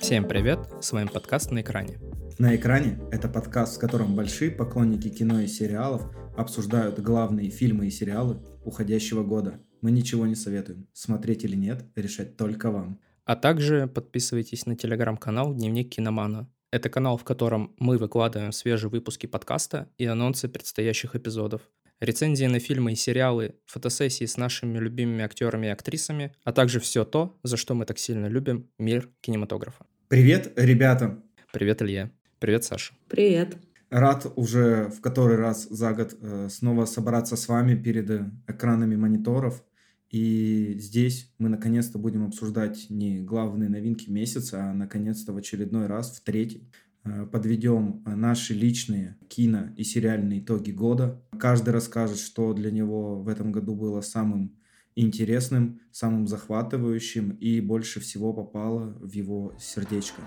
Всем 0.00 0.26
привет, 0.26 0.58
с 0.80 0.92
вами 0.92 1.08
подкаст 1.08 1.50
«На 1.50 1.60
экране». 1.60 1.98
«На 2.38 2.56
экране»— 2.56 2.98
это 3.12 3.28
подкаст, 3.28 3.76
в 3.76 3.80
котором 3.80 4.16
большие 4.16 4.50
поклонники 4.50 5.08
кино 5.08 5.40
и 5.40 5.46
сериалов 5.46 6.02
обсуждают 6.36 6.98
главные 6.98 7.50
фильмы 7.50 7.86
и 7.86 7.90
сериалы 7.90 8.42
уходящего 8.64 9.22
года. 9.22 9.60
Мы 9.80 9.92
ничего 9.92 10.26
не 10.26 10.34
советуем. 10.34 10.88
Смотреть 10.92 11.44
или 11.44 11.56
нет, 11.56 11.84
решать 11.94 12.36
только 12.36 12.70
вам. 12.70 12.98
А 13.24 13.36
также 13.36 13.86
подписывайтесь 13.86 14.66
на 14.66 14.76
телеграм-канал 14.76 15.54
«Дневник 15.54 15.90
киномана». 15.90 16.50
Это 16.72 16.88
канал, 16.88 17.16
в 17.16 17.24
котором 17.24 17.74
мы 17.78 17.98
выкладываем 17.98 18.50
свежие 18.50 18.90
выпуски 18.90 19.26
подкаста 19.26 19.88
и 19.98 20.06
анонсы 20.06 20.48
предстоящих 20.48 21.14
эпизодов 21.14 21.62
рецензии 22.04 22.44
на 22.46 22.58
фильмы 22.58 22.92
и 22.92 22.94
сериалы, 22.94 23.54
фотосессии 23.66 24.24
с 24.24 24.36
нашими 24.36 24.78
любимыми 24.78 25.24
актерами 25.24 25.66
и 25.66 25.70
актрисами, 25.70 26.34
а 26.44 26.52
также 26.52 26.80
все 26.80 27.04
то, 27.04 27.38
за 27.42 27.56
что 27.56 27.74
мы 27.74 27.86
так 27.86 27.98
сильно 27.98 28.26
любим 28.26 28.68
мир 28.78 29.08
кинематографа. 29.20 29.86
Привет, 30.08 30.52
ребята! 30.56 31.18
Привет, 31.52 31.82
Илья. 31.82 32.10
Привет, 32.40 32.64
Саша. 32.64 32.94
Привет. 33.08 33.56
Рад 33.90 34.26
уже 34.34 34.88
в 34.88 35.00
который 35.00 35.36
раз 35.36 35.68
за 35.70 35.92
год 35.92 36.16
э, 36.20 36.48
снова 36.50 36.84
собраться 36.84 37.36
с 37.36 37.46
вами 37.46 37.80
перед 37.80 38.10
э, 38.10 38.30
экранами 38.48 38.96
мониторов. 38.96 39.62
И 40.10 40.74
здесь 40.78 41.32
мы 41.38 41.48
наконец-то 41.48 41.98
будем 41.98 42.26
обсуждать 42.26 42.86
не 42.90 43.20
главные 43.20 43.68
новинки 43.68 44.10
месяца, 44.10 44.64
а 44.64 44.74
наконец-то 44.74 45.32
в 45.32 45.36
очередной 45.36 45.86
раз, 45.86 46.18
в 46.18 46.24
третий, 46.24 46.68
подведем 47.30 48.02
э, 48.06 48.14
наши 48.14 48.54
личные 48.54 49.16
кино 49.28 49.70
и 49.76 49.84
сериальные 49.84 50.40
итоги 50.40 50.70
года. 50.70 51.22
Каждый 51.38 51.70
расскажет, 51.70 52.18
что 52.18 52.52
для 52.54 52.70
него 52.70 53.22
в 53.22 53.28
этом 53.28 53.52
году 53.52 53.74
было 53.74 54.00
самым 54.00 54.56
интересным, 54.96 55.80
самым 55.90 56.26
захватывающим 56.26 57.30
и 57.30 57.60
больше 57.60 58.00
всего 58.00 58.32
попало 58.32 58.96
в 59.00 59.12
его 59.12 59.54
сердечко. 59.58 60.22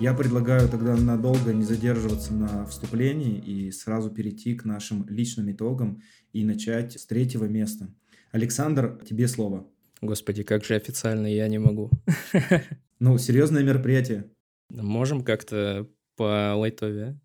Я 0.00 0.12
предлагаю 0.12 0.68
тогда 0.68 0.96
надолго 0.96 1.54
не 1.54 1.62
задерживаться 1.62 2.34
на 2.34 2.66
вступлении 2.66 3.38
и 3.38 3.70
сразу 3.70 4.10
перейти 4.10 4.54
к 4.54 4.66
нашим 4.66 5.08
личным 5.08 5.50
итогам 5.50 6.02
и 6.34 6.44
начать 6.44 7.00
с 7.00 7.06
третьего 7.06 7.46
места. 7.46 7.88
Александр, 8.32 9.00
тебе 9.08 9.28
слово. 9.28 9.66
Господи, 10.02 10.42
как 10.42 10.64
же 10.64 10.74
официально 10.74 11.26
я 11.26 11.48
не 11.48 11.58
могу. 11.58 11.90
Ну, 13.00 13.18
серьезное 13.18 13.62
мероприятие. 13.64 14.30
Можем 14.70 15.24
как-то 15.24 15.90
по 16.16 16.54
лайтове. 16.54 17.18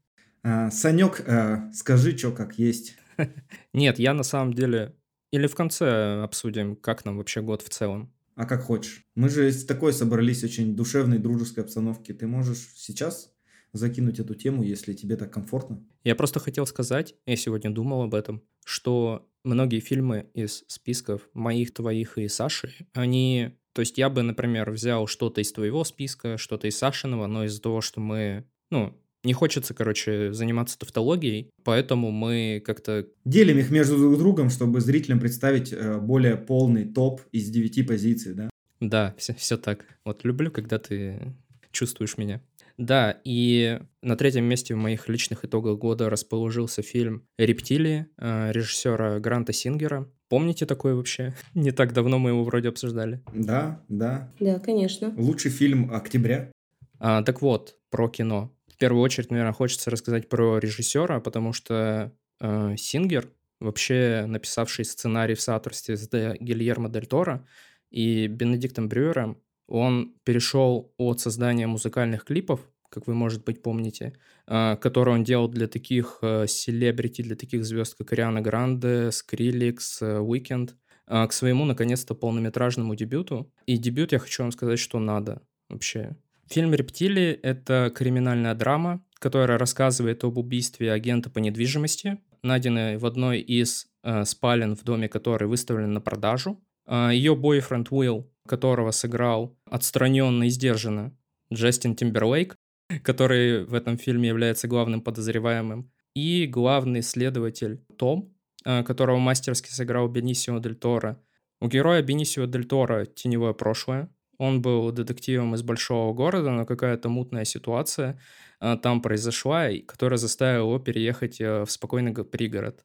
А, 0.43 0.71
Санек, 0.71 1.23
а, 1.25 1.71
скажи, 1.73 2.17
что 2.17 2.31
как 2.31 2.57
есть. 2.57 2.97
Нет, 3.73 3.99
я 3.99 4.13
на 4.13 4.23
самом 4.23 4.53
деле... 4.53 4.95
Или 5.31 5.45
в 5.45 5.55
конце 5.55 6.23
обсудим, 6.23 6.75
как 6.75 7.05
нам 7.05 7.17
вообще 7.17 7.41
год 7.41 7.61
в 7.61 7.69
целом 7.69 8.11
а 8.39 8.45
как 8.45 8.61
хочешь. 8.61 9.05
Мы 9.15 9.27
же 9.27 9.51
с 9.51 9.65
такой 9.65 9.91
собрались 9.91 10.45
очень 10.45 10.73
душевной, 10.73 11.17
дружеской 11.17 11.65
обстановки. 11.65 12.13
Ты 12.13 12.25
можешь 12.25 12.69
сейчас 12.73 13.33
закинуть 13.73 14.19
эту 14.19 14.33
тему, 14.33 14.63
если 14.63 14.93
тебе 14.93 15.17
так 15.17 15.33
комфортно? 15.33 15.85
Я 16.05 16.15
просто 16.15 16.39
хотел 16.39 16.65
сказать, 16.65 17.15
я 17.25 17.35
сегодня 17.35 17.69
думал 17.69 18.03
об 18.03 18.15
этом, 18.15 18.41
что 18.65 19.27
многие 19.43 19.79
фильмы 19.79 20.27
из 20.33 20.63
списков 20.67 21.29
моих, 21.33 21.73
твоих 21.73 22.17
и 22.17 22.27
Саши, 22.27 22.73
они... 22.93 23.51
То 23.73 23.81
есть 23.81 23.97
я 23.97 24.09
бы, 24.09 24.23
например, 24.23 24.71
взял 24.71 25.07
что-то 25.07 25.41
из 25.41 25.51
твоего 25.51 25.83
списка, 25.83 26.37
что-то 26.37 26.67
из 26.67 26.77
Сашиного, 26.77 27.27
но 27.27 27.45
из-за 27.45 27.61
того, 27.61 27.81
что 27.81 28.01
мы, 28.01 28.45
ну, 28.71 28.97
не 29.23 29.33
хочется, 29.33 29.73
короче, 29.73 30.33
заниматься 30.33 30.79
тавтологией, 30.79 31.51
поэтому 31.63 32.11
мы 32.11 32.61
как-то... 32.65 33.07
Делим 33.25 33.57
их 33.57 33.69
между 33.69 33.97
друг 33.97 34.17
другом, 34.17 34.49
чтобы 34.49 34.81
зрителям 34.81 35.19
представить 35.19 35.73
э, 35.73 35.99
более 35.99 36.37
полный 36.37 36.85
топ 36.85 37.21
из 37.31 37.49
девяти 37.49 37.83
позиций, 37.83 38.33
да? 38.33 38.49
Да, 38.79 39.13
все, 39.17 39.33
все 39.35 39.57
так. 39.57 39.85
Вот 40.05 40.23
люблю, 40.23 40.51
когда 40.51 40.79
ты 40.79 41.35
чувствуешь 41.71 42.17
меня. 42.17 42.41
Да, 42.79 43.19
и 43.23 43.79
на 44.01 44.15
третьем 44.15 44.45
месте 44.45 44.73
в 44.73 44.77
моих 44.77 45.07
личных 45.09 45.45
итогах 45.45 45.77
года 45.77 46.09
расположился 46.09 46.81
фильм 46.81 47.27
«Рептилии» 47.37 48.07
э, 48.17 48.51
режиссера 48.51 49.19
Гранта 49.19 49.53
Сингера. 49.53 50.09
Помните 50.29 50.65
такое 50.65 50.95
вообще? 50.95 51.35
Не 51.53 51.71
так 51.71 51.93
давно 51.93 52.17
мы 52.17 52.31
его 52.31 52.43
вроде 52.43 52.69
обсуждали. 52.69 53.21
Да, 53.33 53.83
да. 53.89 54.33
Да, 54.39 54.59
конечно. 54.59 55.13
Лучший 55.17 55.51
фильм 55.51 55.93
октября. 55.93 56.51
А, 56.99 57.21
так 57.21 57.41
вот, 57.41 57.75
про 57.91 58.09
кино 58.09 58.51
первую 58.79 59.03
очередь, 59.03 59.29
наверное, 59.29 59.53
хочется 59.53 59.91
рассказать 59.91 60.27
про 60.27 60.57
режиссера, 60.57 61.19
потому 61.19 61.53
что 61.53 62.11
э, 62.39 62.75
Сингер, 62.77 63.29
вообще 63.59 64.23
написавший 64.25 64.85
сценарий 64.85 65.35
в 65.35 65.41
соавторстве 65.41 65.97
с 65.97 66.07
Де 66.07 66.35
Гильермо 66.39 66.89
Дель 66.89 67.05
Торо 67.05 67.45
и 67.91 68.27
Бенедиктом 68.27 68.87
Брюером, 68.87 69.37
он 69.69 70.13
перешел 70.23 70.93
от 70.97 71.19
создания 71.19 71.67
музыкальных 71.67 72.25
клипов, 72.25 72.59
как 72.89 73.07
вы, 73.07 73.13
может 73.13 73.45
быть, 73.45 73.61
помните, 73.61 74.13
э, 74.47 74.75
которые 74.77 75.15
он 75.15 75.23
делал 75.23 75.47
для 75.47 75.67
таких 75.67 76.19
э, 76.21 76.47
селебрити, 76.47 77.21
для 77.21 77.35
таких 77.35 77.63
звезд, 77.63 77.95
как 77.97 78.11
Ариана 78.13 78.41
Гранде, 78.41 79.11
Skrillex, 79.11 80.01
Weeknd, 80.01 80.75
э, 81.07 81.27
к 81.27 81.33
своему, 81.33 81.65
наконец-то, 81.65 82.15
полнометражному 82.15 82.95
дебюту. 82.95 83.51
И 83.67 83.77
дебют, 83.77 84.11
я 84.11 84.19
хочу 84.19 84.43
вам 84.43 84.51
сказать, 84.51 84.79
что 84.79 84.99
надо 84.99 85.41
вообще. 85.69 86.15
Фильм 86.49 86.73
«Рептилии»— 86.73 87.31
это 87.43 87.91
криминальная 87.95 88.55
драма, 88.55 89.03
которая 89.19 89.59
рассказывает 89.59 90.23
об 90.23 90.39
убийстве 90.39 90.91
агента 90.91 91.29
по 91.29 91.37
недвижимости, 91.37 92.17
найденной 92.41 92.97
в 92.97 93.05
одной 93.05 93.39
из 93.39 93.87
э, 94.03 94.25
спален 94.25 94.75
в 94.75 94.83
доме, 94.83 95.07
который 95.09 95.47
выставлен 95.47 95.93
на 95.93 96.01
продажу. 96.01 96.59
Э, 96.87 97.09
ее 97.13 97.35
бойфренд 97.35 97.91
Уилл, 97.91 98.31
которого 98.49 98.89
сыграл 98.89 99.55
отстраненно 99.69 100.45
и 100.45 100.49
сдержанно 100.49 101.15
Джастин 101.53 101.95
Тимберлейк, 101.95 102.55
который 103.03 103.63
в 103.63 103.75
этом 103.75 103.97
фильме 103.97 104.29
является 104.29 104.67
главным 104.67 105.01
подозреваемым, 105.01 105.91
и 106.15 106.47
главный 106.47 107.03
следователь 107.03 107.85
Том, 107.97 108.35
э, 108.65 108.83
которого 108.83 109.19
мастерски 109.19 109.69
сыграл 109.69 110.07
Бенисио 110.09 110.57
Дель 110.57 110.75
Торо. 110.75 111.21
У 111.61 111.67
героя 111.67 112.01
Бенисио 112.01 112.45
Дель 112.47 112.65
Торо 112.65 113.05
теневое 113.05 113.53
прошлое, 113.53 114.09
он 114.39 114.61
был 114.63 114.91
детективом 114.91 115.53
из 115.53 115.61
большого 115.61 116.13
города, 116.13 116.49
но 116.49 116.65
какая-то 116.65 117.07
мутная 117.09 117.45
ситуация 117.45 118.19
а, 118.59 118.77
там 118.77 119.01
произошла, 119.01 119.67
которая 119.85 120.17
заставила 120.17 120.69
его 120.69 120.79
переехать 120.79 121.39
э, 121.39 121.65
в 121.65 121.69
спокойный 121.69 122.13
пригород. 122.13 122.83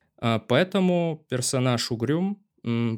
Поэтому 0.49 1.27
персонаж 1.29 1.91
угрюм, 1.91 2.43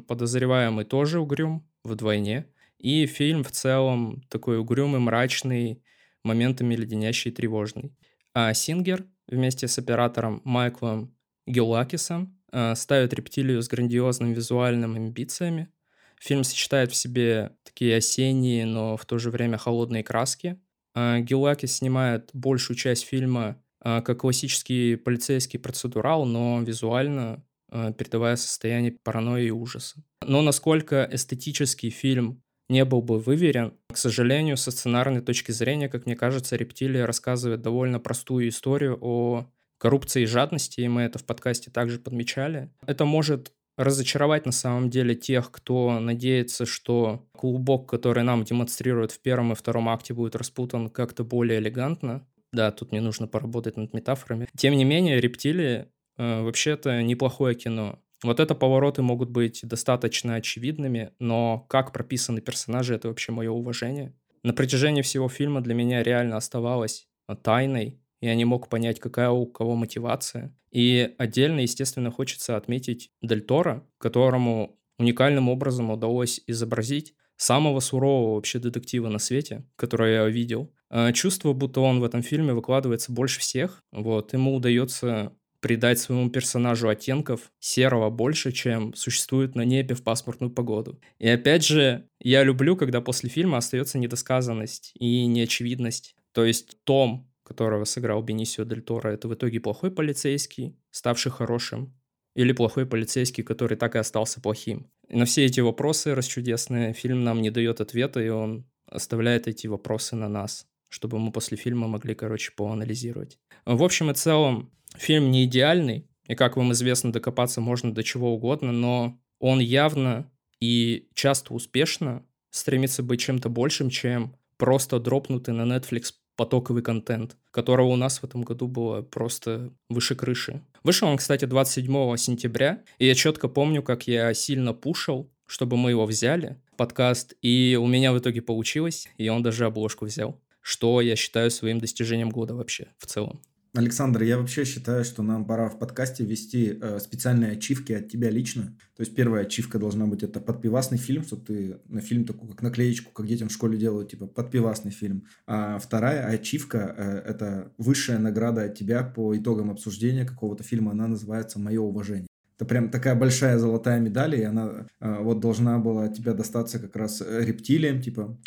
подозреваемый 0.07 0.85
тоже 0.85 1.19
угрюм 1.19 1.67
вдвойне. 1.83 2.45
И 2.79 3.05
фильм 3.05 3.43
в 3.43 3.51
целом 3.51 4.21
такой 4.29 4.59
угрюмый, 4.59 4.99
мрачный, 4.99 5.83
моментами 6.23 6.75
леденящий 6.75 7.31
тревожный. 7.31 7.95
А 8.33 8.53
Сингер 8.53 9.05
вместе 9.27 9.67
с 9.67 9.77
оператором 9.79 10.41
Майклом 10.43 11.15
Геулакисом 11.45 12.39
а, 12.51 12.75
ставит 12.75 13.13
рептилию 13.13 13.61
с 13.61 13.67
грандиозными 13.67 14.33
визуальными 14.33 14.97
амбициями, 14.97 15.71
Фильм 16.19 16.43
сочетает 16.43 16.91
в 16.91 16.95
себе 16.95 17.51
такие 17.63 17.97
осенние, 17.97 18.65
но 18.65 18.97
в 18.97 19.05
то 19.05 19.17
же 19.17 19.29
время 19.29 19.57
холодные 19.57 20.03
краски. 20.03 20.59
А, 20.95 21.19
Гиллакис 21.19 21.77
снимает 21.77 22.31
большую 22.33 22.75
часть 22.75 23.05
фильма 23.05 23.61
а, 23.79 24.01
как 24.01 24.21
классический 24.21 24.95
полицейский 24.95 25.59
процедурал, 25.59 26.25
но 26.25 26.61
визуально 26.61 27.45
а, 27.69 27.93
передавая 27.93 28.35
состояние 28.35 28.97
паранойи 29.03 29.47
и 29.47 29.51
ужаса. 29.51 30.03
Но 30.25 30.41
насколько 30.41 31.07
эстетический 31.11 31.91
фильм 31.91 32.41
не 32.69 32.85
был 32.85 33.01
бы 33.01 33.19
выверен, 33.19 33.73
к 33.91 33.97
сожалению, 33.97 34.57
со 34.57 34.71
сценарной 34.71 35.21
точки 35.21 35.51
зрения, 35.51 35.89
как 35.89 36.05
мне 36.05 36.15
кажется, 36.15 36.55
«Рептилия» 36.55 37.05
рассказывает 37.05 37.61
довольно 37.61 37.99
простую 37.99 38.49
историю 38.49 38.97
о 39.01 39.45
коррупции 39.77 40.23
и 40.23 40.25
жадности, 40.25 40.81
и 40.81 40.87
мы 40.87 41.03
это 41.03 41.19
в 41.19 41.25
подкасте 41.25 41.71
также 41.71 41.99
подмечали. 41.99 42.69
Это 42.85 43.05
может 43.05 43.53
разочаровать 43.77 44.45
на 44.45 44.51
самом 44.51 44.89
деле 44.89 45.15
тех, 45.15 45.51
кто 45.51 45.99
надеется, 45.99 46.65
что 46.65 47.27
клубок, 47.31 47.87
который 47.87 48.23
нам 48.23 48.43
демонстрируют 48.43 49.11
в 49.11 49.19
первом 49.19 49.51
и 49.51 49.55
втором 49.55 49.87
акте, 49.87 50.13
будет 50.13 50.35
распутан 50.35 50.89
как-то 50.89 51.23
более 51.23 51.59
элегантно. 51.59 52.27
Да, 52.51 52.71
тут 52.71 52.91
мне 52.91 53.01
нужно 53.01 53.27
поработать 53.27 53.77
над 53.77 53.93
метафорами. 53.93 54.47
Тем 54.57 54.75
не 54.75 54.83
менее, 54.83 55.21
«Рептилии» 55.21 55.85
э, 56.17 56.41
вообще-то 56.41 57.03
неплохое 57.03 57.55
кино. 57.55 57.99
Вот 58.23 58.39
это 58.39 58.55
повороты 58.55 59.01
могут 59.01 59.29
быть 59.29 59.61
достаточно 59.63 60.35
очевидными, 60.35 61.11
но 61.19 61.65
как 61.69 61.93
прописаны 61.93 62.41
персонажи, 62.41 62.95
это 62.95 63.09
вообще 63.09 63.31
мое 63.31 63.51
уважение. 63.51 64.13
На 64.43 64.53
протяжении 64.53 65.01
всего 65.01 65.29
фильма 65.29 65.61
для 65.61 65.73
меня 65.73 66.03
реально 66.03 66.37
оставалось 66.37 67.07
тайной, 67.43 67.99
я 68.21 68.33
не 68.35 68.45
мог 68.45 68.69
понять, 68.69 68.99
какая 68.99 69.29
у 69.29 69.45
кого 69.45 69.75
мотивация. 69.75 70.55
И 70.71 71.13
отдельно, 71.17 71.59
естественно, 71.59 72.11
хочется 72.11 72.57
отметить 72.57 73.11
Дель 73.21 73.41
Торо, 73.41 73.87
которому 73.99 74.79
уникальным 74.97 75.49
образом 75.49 75.91
удалось 75.91 76.41
изобразить 76.47 77.13
самого 77.35 77.79
сурового 77.79 78.35
вообще 78.35 78.57
детектива 78.57 79.09
на 79.09 79.19
свете, 79.19 79.63
который 79.75 80.13
я 80.13 80.25
видел. 80.25 80.73
А, 80.89 81.13
чувство, 81.13 81.53
будто 81.53 81.81
он 81.81 81.99
в 81.99 82.03
этом 82.03 82.23
фильме 82.23 82.53
выкладывается 82.53 83.11
больше 83.11 83.39
всех. 83.39 83.83
Вот, 83.91 84.33
ему 84.33 84.55
удается 84.55 85.33
придать 85.59 85.99
своему 85.99 86.29
персонажу 86.29 86.89
оттенков 86.89 87.51
серого 87.59 88.09
больше, 88.09 88.51
чем 88.51 88.93
существует 88.93 89.55
на 89.55 89.63
небе 89.63 89.95
в 89.95 90.03
пасмурную 90.03 90.51
погоду. 90.51 90.99
И 91.19 91.27
опять 91.27 91.65
же, 91.65 92.07
я 92.19 92.43
люблю, 92.43 92.75
когда 92.75 93.01
после 93.01 93.29
фильма 93.29 93.57
остается 93.57 93.97
недосказанность 93.97 94.91
и 94.99 95.25
неочевидность. 95.25 96.15
То 96.31 96.45
есть 96.45 96.77
Том, 96.83 97.31
которого 97.43 97.85
сыграл 97.85 98.21
Бенисио 98.21 98.65
Дель 98.65 98.81
Торо, 98.81 99.09
это 99.09 99.27
в 99.27 99.33
итоге 99.33 99.59
плохой 99.59 99.89
полицейский, 99.89 100.75
ставший 100.91 101.31
хорошим, 101.31 101.93
или 102.35 102.51
плохой 102.51 102.85
полицейский, 102.85 103.43
который 103.43 103.77
так 103.77 103.95
и 103.95 103.99
остался 103.99 104.39
плохим. 104.39 104.91
На 105.09 105.25
все 105.25 105.45
эти 105.45 105.59
вопросы 105.59 106.13
расчудесные 106.13 106.93
фильм 106.93 107.23
нам 107.23 107.41
не 107.41 107.49
дает 107.49 107.81
ответа, 107.81 108.19
и 108.19 108.29
он 108.29 108.65
оставляет 108.85 109.47
эти 109.47 109.65
вопросы 109.65 110.15
на 110.15 110.29
нас, 110.29 110.67
чтобы 110.89 111.17
мы 111.17 111.31
после 111.31 111.57
фильма 111.57 111.87
могли, 111.87 112.13
короче, 112.13 112.51
поанализировать. 112.55 113.39
В 113.65 113.81
общем 113.83 114.11
и 114.11 114.13
целом, 114.13 114.71
фильм 114.97 115.31
не 115.31 115.45
идеальный, 115.45 116.07
и, 116.27 116.35
как 116.35 116.57
вам 116.57 116.73
известно, 116.73 117.11
докопаться 117.11 117.61
можно 117.61 117.93
до 117.93 118.03
чего 118.03 118.33
угодно, 118.33 118.71
но 118.71 119.19
он 119.39 119.59
явно 119.59 120.29
и 120.59 121.07
часто 121.13 121.53
успешно 121.53 122.23
стремится 122.51 123.03
быть 123.03 123.21
чем-то 123.21 123.49
большим, 123.49 123.89
чем 123.89 124.35
просто 124.57 124.99
дропнутый 124.99 125.53
на 125.53 125.61
Netflix 125.61 126.13
потоковый 126.35 126.83
контент, 126.83 127.35
которого 127.51 127.87
у 127.87 127.95
нас 127.95 128.19
в 128.19 128.23
этом 128.23 128.43
году 128.43 128.67
было 128.67 129.01
просто 129.01 129.73
выше 129.89 130.15
крыши. 130.15 130.61
Вышел 130.83 131.07
он, 131.07 131.17
кстати, 131.17 131.45
27 131.45 132.15
сентября, 132.17 132.83
и 132.99 133.07
я 133.07 133.15
четко 133.15 133.47
помню, 133.47 133.81
как 133.81 134.07
я 134.07 134.33
сильно 134.33 134.73
пушил, 134.73 135.31
чтобы 135.47 135.77
мы 135.77 135.91
его 135.91 136.05
взяли, 136.05 136.57
подкаст, 136.77 137.33
и 137.41 137.77
у 137.81 137.87
меня 137.87 138.13
в 138.13 138.19
итоге 138.19 138.41
получилось, 138.41 139.09
и 139.17 139.29
он 139.29 139.41
даже 139.41 139.65
обложку 139.65 140.05
взял, 140.05 140.39
что 140.61 141.01
я 141.01 141.15
считаю 141.15 141.49
своим 141.49 141.79
достижением 141.79 142.29
года 142.29 142.53
вообще 142.53 142.89
в 142.99 143.07
целом. 143.07 143.41
Александр, 143.77 144.23
я 144.23 144.39
вообще 144.39 144.65
считаю, 144.65 145.05
что 145.05 145.21
нам 145.21 145.45
пора 145.45 145.69
в 145.69 145.77
подкасте 145.77 146.23
ввести 146.23 146.79
э, 146.81 146.97
специальные 146.99 147.51
ачивки 147.51 147.93
от 147.93 148.09
тебя 148.09 148.31
лично. 148.31 148.75
То 148.95 149.01
есть 149.01 149.13
первая 149.13 149.43
ачивка 149.43 149.77
должна 149.77 150.07
быть 150.07 150.23
это 150.23 150.39
подпивасный 150.39 150.97
фильм, 150.97 151.21
чтобы 151.23 151.45
ты 151.45 151.77
на 151.87 152.01
фильм 152.01 152.25
такую 152.25 152.49
как 152.49 152.63
наклеечку, 152.63 153.11
как 153.11 153.27
детям 153.27 153.49
в 153.49 153.51
школе 153.51 153.77
делают, 153.77 154.09
типа 154.09 154.25
подпивасный 154.25 154.89
фильм. 154.89 155.25
А 155.45 155.77
вторая 155.77 156.25
ачивка 156.25 156.95
э, 156.97 157.29
это 157.29 157.71
высшая 157.77 158.17
награда 158.17 158.63
от 158.63 158.73
тебя 158.73 159.03
по 159.03 159.37
итогам 159.37 159.69
обсуждения 159.69 160.25
какого-то 160.25 160.63
фильма. 160.63 160.93
Она 160.93 161.07
называется 161.07 161.59
«Мое 161.59 161.79
уважение». 161.79 162.27
Это 162.55 162.65
прям 162.65 162.89
такая 162.89 163.13
большая 163.13 163.59
золотая 163.59 163.99
медаль, 163.99 164.39
и 164.39 164.41
она 164.41 164.87
э, 164.99 165.17
вот 165.21 165.39
должна 165.39 165.77
была 165.77 166.05
от 166.05 166.15
тебя 166.15 166.33
достаться 166.33 166.79
как 166.79 166.95
раз 166.95 167.21
рептилиям, 167.21 168.01
типа 168.01 168.39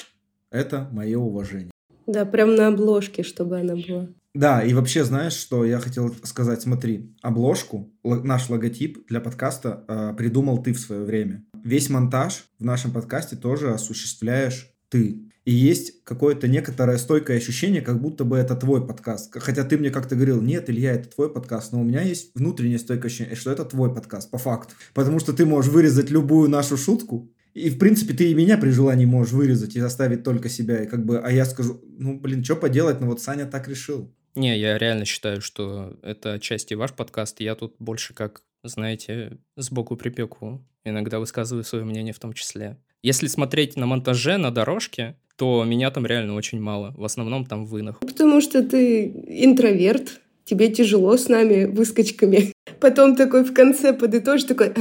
это 0.50 0.88
мое 0.90 1.18
уважение. 1.18 1.70
Да, 2.08 2.24
прям 2.24 2.56
на 2.56 2.66
обложке, 2.66 3.22
чтобы 3.22 3.60
она 3.60 3.76
была. 3.76 4.08
Да, 4.32 4.62
и 4.62 4.72
вообще, 4.74 5.04
знаешь, 5.04 5.32
что 5.32 5.64
я 5.64 5.80
хотел 5.80 6.14
сказать? 6.22 6.62
Смотри, 6.62 7.16
обложку, 7.20 7.92
наш 8.04 8.48
логотип 8.48 9.08
для 9.08 9.20
подкаста 9.20 9.84
э, 9.88 10.14
придумал 10.16 10.62
ты 10.62 10.72
в 10.72 10.78
свое 10.78 11.02
время. 11.02 11.44
Весь 11.64 11.90
монтаж 11.90 12.44
в 12.58 12.64
нашем 12.64 12.92
подкасте 12.92 13.34
тоже 13.34 13.72
осуществляешь 13.72 14.70
ты. 14.88 15.30
И 15.44 15.52
есть 15.52 16.04
какое-то 16.04 16.46
некоторое 16.46 16.98
стойкое 16.98 17.38
ощущение, 17.38 17.82
как 17.82 18.00
будто 18.00 18.24
бы 18.24 18.36
это 18.36 18.54
твой 18.54 18.86
подкаст. 18.86 19.34
Хотя 19.40 19.64
ты 19.64 19.76
мне 19.78 19.90
как-то 19.90 20.14
говорил, 20.14 20.40
нет, 20.40 20.70
Илья, 20.70 20.92
это 20.92 21.08
твой 21.08 21.32
подкаст, 21.32 21.72
но 21.72 21.80
у 21.80 21.84
меня 21.84 22.02
есть 22.02 22.30
внутреннее 22.36 22.78
стойкое 22.78 23.08
ощущение, 23.08 23.34
что 23.34 23.50
это 23.50 23.64
твой 23.64 23.92
подкаст, 23.92 24.30
по 24.30 24.38
факту. 24.38 24.74
Потому 24.94 25.18
что 25.18 25.32
ты 25.32 25.44
можешь 25.44 25.72
вырезать 25.72 26.10
любую 26.10 26.48
нашу 26.48 26.76
шутку, 26.76 27.32
и, 27.52 27.68
в 27.68 27.78
принципе, 27.78 28.14
ты 28.14 28.30
и 28.30 28.34
меня 28.34 28.58
при 28.58 28.70
желании 28.70 29.06
можешь 29.06 29.32
вырезать 29.32 29.74
и 29.74 29.80
оставить 29.80 30.22
только 30.22 30.48
себя. 30.48 30.84
И 30.84 30.86
как 30.86 31.04
бы, 31.04 31.18
а 31.18 31.32
я 31.32 31.44
скажу, 31.44 31.80
ну, 31.98 32.18
блин, 32.20 32.44
что 32.44 32.54
поделать, 32.54 33.00
ну 33.00 33.08
вот 33.08 33.20
Саня 33.20 33.44
так 33.44 33.66
решил. 33.66 34.14
Не, 34.34 34.58
я 34.58 34.78
реально 34.78 35.04
считаю, 35.04 35.40
что 35.40 35.94
это 36.02 36.38
часть 36.38 36.72
и 36.72 36.74
ваш 36.74 36.92
подкаст. 36.92 37.40
Я 37.40 37.54
тут 37.54 37.74
больше 37.78 38.14
как, 38.14 38.42
знаете, 38.62 39.38
сбоку 39.56 39.96
припеку. 39.96 40.64
Иногда 40.84 41.18
высказываю 41.18 41.64
свое 41.64 41.84
мнение 41.84 42.12
в 42.12 42.18
том 42.18 42.32
числе. 42.32 42.76
Если 43.02 43.26
смотреть 43.26 43.76
на 43.76 43.86
монтаже, 43.86 44.36
на 44.36 44.50
дорожке, 44.50 45.16
то 45.36 45.64
меня 45.64 45.90
там 45.90 46.06
реально 46.06 46.34
очень 46.34 46.60
мало. 46.60 46.92
В 46.96 47.04
основном 47.04 47.46
там 47.46 47.64
вынах. 47.64 48.00
Потому 48.00 48.40
что 48.40 48.62
ты 48.62 49.06
интроверт, 49.26 50.20
тебе 50.44 50.68
тяжело 50.68 51.16
с 51.16 51.28
нами, 51.28 51.64
выскочками. 51.64 52.52
Потом 52.80 53.16
такой 53.16 53.44
в 53.44 53.52
конце 53.52 53.92
подытожишь, 53.92 54.44
такой, 54.44 54.72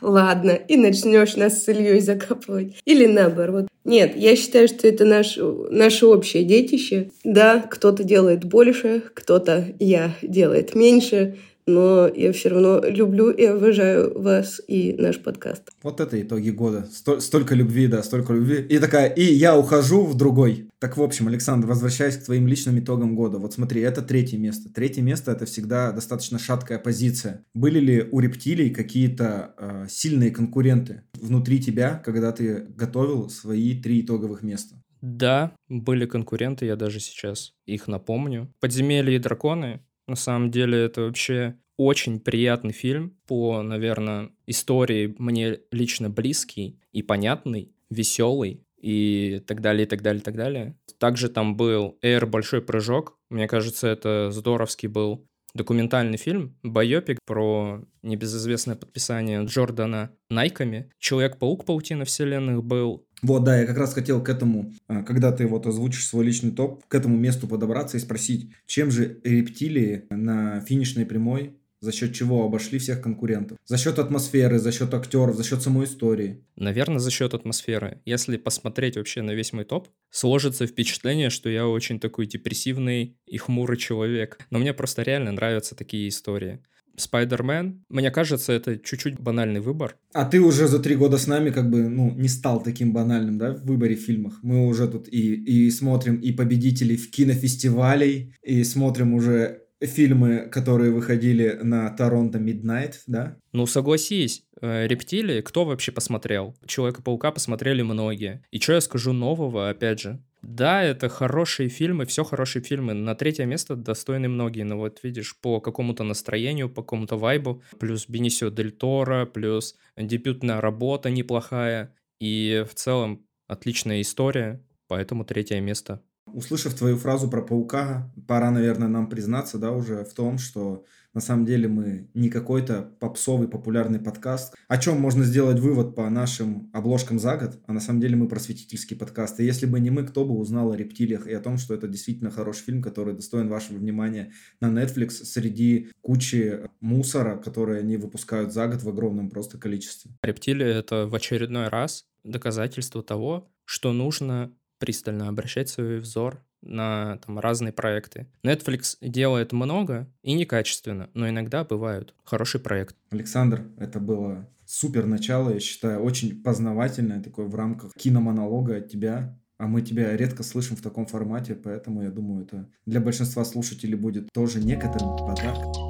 ладно, 0.00 0.50
и 0.50 0.76
начнешь 0.76 1.36
нас 1.36 1.64
с 1.64 1.68
Ильей 1.68 2.00
закапывать. 2.00 2.74
Или 2.84 3.06
наоборот. 3.06 3.68
Нет, 3.84 4.16
я 4.16 4.36
считаю, 4.36 4.68
что 4.68 4.86
это 4.88 5.04
наш, 5.04 5.38
наше 5.70 6.06
общее 6.06 6.44
детище. 6.44 7.10
Да, 7.24 7.60
кто-то 7.60 8.04
делает 8.04 8.44
больше, 8.44 9.02
кто-то 9.14 9.66
я 9.78 10.14
делает 10.22 10.74
меньше, 10.74 11.36
но 11.66 12.08
я 12.08 12.32
все 12.32 12.50
равно 12.50 12.80
люблю 12.84 13.30
и 13.30 13.48
уважаю 13.48 14.20
вас 14.20 14.60
и 14.68 14.94
наш 14.98 15.20
подкаст. 15.20 15.70
Вот 15.82 16.00
это 16.00 16.20
итоги 16.20 16.50
года. 16.50 16.88
Сто, 16.92 17.20
столько 17.20 17.54
любви, 17.54 17.88
да, 17.88 18.02
столько 18.02 18.32
любви. 18.32 18.60
И 18.68 18.78
такая, 18.78 19.08
и 19.08 19.22
я 19.22 19.58
ухожу 19.58 20.04
в 20.04 20.16
другой. 20.16 20.68
Так, 20.78 20.96
в 20.96 21.02
общем, 21.02 21.28
Александр, 21.28 21.66
возвращаясь 21.66 22.16
к 22.16 22.24
твоим 22.24 22.46
личным 22.46 22.78
итогам 22.78 23.16
года. 23.16 23.38
Вот 23.38 23.54
смотри, 23.54 23.80
это 23.80 24.02
третье 24.02 24.38
место. 24.38 24.72
Третье 24.72 25.02
место– 25.02 25.32
это 25.32 25.46
всегда 25.46 25.90
достаточно 25.92 26.38
шаткая 26.38 26.78
позиция. 26.78 27.44
Были 27.54 27.80
ли 27.80 28.08
у 28.10 28.20
рептилий 28.20 28.70
какие-то 28.70 29.54
э, 29.58 29.86
сильные 29.88 30.30
конкуренты 30.30 31.02
внутри 31.14 31.60
тебя, 31.60 32.00
когда 32.04 32.30
ты 32.32 32.66
готовил 32.76 33.28
свои 33.28 33.80
три 33.80 34.02
итоговых 34.02 34.42
места? 34.42 34.76
Да, 35.02 35.52
были 35.68 36.06
конкуренты, 36.06 36.66
я 36.66 36.76
даже 36.76 37.00
сейчас 37.00 37.54
их 37.64 37.86
напомню. 37.86 38.52
«Подземелье 38.60 39.16
и 39.16 39.20
драконы» 39.20 39.80
На 40.06 40.16
самом 40.16 40.50
деле 40.50 40.78
это 40.78 41.02
вообще 41.02 41.56
очень 41.76 42.20
приятный 42.20 42.72
фильм 42.72 43.16
по, 43.26 43.62
наверное, 43.62 44.30
истории 44.46 45.14
мне 45.18 45.60
лично 45.70 46.08
близкий 46.08 46.80
и 46.92 47.02
понятный, 47.02 47.72
веселый 47.90 48.64
и 48.80 49.42
так 49.46 49.60
далее, 49.60 49.84
и 49.84 49.88
так 49.88 50.02
далее, 50.02 50.20
и 50.20 50.24
так 50.24 50.36
далее. 50.36 50.78
Также 50.98 51.28
там 51.28 51.56
был 51.56 51.98
«Эйр. 52.02 52.26
Большой 52.26 52.62
прыжок». 52.62 53.18
Мне 53.30 53.48
кажется, 53.48 53.88
это 53.88 54.30
здоровский 54.30 54.88
был 54.88 55.28
документальный 55.56 56.18
фильм, 56.18 56.56
байопик 56.62 57.18
про 57.26 57.84
небезызвестное 58.02 58.76
подписание 58.76 59.44
Джордана 59.44 60.12
Найками. 60.30 60.90
Человек-паук 60.98 61.64
паутина 61.64 62.04
вселенных 62.04 62.62
был. 62.62 63.04
Вот, 63.22 63.44
да, 63.44 63.58
я 63.60 63.66
как 63.66 63.78
раз 63.78 63.94
хотел 63.94 64.22
к 64.22 64.28
этому, 64.28 64.72
а, 64.88 65.02
когда 65.02 65.32
ты 65.32 65.46
вот 65.46 65.66
озвучишь 65.66 66.06
свой 66.06 66.24
личный 66.24 66.52
топ, 66.52 66.84
к 66.86 66.94
этому 66.94 67.16
месту 67.16 67.48
подобраться 67.48 67.96
и 67.96 68.00
спросить, 68.00 68.52
чем 68.66 68.90
же 68.90 69.20
рептилии 69.24 70.04
на 70.10 70.60
финишной 70.60 71.06
прямой 71.06 71.56
за 71.80 71.92
счет 71.92 72.14
чего 72.14 72.44
обошли 72.44 72.78
всех 72.78 73.00
конкурентов? 73.00 73.58
За 73.64 73.76
счет 73.78 73.98
атмосферы, 73.98 74.58
за 74.58 74.72
счет 74.72 74.92
актеров, 74.94 75.36
за 75.36 75.44
счет 75.44 75.62
самой 75.62 75.84
истории? 75.84 76.44
Наверное, 76.56 76.98
за 76.98 77.10
счет 77.10 77.34
атмосферы. 77.34 78.00
Если 78.04 78.36
посмотреть 78.36 78.96
вообще 78.96 79.22
на 79.22 79.32
весь 79.32 79.52
мой 79.52 79.64
топ, 79.64 79.88
сложится 80.10 80.66
впечатление, 80.66 81.30
что 81.30 81.48
я 81.48 81.66
очень 81.66 82.00
такой 82.00 82.26
депрессивный 82.26 83.18
и 83.26 83.38
хмурый 83.38 83.76
человек. 83.76 84.38
Но 84.50 84.58
мне 84.58 84.72
просто 84.72 85.02
реально 85.02 85.32
нравятся 85.32 85.74
такие 85.74 86.08
истории. 86.08 86.60
Спайдермен, 86.98 87.84
мне 87.88 88.10
кажется, 88.10 88.52
это 88.52 88.78
чуть-чуть 88.78 89.20
банальный 89.20 89.60
выбор. 89.60 89.96
А 90.12 90.24
ты 90.24 90.40
уже 90.40 90.66
за 90.66 90.78
три 90.78 90.96
года 90.96 91.18
с 91.18 91.26
нами 91.26 91.50
как 91.50 91.70
бы, 91.70 91.88
ну, 91.88 92.10
не 92.12 92.28
стал 92.28 92.62
таким 92.62 92.92
банальным, 92.92 93.38
да, 93.38 93.52
в 93.52 93.64
выборе 93.66 93.96
фильмах. 93.96 94.38
Мы 94.42 94.66
уже 94.66 94.88
тут 94.88 95.08
и, 95.08 95.34
и 95.34 95.70
смотрим 95.70 96.16
и 96.16 96.32
победителей 96.32 96.96
в 96.96 97.10
кинофестивалей, 97.10 98.34
и 98.42 98.64
смотрим 98.64 99.12
уже 99.12 99.65
фильмы, 99.80 100.48
которые 100.50 100.92
выходили 100.92 101.58
на 101.62 101.90
Торонто 101.90 102.38
Midnight, 102.38 102.94
да? 103.06 103.36
Ну, 103.52 103.66
согласись, 103.66 104.44
э, 104.60 104.86
рептилии 104.86 105.40
кто 105.40 105.64
вообще 105.64 105.92
посмотрел? 105.92 106.56
Человека-паука 106.66 107.30
посмотрели 107.30 107.82
многие. 107.82 108.42
И 108.50 108.58
что 108.58 108.74
я 108.74 108.80
скажу 108.80 109.12
нового, 109.12 109.68
опять 109.68 110.00
же? 110.00 110.22
Да, 110.42 110.82
это 110.82 111.08
хорошие 111.08 111.68
фильмы, 111.68 112.06
все 112.06 112.22
хорошие 112.22 112.62
фильмы. 112.62 112.94
На 112.94 113.14
третье 113.14 113.44
место 113.46 113.74
достойны 113.74 114.28
многие, 114.28 114.62
но 114.62 114.78
вот 114.78 115.00
видишь, 115.02 115.36
по 115.40 115.60
какому-то 115.60 116.04
настроению, 116.04 116.68
по 116.68 116.82
какому-то 116.82 117.16
вайбу, 117.16 117.62
плюс 117.80 118.08
Бенисио 118.08 118.50
Дель 118.50 118.70
Торо, 118.70 119.26
плюс 119.26 119.74
дебютная 119.96 120.60
работа 120.60 121.10
неплохая, 121.10 121.94
и 122.20 122.64
в 122.68 122.74
целом 122.74 123.26
отличная 123.48 124.00
история, 124.00 124.62
поэтому 124.86 125.24
третье 125.24 125.60
место. 125.60 126.02
Услышав 126.26 126.74
твою 126.74 126.96
фразу 126.96 127.28
про 127.30 127.42
паука, 127.42 128.12
пора, 128.26 128.50
наверное, 128.50 128.88
нам 128.88 129.08
признаться, 129.08 129.58
да, 129.58 129.72
уже 129.72 130.04
в 130.04 130.12
том, 130.12 130.38
что 130.38 130.84
на 131.16 131.22
самом 131.22 131.46
деле 131.46 131.66
мы 131.66 132.10
не 132.12 132.28
какой-то 132.28 132.90
попсовый 133.00 133.48
популярный 133.48 133.98
подкаст. 133.98 134.54
О 134.68 134.76
чем 134.76 135.00
можно 135.00 135.24
сделать 135.24 135.58
вывод 135.58 135.94
по 135.94 136.10
нашим 136.10 136.68
обложкам 136.74 137.18
за 137.18 137.38
год, 137.38 137.58
а 137.66 137.72
на 137.72 137.80
самом 137.80 138.02
деле 138.02 138.16
мы 138.16 138.28
просветительский 138.28 138.96
подкаст. 138.96 139.40
И 139.40 139.44
если 139.44 139.64
бы 139.64 139.80
не 139.80 139.88
мы, 139.88 140.04
кто 140.04 140.26
бы 140.26 140.36
узнал 140.36 140.72
о 140.72 140.76
рептилиях 140.76 141.26
и 141.26 141.32
о 141.32 141.40
том, 141.40 141.56
что 141.56 141.72
это 141.72 141.88
действительно 141.88 142.30
хороший 142.30 142.64
фильм, 142.64 142.82
который 142.82 143.14
достоин 143.14 143.48
вашего 143.48 143.78
внимания 143.78 144.32
на 144.60 144.66
Netflix 144.66 145.24
среди 145.24 145.88
кучи 146.02 146.68
мусора, 146.80 147.38
которые 147.38 147.80
они 147.80 147.96
выпускают 147.96 148.52
за 148.52 148.66
год 148.68 148.82
в 148.82 148.88
огромном 148.90 149.30
просто 149.30 149.56
количестве. 149.56 150.10
Рептилии— 150.22 150.66
это 150.68 151.06
в 151.06 151.14
очередной 151.14 151.68
раз 151.68 152.04
доказательство 152.24 153.02
того, 153.02 153.50
что 153.64 153.94
нужно 153.94 154.52
пристально 154.78 155.28
обращать 155.28 155.68
свой 155.68 155.98
взор 155.98 156.42
на 156.62 157.18
там, 157.24 157.38
разные 157.38 157.72
проекты. 157.72 158.26
Netflix 158.44 158.96
делает 159.00 159.52
много 159.52 160.08
и 160.22 160.34
некачественно, 160.34 161.10
но 161.14 161.28
иногда 161.28 161.64
бывают 161.64 162.14
хороший 162.24 162.60
проект. 162.60 162.96
Александр, 163.10 163.66
это 163.78 164.00
было 164.00 164.48
супер 164.64 165.06
начало, 165.06 165.50
я 165.54 165.60
считаю, 165.60 166.00
очень 166.00 166.42
познавательное 166.42 167.22
такое 167.22 167.46
в 167.46 167.54
рамках 167.54 167.92
киномонолога 167.94 168.76
от 168.76 168.88
тебя. 168.88 169.40
А 169.58 169.66
мы 169.66 169.80
тебя 169.80 170.14
редко 170.14 170.42
слышим 170.42 170.76
в 170.76 170.82
таком 170.82 171.06
формате, 171.06 171.54
поэтому 171.54 172.02
я 172.02 172.10
думаю, 172.10 172.44
это 172.44 172.68
для 172.84 173.00
большинства 173.00 173.42
слушателей 173.42 173.94
будет 173.94 174.28
тоже 174.34 174.62
некоторым 174.62 175.16
подарком. 175.16 175.85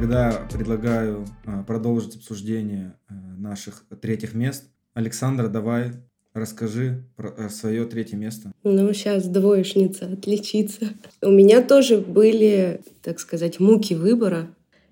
Тогда 0.00 0.48
предлагаю 0.50 1.26
а, 1.44 1.62
продолжить 1.62 2.16
обсуждение 2.16 2.94
а, 3.06 3.12
наших 3.36 3.84
третьих 4.00 4.32
мест. 4.32 4.64
Александра, 4.94 5.48
давай 5.48 5.92
расскажи 6.32 7.04
про 7.16 7.34
э, 7.36 7.50
свое 7.50 7.84
третье 7.84 8.16
место. 8.16 8.50
Ну, 8.64 8.94
сейчас 8.94 9.26
двоечница 9.26 10.06
отличится. 10.06 10.88
У 11.20 11.28
меня 11.28 11.60
тоже 11.60 11.98
были, 11.98 12.80
так 13.02 13.20
сказать, 13.20 13.60
муки 13.60 13.92
выбора 13.92 14.48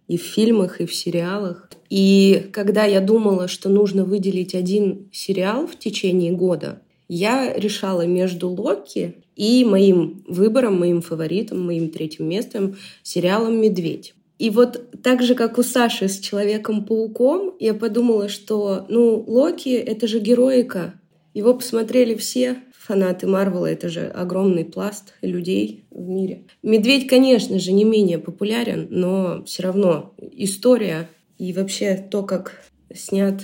и 0.09 0.19
в 0.19 0.23
фильмах, 0.23 0.83
и 0.83 0.87
в 0.87 0.95
сериалах. 0.95 1.71
И 1.88 2.50
когда 2.53 2.85
я 2.85 3.00
думала, 3.00 3.49
что 3.49 3.71
нужно 3.71 4.05
выделить 4.05 4.55
один 4.55 5.09
сериал 5.11 5.67
в 5.67 5.79
течение 5.79 6.33
года, 6.33 6.83
я 7.09 7.55
решала 7.55 8.07
между 8.07 8.50
Локи 8.50 9.25
и 9.37 9.65
моим 9.65 10.23
выбором, 10.29 10.79
моим 10.79 11.00
фаворитом, 11.00 11.65
моим 11.65 11.88
третьим 11.88 12.29
местом 12.29 12.77
сериалом 13.03 13.59
«Медведь». 13.59 14.15
И 14.38 14.50
вот 14.50 15.02
так 15.02 15.23
же, 15.23 15.35
как 15.35 15.59
у 15.59 15.62
Саши 15.62 16.09
с 16.09 16.18
Человеком-пауком, 16.21 17.54
я 17.59 17.75
подумала, 17.75 18.28
что, 18.28 18.87
ну, 18.88 19.25
Локи— 19.26 19.68
это 19.71 20.07
же 20.07 20.21
героика. 20.21 20.95
Его 21.35 21.54
посмотрели 21.54 22.14
все 22.14 22.59
фанаты 22.73 23.26
Марвела. 23.26 23.66
Это 23.66 23.88
же 23.88 24.07
огромный 24.07 24.64
пласт 24.64 25.14
людей 25.21 25.85
в 25.90 26.09
мире. 26.09 26.45
Медведь, 26.62 27.07
конечно 27.07 27.59
же, 27.59 27.73
не 27.73 27.85
менее 27.85 28.18
популярен, 28.18 28.87
но 28.90 29.45
все 29.45 29.64
равно 29.64 30.14
история 30.33 31.09
и 31.37 31.52
вообще 31.52 31.97
то, 31.97 32.23
как 32.23 32.64
снят 32.95 33.42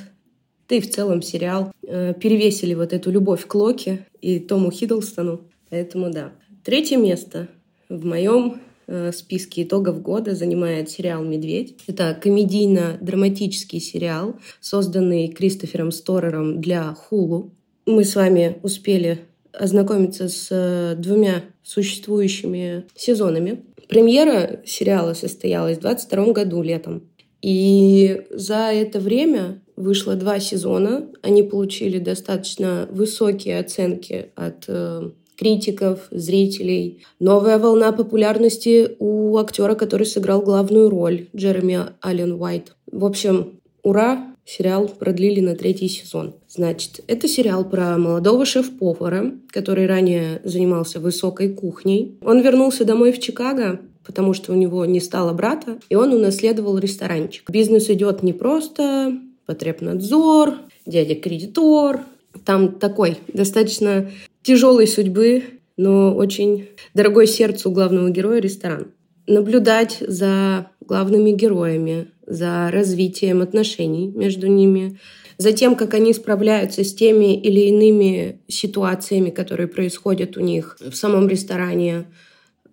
да 0.68 0.80
в 0.80 0.88
целом 0.88 1.20
сериал, 1.20 1.72
э, 1.82 2.14
перевесили 2.14 2.72
вот 2.72 2.94
эту 2.94 3.10
любовь 3.10 3.46
к 3.46 3.54
Локи 3.54 4.06
и 4.22 4.38
Тому 4.38 4.70
Хиддлстону. 4.70 5.42
Поэтому 5.68 6.10
да. 6.10 6.32
Третье 6.64 6.96
место 6.96 7.48
в 7.90 8.06
моем 8.06 8.62
Э, 8.86 9.12
списке 9.12 9.62
итогов 9.62 10.02
года 10.02 10.34
занимает 10.34 10.90
сериал 10.90 11.24
«Медведь». 11.24 11.76
Это 11.86 12.18
комедийно-драматический 12.20 13.80
сериал, 13.80 14.36
созданный 14.60 15.28
Кристофером 15.28 15.90
Сторером 15.90 16.60
для 16.60 16.92
Хулу. 16.94 17.52
Мы 17.86 18.04
с 18.04 18.14
вами 18.14 18.58
успели 18.62 19.20
ознакомиться 19.52 20.28
с 20.28 20.48
э, 20.50 20.96
двумя 20.98 21.44
существующими 21.62 22.84
сезонами. 22.94 23.64
Премьера 23.88 24.60
сериала 24.66 25.14
состоялась 25.14 25.78
в 25.78 25.80
22 25.80 26.32
году 26.32 26.62
летом. 26.62 27.08
И 27.40 28.22
за 28.30 28.70
это 28.72 29.00
время 29.00 29.62
вышло 29.76 30.14
два 30.14 30.40
сезона. 30.40 31.08
Они 31.22 31.42
получили 31.42 31.98
достаточно 31.98 32.88
высокие 32.90 33.58
оценки 33.58 34.30
от 34.34 34.64
э, 34.68 35.10
критиков, 35.36 36.00
зрителей. 36.10 37.04
Новая 37.20 37.58
волна 37.58 37.92
популярности 37.92 38.96
у 38.98 39.36
актера, 39.38 39.74
который 39.74 40.06
сыграл 40.06 40.42
главную 40.42 40.90
роль, 40.90 41.28
Джереми 41.34 41.80
Аллен 42.00 42.32
Уайт. 42.32 42.74
В 42.90 43.04
общем, 43.04 43.60
ура, 43.82 44.34
сериал 44.44 44.88
продлили 44.88 45.40
на 45.40 45.56
третий 45.56 45.88
сезон. 45.88 46.34
Значит, 46.48 47.00
это 47.06 47.26
сериал 47.28 47.64
про 47.64 47.96
молодого 47.98 48.44
шеф-повара, 48.44 49.32
который 49.50 49.86
ранее 49.86 50.40
занимался 50.44 51.00
высокой 51.00 51.52
кухней. 51.52 52.18
Он 52.22 52.40
вернулся 52.40 52.84
домой 52.84 53.12
в 53.12 53.20
Чикаго, 53.20 53.80
потому 54.04 54.34
что 54.34 54.52
у 54.52 54.54
него 54.54 54.84
не 54.84 55.00
стало 55.00 55.32
брата, 55.32 55.78
и 55.88 55.94
он 55.94 56.12
унаследовал 56.12 56.78
ресторанчик. 56.78 57.50
Бизнес 57.50 57.88
идет 57.88 58.22
не 58.22 58.32
просто, 58.32 59.18
потребнадзор, 59.46 60.54
дядя-кредитор. 60.86 62.00
Там 62.44 62.74
такой 62.74 63.18
достаточно 63.32 64.10
тяжелой 64.44 64.86
судьбы, 64.86 65.42
но 65.76 66.14
очень 66.14 66.68
дорогой 66.94 67.26
сердцу 67.26 67.72
главного 67.72 68.10
героя 68.10 68.40
ресторан. 68.40 68.92
Наблюдать 69.26 69.98
за 70.06 70.68
главными 70.80 71.30
героями, 71.30 72.08
за 72.26 72.70
развитием 72.70 73.42
отношений 73.42 74.12
между 74.14 74.46
ними, 74.46 74.98
за 75.38 75.52
тем, 75.52 75.74
как 75.74 75.94
они 75.94 76.12
справляются 76.12 76.84
с 76.84 76.94
теми 76.94 77.34
или 77.34 77.60
иными 77.62 78.40
ситуациями, 78.46 79.30
которые 79.30 79.66
происходят 79.66 80.36
у 80.36 80.40
них 80.40 80.76
в 80.80 80.94
самом 80.94 81.26
ресторане, 81.26 82.06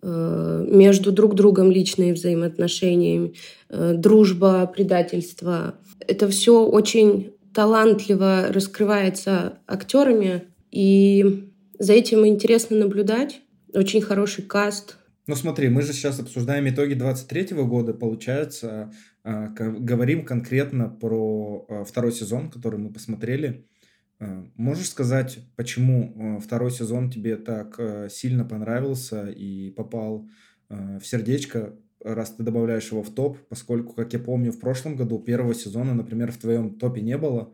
э, 0.03 0.65
между 0.67 1.11
друг 1.11 1.35
другом 1.35 1.71
личные 1.71 2.13
взаимоотношения, 2.13 3.31
э, 3.69 3.93
дружба, 3.95 4.67
предательство. 4.67 5.75
Это 5.99 6.27
все 6.27 6.63
очень 6.63 7.31
талантливо 7.53 8.47
раскрывается 8.49 9.59
актерами, 9.67 10.43
и 10.71 11.50
за 11.81 11.93
этим 11.93 12.27
интересно 12.27 12.77
наблюдать. 12.77 13.41
Очень 13.73 14.01
хороший 14.01 14.43
каст. 14.43 14.97
Ну 15.25 15.35
смотри, 15.35 15.67
мы 15.69 15.81
же 15.81 15.93
сейчас 15.93 16.19
обсуждаем 16.19 16.69
итоги 16.69 16.93
23 16.93 17.55
года, 17.63 17.93
получается, 17.93 18.91
э, 19.23 19.47
говорим 19.49 20.23
конкретно 20.23 20.89
про 20.89 21.65
э, 21.67 21.83
второй 21.83 22.11
сезон, 22.11 22.51
который 22.51 22.79
мы 22.79 22.93
посмотрели. 22.93 23.65
Э, 24.19 24.43
можешь 24.55 24.89
сказать, 24.89 25.39
почему 25.55 26.39
второй 26.39 26.69
сезон 26.69 27.09
тебе 27.09 27.35
так 27.35 27.79
сильно 28.11 28.45
понравился 28.45 29.29
и 29.29 29.71
попал 29.71 30.29
в 30.69 31.01
сердечко, 31.03 31.73
раз 32.03 32.35
ты 32.35 32.43
добавляешь 32.43 32.91
его 32.91 33.01
в 33.01 33.09
топ, 33.09 33.39
поскольку, 33.49 33.93
как 33.93 34.13
я 34.13 34.19
помню, 34.19 34.51
в 34.51 34.59
прошлом 34.59 34.95
году 34.95 35.17
первого 35.17 35.55
сезона, 35.55 35.95
например, 35.95 36.31
в 36.31 36.37
твоем 36.37 36.77
топе 36.77 37.01
не 37.01 37.17
было, 37.17 37.53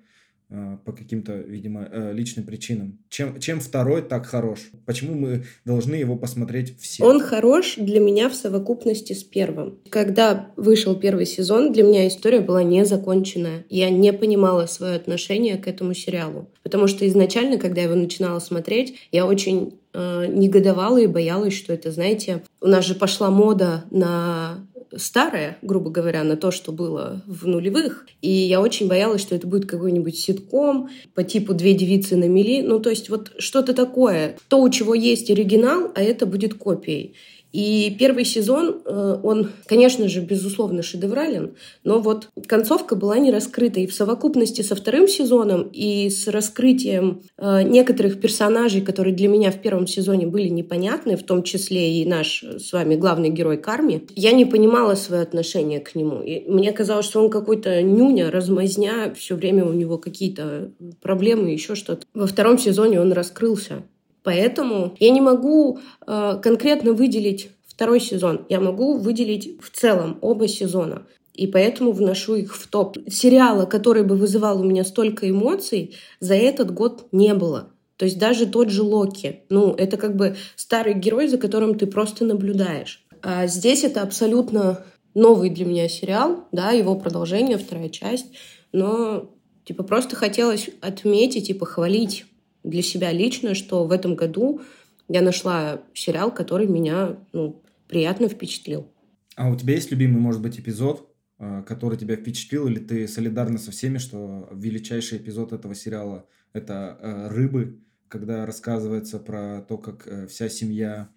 по 0.50 0.94
каким-то, 0.94 1.34
видимо, 1.34 1.90
э, 1.92 2.14
личным 2.14 2.46
причинам. 2.46 3.00
Чем, 3.10 3.38
чем 3.40 3.60
второй 3.60 4.02
так 4.02 4.26
хорош? 4.26 4.72
Почему 4.86 5.14
мы 5.14 5.44
должны 5.66 5.96
его 5.96 6.16
посмотреть 6.16 6.80
все? 6.80 7.04
Он 7.04 7.20
хорош 7.20 7.76
для 7.76 8.00
меня 8.00 8.30
в 8.30 8.36
совокупности 8.36 9.12
с 9.12 9.24
первым. 9.24 9.80
Когда 9.90 10.52
вышел 10.56 10.96
первый 10.96 11.26
сезон, 11.26 11.74
для 11.74 11.84
меня 11.84 12.08
история 12.08 12.40
была 12.40 12.64
не 12.64 12.86
законченная. 12.86 13.66
Я 13.70 13.90
не 13.90 14.14
понимала 14.14 14.68
свое 14.68 14.96
отношение 14.96 15.58
к 15.58 15.68
этому 15.68 15.94
сериалу. 15.94 16.50
Потому 16.64 16.88
что 16.88 17.06
изначально, 17.08 17.58
когда 17.58 17.82
я 17.82 17.88
его 17.88 17.96
начинала 17.96 18.40
смотреть, 18.40 18.96
я 19.12 19.26
очень 19.26 19.78
э, 19.94 20.28
негодовала 20.28 20.98
и 20.98 21.08
боялась, 21.08 21.54
что 21.54 21.74
это, 21.74 21.92
знаете, 21.92 22.44
у 22.62 22.68
нас 22.68 22.86
же 22.86 22.96
пошла 22.96 23.30
мода 23.30 23.84
на 23.92 24.66
старое, 24.96 25.58
грубо 25.62 25.90
говоря, 25.90 26.24
на 26.24 26.38
то, 26.38 26.52
что 26.52 26.72
было 26.72 27.22
в 27.28 27.48
нулевых. 27.48 28.06
И 28.22 28.30
я 28.30 28.62
очень 28.62 28.88
боялась, 28.88 29.22
что 29.22 29.36
это 29.36 29.48
будет 29.48 29.66
какой-нибудь 29.66 30.18
ситком 30.18 30.90
по 31.14 31.24
типу 31.24 31.54
«Две 31.54 31.74
девицы 31.74 32.16
на 32.16 32.26
мели». 32.26 32.62
Ну, 32.62 32.80
то 32.80 32.90
есть 32.90 33.10
вот 33.10 33.32
что-то 33.40 33.74
такое. 33.74 34.38
То, 34.48 34.62
у 34.62 34.70
чего 34.70 34.94
есть 34.94 35.30
оригинал, 35.30 35.92
а 35.96 36.02
это 36.02 36.26
будет 36.26 36.54
копией. 36.54 37.16
И 37.54 37.96
первый 37.98 38.26
сезон, 38.26 38.82
э, 38.86 39.20
он, 39.24 39.52
конечно 39.66 40.08
же, 40.08 40.22
безусловно 40.22 40.84
шедеврален, 40.84 41.56
но 41.84 42.00
вот 42.00 42.30
концовка 42.46 42.96
была 42.96 43.18
не 43.20 43.32
раскрыта. 43.32 43.80
И 43.80 43.88
в 43.88 43.94
совокупности 43.94 44.62
со 44.62 44.76
вторым 44.76 45.08
сезоном 45.08 45.70
и 45.72 46.10
с 46.10 46.28
раскрытием 46.28 47.22
э, 47.38 47.64
некоторых 47.64 48.20
персонажей, 48.20 48.82
которые 48.82 49.16
для 49.16 49.28
меня 49.28 49.52
в 49.52 49.62
первом 49.62 49.88
сезоне 49.88 50.28
были 50.28 50.50
непонятны, 50.50 51.16
в 51.16 51.24
том 51.24 51.44
числе 51.44 52.02
и 52.02 52.06
наш 52.06 52.44
с 52.44 52.74
вами 52.74 52.96
главный 52.96 53.30
герой 53.30 53.58
Карми, 53.58 54.08
я 54.16 54.34
не 54.34 54.46
понимала 54.46 54.96
свое 54.96 55.22
отношение 55.22 55.80
к 55.80 55.96
нему. 55.96 56.22
И 56.22 56.50
мне 56.50 56.72
казалось, 56.72 57.06
что 57.06 57.24
он 57.24 57.30
какой-то 57.30 57.82
нюня, 57.82 58.30
размазня, 58.30 59.14
все 59.16 59.36
время 59.36 59.66
у 59.66 59.74
него 59.74 59.98
какие-то 59.98 60.72
проблемы, 61.02 61.50
еще 61.52 61.76
что-то. 61.76 62.06
Во 62.14 62.28
втором 62.28 62.58
сезоне 62.58 63.00
он 63.00 63.14
раскрылся. 63.14 63.84
Поэтому 64.28 64.94
я 65.00 65.12
не 65.12 65.22
могу 65.22 65.80
э, 66.06 66.40
конкретно 66.44 66.92
выделить 66.92 67.50
второй 67.66 68.02
сезон. 68.02 68.46
Я 68.50 68.60
могу 68.60 68.98
выделить 68.98 69.58
в 69.62 69.70
целом 69.70 70.18
оба 70.20 70.50
сезона. 70.50 71.04
И 71.34 71.48
поэтому 71.48 71.94
вношу 71.94 72.36
их 72.36 72.54
в 72.54 72.68
топ. 72.68 72.98
Сериала, 73.10 73.66
который 73.66 74.04
бы 74.04 74.18
вызывал 74.18 74.60
у 74.60 74.66
меня 74.66 74.84
столько 74.84 75.30
эмоций, 75.30 75.96
за 76.20 76.34
этот 76.36 76.74
год 76.74 77.06
не 77.14 77.34
было. 77.36 77.70
То 77.96 78.04
есть 78.04 78.20
даже 78.20 78.48
тот 78.48 78.70
же 78.70 78.84
Локи. 78.84 79.44
Ну, 79.48 79.74
это 79.74 79.96
как 79.96 80.18
бы 80.18 80.36
старый 80.58 80.96
герой, 80.96 81.30
за 81.30 81.38
которым 81.38 81.78
ты 81.78 81.88
просто 81.88 82.26
наблюдаешь. 82.26 83.06
А 83.24 83.48
здесь 83.48 83.86
это 83.86 84.02
абсолютно 84.02 84.84
новый 85.14 85.52
для 85.52 85.64
меня 85.64 85.88
сериал, 85.88 86.50
да, 86.52 86.72
его 86.72 86.96
продолжение, 86.96 87.58
вторая 87.58 87.88
часть. 87.88 88.26
Но, 88.74 89.32
типа, 89.64 89.84
просто 89.84 90.18
хотелось 90.18 90.70
отметить 90.82 91.50
и 91.50 91.54
похвалить 91.54 92.26
для 92.70 92.82
себя 92.82 93.12
лично, 93.12 93.56
что 93.56 93.86
в 93.86 93.92
этом 93.92 94.16
году 94.16 94.62
я 95.08 95.22
нашла 95.22 95.82
сериал, 95.94 96.34
который 96.34 96.68
меня 96.68 97.18
ну, 97.34 97.62
приятно 97.88 98.28
впечатлил. 98.28 98.88
А 99.36 99.50
у 99.50 99.56
тебя 99.56 99.76
есть 99.76 99.92
любимый, 99.92 100.20
может 100.20 100.42
быть, 100.42 100.60
эпизод 100.60 101.08
э, 101.40 101.64
который 101.66 101.98
тебя 101.98 102.16
впечатлил, 102.16 102.68
или 102.68 102.80
ты 102.80 103.08
солидарна 103.08 103.58
со 103.58 103.72
всеми, 103.72 103.98
что 103.98 104.50
величайший 104.52 105.20
эпизод 105.20 105.54
этого 105.54 105.76
сериала– 105.76 106.26
это 106.54 106.98
э, 107.00 107.28
«Рыбы», 107.30 107.80
когда 108.08 108.46
рассказывается 108.46 109.20
про 109.20 109.62
то, 109.62 109.78
как 109.78 110.08
э, 110.08 110.28
вся 110.28 110.50
семья 110.50 111.10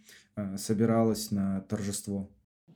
собиралась 0.56 1.30
на 1.30 1.60
торжество? 1.68 2.30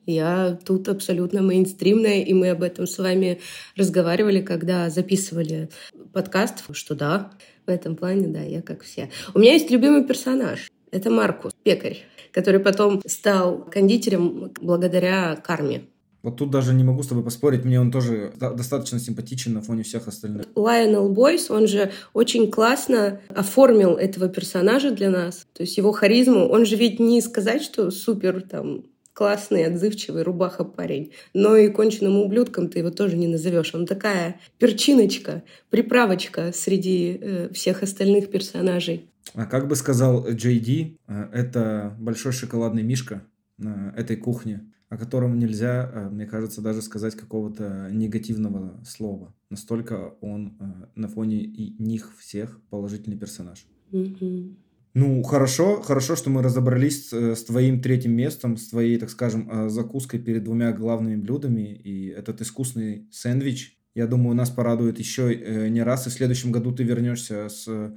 Я 0.06 0.58
тут 0.64 0.88
абсолютно 0.88 1.40
мейнстримная, 1.40 2.22
и 2.22 2.34
мы 2.34 2.50
об 2.50 2.62
этом 2.62 2.86
с 2.86 2.98
вами 2.98 3.40
разговаривали, 3.74 4.42
когда 4.42 4.90
записывали 4.90 5.70
подкаст, 6.14 6.64
что 6.72 6.94
да, 6.94 7.30
в 7.66 7.70
этом 7.70 7.96
плане, 7.96 8.28
да, 8.28 8.40
я 8.40 8.62
как 8.62 8.82
все. 8.82 9.10
У 9.34 9.38
меня 9.38 9.52
есть 9.52 9.70
любимый 9.70 10.04
персонаж. 10.04 10.70
Это 10.90 11.10
Маркус, 11.10 11.52
пекарь, 11.62 12.06
который 12.32 12.60
потом 12.60 13.02
стал 13.06 13.64
кондитером 13.64 14.52
благодаря 14.60 15.36
карме. 15.36 15.82
Вот 16.22 16.38
тут 16.38 16.50
даже 16.50 16.72
не 16.72 16.84
могу 16.84 17.02
с 17.02 17.08
тобой 17.08 17.22
поспорить, 17.22 17.66
мне 17.66 17.78
он 17.78 17.92
тоже 17.92 18.32
достаточно 18.38 18.98
симпатичен 18.98 19.52
на 19.52 19.60
фоне 19.60 19.82
всех 19.82 20.08
остальных. 20.08 20.46
Лайонел 20.54 21.10
Бойс, 21.10 21.50
он 21.50 21.66
же 21.66 21.92
очень 22.14 22.50
классно 22.50 23.20
оформил 23.28 23.96
этого 23.96 24.30
персонажа 24.30 24.90
для 24.90 25.10
нас. 25.10 25.46
То 25.52 25.64
есть 25.64 25.76
его 25.76 25.92
харизму, 25.92 26.48
он 26.48 26.64
же 26.64 26.76
ведь 26.76 26.98
не 26.98 27.20
сказать, 27.20 27.62
что 27.62 27.90
супер 27.90 28.40
там 28.40 28.84
классный, 29.14 29.64
отзывчивый 29.64 30.22
рубаха 30.22 30.64
парень. 30.64 31.12
Но 31.32 31.56
и 31.56 31.68
конченным 31.68 32.18
ублюдком 32.18 32.68
ты 32.68 32.80
его 32.80 32.90
тоже 32.90 33.16
не 33.16 33.26
назовешь. 33.26 33.74
Он 33.74 33.86
такая 33.86 34.40
перчиночка, 34.58 35.42
приправочка 35.70 36.52
среди 36.52 37.18
э, 37.18 37.48
всех 37.54 37.82
остальных 37.82 38.30
персонажей. 38.30 39.08
А 39.32 39.46
как 39.46 39.68
бы 39.68 39.76
сказал 39.76 40.28
Джей 40.28 40.58
Ди, 40.58 40.98
э, 41.08 41.28
это 41.32 41.96
большой 41.98 42.32
шоколадный 42.32 42.82
мишка 42.82 43.22
на 43.56 43.94
этой 43.96 44.16
кухне 44.16 44.66
о 44.94 44.96
котором 44.96 45.38
нельзя, 45.38 45.90
э, 45.92 46.08
мне 46.08 46.24
кажется, 46.24 46.60
даже 46.60 46.80
сказать 46.80 47.16
какого-то 47.16 47.88
негативного 47.90 48.80
слова. 48.84 49.34
Настолько 49.50 50.14
он 50.20 50.56
э, 50.60 50.64
на 50.94 51.08
фоне 51.08 51.42
и 51.42 51.74
них 51.82 52.12
всех 52.18 52.60
положительный 52.70 53.18
персонаж. 53.18 53.66
Mm-hmm. 53.90 54.54
Ну, 54.94 55.22
хорошо, 55.22 55.82
хорошо, 55.82 56.16
что 56.16 56.30
мы 56.30 56.42
разобрались 56.42 57.08
с, 57.08 57.12
э, 57.12 57.34
с 57.34 57.44
твоим 57.44 57.82
третьим 57.82 58.12
местом, 58.12 58.56
с 58.56 58.68
твоей, 58.68 58.96
так 58.98 59.10
скажем, 59.10 59.68
закуской 59.68 60.20
перед 60.20 60.44
двумя 60.44 60.72
главными 60.72 61.16
блюдами. 61.16 61.74
И 61.74 62.08
этот 62.08 62.40
искусный 62.40 63.08
сэндвич 63.10 63.78
я 63.94 64.08
думаю, 64.08 64.34
нас 64.34 64.50
порадует 64.50 64.98
еще 64.98 65.32
э, 65.32 65.68
не 65.68 65.82
раз, 65.82 66.06
и 66.06 66.10
в 66.10 66.12
следующем 66.12 66.50
году 66.50 66.72
ты 66.72 66.82
вернешься 66.82 67.48
с 67.48 67.64
э, 67.68 67.94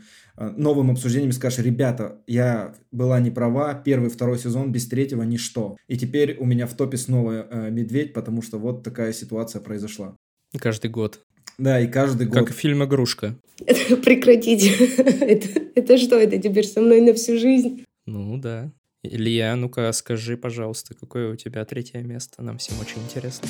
новым 0.56 0.92
обсуждением 0.92 1.32
и 1.32 1.34
скажешь, 1.34 1.66
ребята, 1.66 2.22
я 2.28 2.76
была 2.92 3.20
не 3.20 3.32
права, 3.32 3.74
первый, 3.74 4.12
второй 4.12 4.38
сезон 4.38 4.72
без 4.72 4.88
третьего 4.88 5.24
ничто. 5.24 5.76
И 5.88 5.98
теперь 5.98 6.38
у 6.38 6.46
меня 6.46 6.68
в 6.68 6.76
топе 6.76 6.98
снова 6.98 7.48
э, 7.50 7.72
«Медведь», 7.72 8.14
потому 8.14 8.44
что 8.44 8.60
вот 8.60 8.84
такая 8.84 9.12
ситуация 9.12 9.60
произошла. 9.60 10.16
Каждый 10.56 10.92
год. 10.92 11.26
Да, 11.58 11.80
и 11.80 11.88
каждый 11.88 12.28
год. 12.28 12.36
Как 12.36 12.52
фильм 12.52 12.84
«Игрушка». 12.84 13.36
Прекратите. 13.58 14.70
это, 14.98 15.60
это 15.74 15.98
что, 15.98 16.16
это 16.16 16.38
теперь 16.38 16.66
со 16.68 16.82
мной 16.82 17.02
на 17.02 17.16
всю 17.16 17.40
жизнь? 17.40 17.84
Ну 18.06 18.38
да. 18.38 18.72
Илья, 19.02 19.56
ну-ка 19.56 19.92
скажи, 19.94 20.38
пожалуйста, 20.38 20.94
какое 20.94 21.34
у 21.34 21.36
тебя 21.36 21.66
третье 21.66 22.02
место? 22.02 22.44
Нам 22.44 22.60
всем 22.60 22.80
очень 22.80 23.02
интересно. 23.02 23.50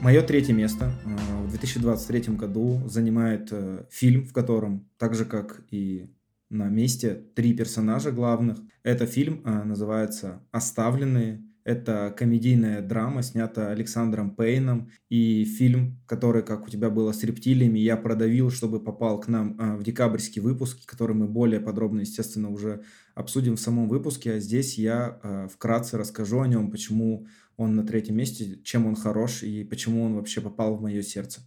Мое 0.00 0.22
третье 0.22 0.52
место 0.52 0.90
э, 1.04 1.44
в 1.44 1.50
2023 1.50 2.34
году 2.34 2.82
занимает 2.86 3.50
э, 3.52 3.84
фильм, 3.88 4.24
в 4.24 4.32
котором, 4.32 4.88
так 4.98 5.14
же 5.14 5.24
как 5.24 5.62
и 5.70 6.10
на 6.52 6.68
месте, 6.68 7.24
три 7.34 7.54
персонажа 7.54 8.12
главных. 8.12 8.58
Это 8.82 9.06
фильм 9.06 9.42
э, 9.44 9.64
называется 9.64 10.42
«Оставленные». 10.52 11.42
Это 11.64 12.12
комедийная 12.18 12.82
драма, 12.82 13.22
снята 13.22 13.70
Александром 13.70 14.34
Пейном. 14.34 14.90
И 15.08 15.44
фильм, 15.44 16.02
который, 16.06 16.42
как 16.42 16.66
у 16.66 16.68
тебя 16.68 16.90
было 16.90 17.12
с 17.12 17.22
рептилиями, 17.22 17.78
я 17.78 17.96
продавил, 17.96 18.50
чтобы 18.50 18.80
попал 18.80 19.20
к 19.20 19.28
нам 19.28 19.78
в 19.78 19.84
декабрьский 19.84 20.42
выпуск, 20.42 20.84
который 20.84 21.14
мы 21.14 21.28
более 21.28 21.60
подробно, 21.60 22.00
естественно, 22.00 22.50
уже 22.50 22.82
обсудим 23.14 23.54
в 23.54 23.60
самом 23.60 23.88
выпуске. 23.88 24.32
А 24.32 24.40
здесь 24.40 24.76
я 24.76 25.48
вкратце 25.54 25.96
расскажу 25.96 26.40
о 26.40 26.48
нем, 26.48 26.68
почему 26.72 27.28
он 27.56 27.76
на 27.76 27.86
третьем 27.86 28.16
месте, 28.16 28.58
чем 28.64 28.86
он 28.86 28.96
хорош 28.96 29.44
и 29.44 29.62
почему 29.62 30.02
он 30.02 30.16
вообще 30.16 30.40
попал 30.40 30.74
в 30.74 30.82
мое 30.82 31.02
сердце. 31.02 31.42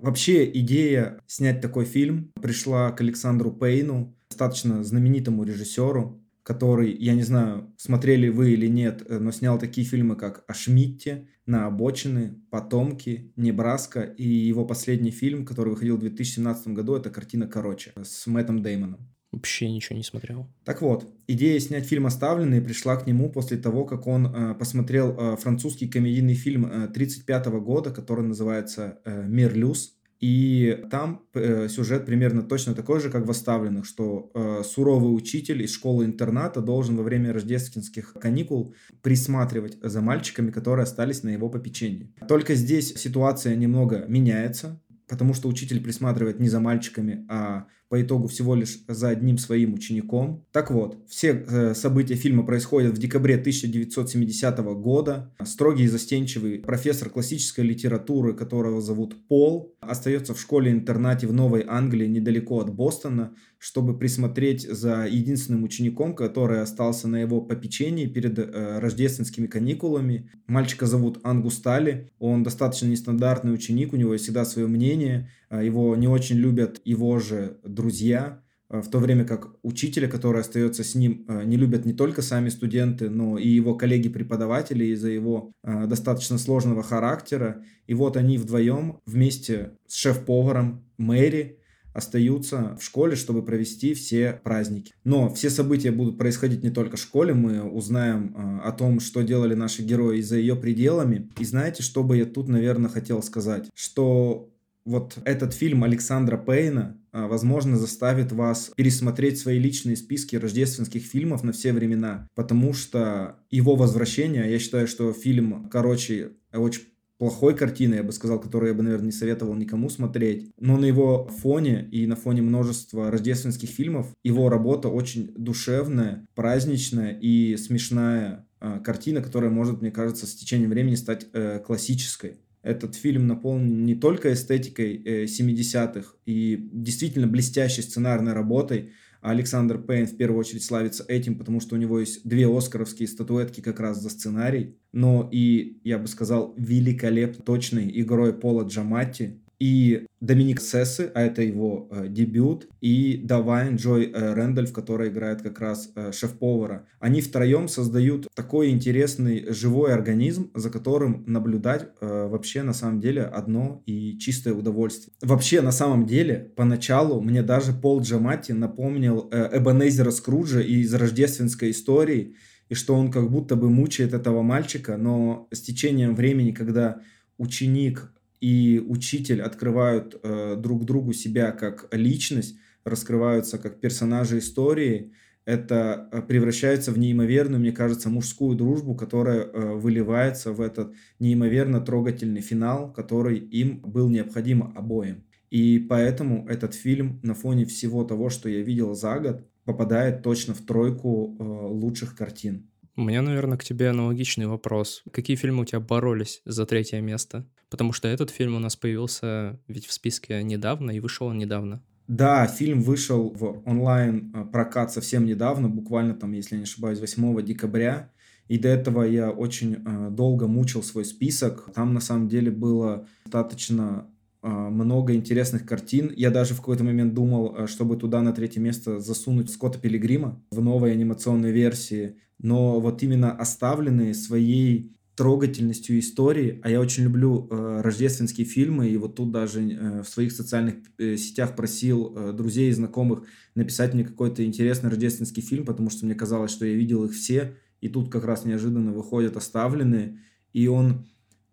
Вообще 0.00 0.50
идея 0.50 1.20
снять 1.26 1.60
такой 1.60 1.84
фильм 1.84 2.32
пришла 2.40 2.90
к 2.90 3.02
Александру 3.02 3.52
Пейну, 3.52 4.16
достаточно 4.30 4.82
знаменитому 4.82 5.44
режиссеру, 5.44 6.22
который, 6.42 6.96
я 6.96 7.14
не 7.14 7.22
знаю, 7.22 7.72
смотрели 7.76 8.28
вы 8.28 8.52
или 8.52 8.66
нет, 8.66 9.02
э, 9.06 9.18
но 9.18 9.30
снял 9.30 9.58
такие 9.58 9.86
фильмы, 9.86 10.16
как 10.16 10.44
«О 10.48 10.54
Шмидте», 10.54 11.28
«На 11.44 11.66
обочины», 11.66 12.40
«Потомки», 12.50 13.32
«Небраска» 13.36 14.00
и 14.00 14.26
его 14.26 14.64
последний 14.64 15.10
фильм, 15.10 15.44
который 15.44 15.70
выходил 15.70 15.96
в 15.96 16.00
2017 16.00 16.68
году, 16.68 16.94
это 16.94 17.10
«Картина 17.10 17.46
короче» 17.46 17.92
с 18.02 18.26
Мэттом 18.26 18.62
Деймоном. 18.62 19.10
Вообще 19.32 19.70
ничего 19.70 19.96
не 19.96 20.02
смотрел. 20.02 20.48
Так 20.64 20.82
вот, 20.82 21.08
идея 21.28 21.58
снять 21.60 21.86
фильм 21.86 22.06
«Оставленный» 22.06 22.60
пришла 22.60 22.96
к 22.96 23.06
нему 23.06 23.30
после 23.30 23.56
того, 23.58 23.84
как 23.84 24.08
он 24.08 24.26
э, 24.26 24.54
посмотрел 24.54 25.16
э, 25.16 25.36
французский 25.36 25.86
комедийный 25.86 26.34
фильм 26.34 26.64
1935 26.64 27.46
э, 27.46 27.50
года, 27.60 27.90
который 27.90 28.24
называется 28.24 28.98
э, 29.04 29.24
«Мир 29.28 29.54
Люс». 29.54 29.96
И 30.18 30.84
там 30.90 31.22
э, 31.32 31.68
сюжет 31.68 32.04
примерно 32.04 32.42
точно 32.42 32.74
такой 32.74 33.00
же, 33.00 33.08
как 33.08 33.24
в 33.24 33.30
«Оставленных», 33.30 33.86
что 33.86 34.32
э, 34.34 34.62
суровый 34.64 35.14
учитель 35.14 35.62
из 35.62 35.72
школы-интерната 35.72 36.60
должен 36.60 36.96
во 36.96 37.04
время 37.04 37.32
рождественских 37.32 38.14
каникул 38.14 38.74
присматривать 39.00 39.78
за 39.80 40.00
мальчиками, 40.02 40.50
которые 40.50 40.82
остались 40.82 41.22
на 41.22 41.30
его 41.30 41.48
попечении. 41.48 42.12
Только 42.28 42.54
здесь 42.54 42.94
ситуация 42.96 43.54
немного 43.54 44.04
меняется, 44.08 44.82
потому 45.08 45.34
что 45.34 45.48
учитель 45.48 45.80
присматривает 45.80 46.38
не 46.40 46.48
за 46.48 46.60
мальчиками, 46.60 47.24
а 47.30 47.66
по 47.90 48.00
итогу 48.00 48.28
всего 48.28 48.54
лишь 48.54 48.78
за 48.86 49.08
одним 49.08 49.36
своим 49.36 49.74
учеником. 49.74 50.46
Так 50.52 50.70
вот, 50.70 50.96
все 51.08 51.44
э, 51.46 51.74
события 51.74 52.14
фильма 52.14 52.46
происходят 52.46 52.96
в 52.96 53.00
декабре 53.00 53.34
1970 53.34 54.58
года. 54.80 55.34
Строгий 55.44 55.84
и 55.84 55.88
застенчивый 55.88 56.60
профессор 56.60 57.10
классической 57.10 57.64
литературы, 57.64 58.32
которого 58.32 58.80
зовут 58.80 59.16
Пол, 59.26 59.74
остается 59.80 60.34
в 60.34 60.40
школе-интернате 60.40 61.26
в 61.26 61.32
Новой 61.32 61.64
Англии, 61.66 62.06
недалеко 62.06 62.60
от 62.60 62.72
Бостона, 62.72 63.34
чтобы 63.58 63.98
присмотреть 63.98 64.62
за 64.62 65.06
единственным 65.06 65.64
учеником, 65.64 66.14
который 66.14 66.62
остался 66.62 67.08
на 67.08 67.20
его 67.20 67.40
попечении 67.40 68.06
перед 68.06 68.38
э, 68.38 68.78
рождественскими 68.78 69.48
каникулами. 69.48 70.30
Мальчика 70.46 70.86
зовут 70.86 71.18
Ангустали, 71.24 72.12
он 72.20 72.44
достаточно 72.44 72.86
нестандартный 72.86 73.52
ученик, 73.52 73.92
у 73.92 73.96
него 73.96 74.16
всегда 74.16 74.44
свое 74.44 74.68
мнение, 74.68 75.28
его 75.50 75.96
не 75.96 76.08
очень 76.08 76.36
любят 76.36 76.80
его 76.84 77.18
же 77.18 77.58
друзья, 77.64 78.42
а, 78.70 78.82
в 78.82 78.88
то 78.88 78.98
время 78.98 79.24
как 79.24 79.56
учителя, 79.62 80.08
который 80.08 80.40
остается 80.40 80.84
с 80.84 80.94
ним, 80.94 81.24
а, 81.28 81.44
не 81.44 81.56
любят 81.56 81.84
не 81.84 81.92
только 81.92 82.22
сами 82.22 82.48
студенты, 82.48 83.10
но 83.10 83.36
и 83.36 83.48
его 83.48 83.74
коллеги-преподаватели 83.74 84.84
из-за 84.86 85.08
его 85.08 85.52
достаточно 85.62 86.38
сложного 86.38 86.82
характера. 86.82 87.64
И 87.86 87.94
вот 87.94 88.16
они 88.16 88.38
вдвоем 88.38 89.00
вместе 89.06 89.72
с 89.86 89.96
шеф-поваром 89.96 90.84
Мэри 90.96 91.58
остаются 91.92 92.76
в 92.78 92.84
школе, 92.84 93.16
чтобы 93.16 93.44
провести 93.44 93.94
все 93.94 94.40
праздники. 94.44 94.94
Но 95.02 95.28
все 95.34 95.50
события 95.50 95.90
будут 95.90 96.18
происходить 96.18 96.62
не 96.62 96.70
только 96.70 96.96
в 96.96 97.00
школе, 97.00 97.34
мы 97.34 97.62
узнаем 97.64 98.60
о 98.64 98.70
том, 98.70 99.00
что 99.00 99.22
делали 99.22 99.54
наши 99.54 99.82
герои 99.82 100.20
за 100.20 100.36
ее 100.36 100.54
пределами. 100.54 101.28
И 101.40 101.44
знаете, 101.44 101.82
что 101.82 102.04
бы 102.04 102.16
я 102.16 102.26
тут, 102.26 102.48
наверное, 102.48 102.90
хотел 102.90 103.24
сказать? 103.24 103.68
Что 103.74 104.49
вот 104.90 105.18
этот 105.24 105.54
фильм 105.54 105.84
Александра 105.84 106.36
Пейна, 106.36 106.96
а, 107.12 107.28
возможно, 107.28 107.76
заставит 107.76 108.32
вас 108.32 108.72
пересмотреть 108.76 109.38
свои 109.38 109.58
личные 109.58 109.96
списки 109.96 110.36
рождественских 110.36 111.02
фильмов 111.04 111.44
на 111.44 111.52
все 111.52 111.72
времена, 111.72 112.26
потому 112.34 112.74
что 112.74 113.36
его 113.50 113.76
возвращение, 113.76 114.50
я 114.50 114.58
считаю, 114.58 114.88
что 114.88 115.12
фильм, 115.12 115.68
короче, 115.70 116.32
очень 116.52 116.82
плохой 117.18 117.54
картины, 117.54 117.96
я 117.96 118.02
бы 118.02 118.12
сказал, 118.12 118.40
которую 118.40 118.70
я 118.70 118.74
бы, 118.74 118.82
наверное, 118.82 119.06
не 119.06 119.12
советовал 119.12 119.54
никому 119.54 119.90
смотреть. 119.90 120.50
Но 120.58 120.76
на 120.76 120.86
его 120.86 121.28
фоне 121.28 121.86
и 121.92 122.06
на 122.06 122.16
фоне 122.16 122.42
множества 122.42 123.10
рождественских 123.10 123.68
фильмов 123.68 124.08
его 124.24 124.48
работа 124.48 124.88
очень 124.88 125.32
душевная, 125.36 126.26
праздничная 126.34 127.16
и 127.20 127.56
смешная 127.58 128.46
э, 128.60 128.80
картина, 128.82 129.20
которая 129.20 129.50
может, 129.50 129.82
мне 129.82 129.90
кажется, 129.90 130.26
с 130.26 130.34
течением 130.34 130.70
времени 130.70 130.94
стать 130.94 131.26
э, 131.32 131.60
классической. 131.64 132.38
Этот 132.62 132.94
фильм 132.94 133.26
наполнен 133.26 133.84
не 133.84 133.94
только 133.94 134.32
эстетикой 134.32 135.02
э, 135.02 135.24
70-х 135.24 136.14
и 136.26 136.68
действительно 136.72 137.26
блестящей 137.26 137.82
сценарной 137.82 138.32
работой, 138.32 138.92
а 139.22 139.30
Александр 139.30 139.78
Пейн 139.78 140.06
в 140.06 140.16
первую 140.16 140.40
очередь 140.40 140.64
славится 140.64 141.04
этим, 141.06 141.36
потому 141.36 141.60
что 141.60 141.74
у 141.74 141.78
него 141.78 142.00
есть 142.00 142.26
две 142.26 142.46
оскаровские 142.46 143.08
статуэтки 143.08 143.60
как 143.60 143.80
раз 143.80 144.00
за 144.00 144.08
сценарий, 144.08 144.76
но 144.92 145.28
и, 145.30 145.78
я 145.84 145.98
бы 145.98 146.06
сказал, 146.06 146.54
великолепно 146.56 147.44
точной 147.44 147.90
игрой 148.00 148.32
Пола 148.32 148.64
Джаматти. 148.64 149.40
И 149.60 150.06
Доминик 150.20 150.60
Сессы, 150.60 151.12
а 151.14 151.20
это 151.20 151.42
его 151.42 151.86
э, 151.90 152.08
дебют, 152.08 152.66
и 152.80 153.20
Давайн 153.22 153.76
Джой 153.76 154.06
э, 154.06 154.32
Рэндольф, 154.32 154.72
которая 154.72 155.10
играет 155.10 155.42
как 155.42 155.60
раз 155.60 155.92
э, 155.94 156.12
шеф-повара. 156.12 156.86
Они 156.98 157.20
втроем 157.20 157.68
создают 157.68 158.26
такой 158.34 158.70
интересный 158.70 159.52
живой 159.52 159.92
организм, 159.92 160.50
за 160.54 160.70
которым 160.70 161.24
наблюдать 161.26 161.88
э, 162.00 162.28
вообще 162.28 162.62
на 162.62 162.72
самом 162.72 163.00
деле 163.00 163.22
одно 163.22 163.82
и 163.84 164.18
чистое 164.18 164.54
удовольствие. 164.54 165.12
Вообще 165.20 165.60
на 165.60 165.72
самом 165.72 166.06
деле 166.06 166.52
поначалу 166.56 167.20
мне 167.20 167.42
даже 167.42 167.74
Пол 167.74 168.00
Джамати 168.00 168.52
напомнил 168.52 169.28
э, 169.30 169.58
Эбонезера 169.58 170.10
Скруджа 170.10 170.60
из 170.60 170.92
рождественской 170.94 171.70
истории, 171.72 172.34
и 172.70 172.74
что 172.74 172.94
он 172.94 173.10
как 173.10 173.30
будто 173.30 173.56
бы 173.56 173.68
мучает 173.68 174.14
этого 174.14 174.42
мальчика, 174.42 174.96
но 174.96 175.48
с 175.50 175.60
течением 175.60 176.14
времени, 176.14 176.52
когда 176.52 177.00
ученик 177.36 178.12
и 178.40 178.82
учитель 178.86 179.42
открывают 179.42 180.18
э, 180.22 180.56
друг 180.56 180.84
другу 180.84 181.12
себя 181.12 181.52
как 181.52 181.88
личность, 181.92 182.56
раскрываются 182.84 183.58
как 183.58 183.80
персонажи 183.80 184.38
истории, 184.38 185.12
это 185.44 186.08
э, 186.12 186.22
превращается 186.22 186.92
в 186.92 186.98
неимоверную, 186.98 187.60
мне 187.60 187.72
кажется, 187.72 188.08
мужскую 188.08 188.56
дружбу, 188.56 188.94
которая 188.94 189.40
э, 189.40 189.74
выливается 189.74 190.52
в 190.52 190.60
этот 190.60 190.94
неимоверно 191.18 191.80
трогательный 191.80 192.40
финал, 192.40 192.92
который 192.92 193.38
им 193.38 193.80
был 193.80 194.08
необходим 194.08 194.72
обоим. 194.76 195.24
И 195.50 195.78
поэтому 195.78 196.46
этот 196.48 196.74
фильм 196.74 197.20
на 197.22 197.34
фоне 197.34 197.64
всего 197.64 198.04
того, 198.04 198.30
что 198.30 198.48
я 198.48 198.62
видел 198.62 198.94
за 198.94 199.18
год, 199.18 199.46
попадает 199.64 200.22
точно 200.22 200.54
в 200.54 200.60
тройку 200.60 201.36
э, 201.38 201.42
лучших 201.42 202.16
картин. 202.16 202.70
У 202.96 203.02
меня, 203.02 203.22
наверное, 203.22 203.58
к 203.58 203.64
тебе 203.64 203.88
аналогичный 203.88 204.46
вопрос. 204.46 205.02
Какие 205.12 205.36
фильмы 205.36 205.62
у 205.62 205.64
тебя 205.64 205.80
боролись 205.80 206.42
за 206.44 206.66
третье 206.66 207.00
место? 207.00 207.46
Потому 207.70 207.92
что 207.92 208.08
этот 208.08 208.30
фильм 208.30 208.56
у 208.56 208.58
нас 208.58 208.76
появился 208.76 209.58
ведь 209.68 209.86
в 209.86 209.92
списке 209.92 210.42
недавно, 210.42 210.90
и 210.90 211.00
вышел 211.00 211.28
он 211.28 211.38
недавно. 211.38 211.82
Да, 212.08 212.46
фильм 212.48 212.82
вышел 212.82 213.30
в 213.30 213.62
онлайн 213.64 214.34
э, 214.34 214.88
совсем 214.88 215.24
недавно, 215.24 215.68
буквально 215.68 216.14
там, 216.14 216.32
если 216.32 216.56
не 216.56 216.64
ошибаюсь, 216.64 216.98
8 216.98 217.44
декабря. 217.44 218.10
И 218.48 218.58
до 218.58 218.68
этого 218.68 219.04
я 219.04 219.30
очень 219.30 219.76
э, 219.76 220.10
долго 220.10 220.48
мучил 220.48 220.82
свой 220.82 221.04
список. 221.04 221.70
Там 221.72 221.94
на 221.94 222.00
самом 222.00 222.28
деле 222.28 222.50
было 222.50 223.06
достаточно 223.24 224.08
э, 224.42 224.48
много 224.48 225.14
интересных 225.14 225.64
картин. 225.64 226.12
Я 226.16 226.30
даже 226.30 226.54
в 226.54 226.56
какой-то 226.56 226.82
момент 226.82 227.14
думал, 227.14 227.54
э, 227.56 227.66
чтобы 227.68 227.96
туда 227.96 228.22
на 228.22 228.32
третье 228.32 228.58
место 228.58 228.98
засунуть 228.98 229.50
Скотта 229.50 229.78
Пилигрима 229.78 230.42
в 230.50 230.60
новой 230.60 230.90
анимационной 230.90 231.52
версии. 231.52 232.16
Но 232.40 232.80
вот 232.80 233.04
именно 233.04 233.30
оставленные 233.30 234.14
своей 234.14 234.96
трогательностью 235.20 235.98
истории, 235.98 236.58
а 236.62 236.70
я 236.70 236.80
очень 236.80 237.04
люблю 237.04 237.46
э, 237.50 237.82
рождественские 237.82 238.46
фильмы, 238.46 238.88
и 238.88 238.96
вот 238.96 239.16
тут 239.16 239.30
даже 239.30 239.60
э, 239.60 240.02
в 240.02 240.08
своих 240.08 240.32
социальных 240.32 240.76
э, 240.96 241.18
сетях 241.18 241.54
просил 241.54 242.16
э, 242.16 242.32
друзей 242.32 242.70
и 242.70 242.72
знакомых 242.72 243.24
написать 243.54 243.92
мне 243.92 244.02
какой-то 244.02 244.42
интересный 244.42 244.88
рождественский 244.88 245.42
фильм, 245.42 245.66
потому 245.66 245.90
что 245.90 246.06
мне 246.06 246.14
казалось, 246.14 246.50
что 246.50 246.64
я 246.64 246.74
видел 246.74 247.04
их 247.04 247.12
все, 247.12 247.54
и 247.82 247.90
тут 247.90 248.10
как 248.10 248.24
раз 248.24 248.46
неожиданно 248.46 248.92
выходят 248.92 249.36
оставленные, 249.36 250.20
и 250.54 250.68
он 250.68 251.06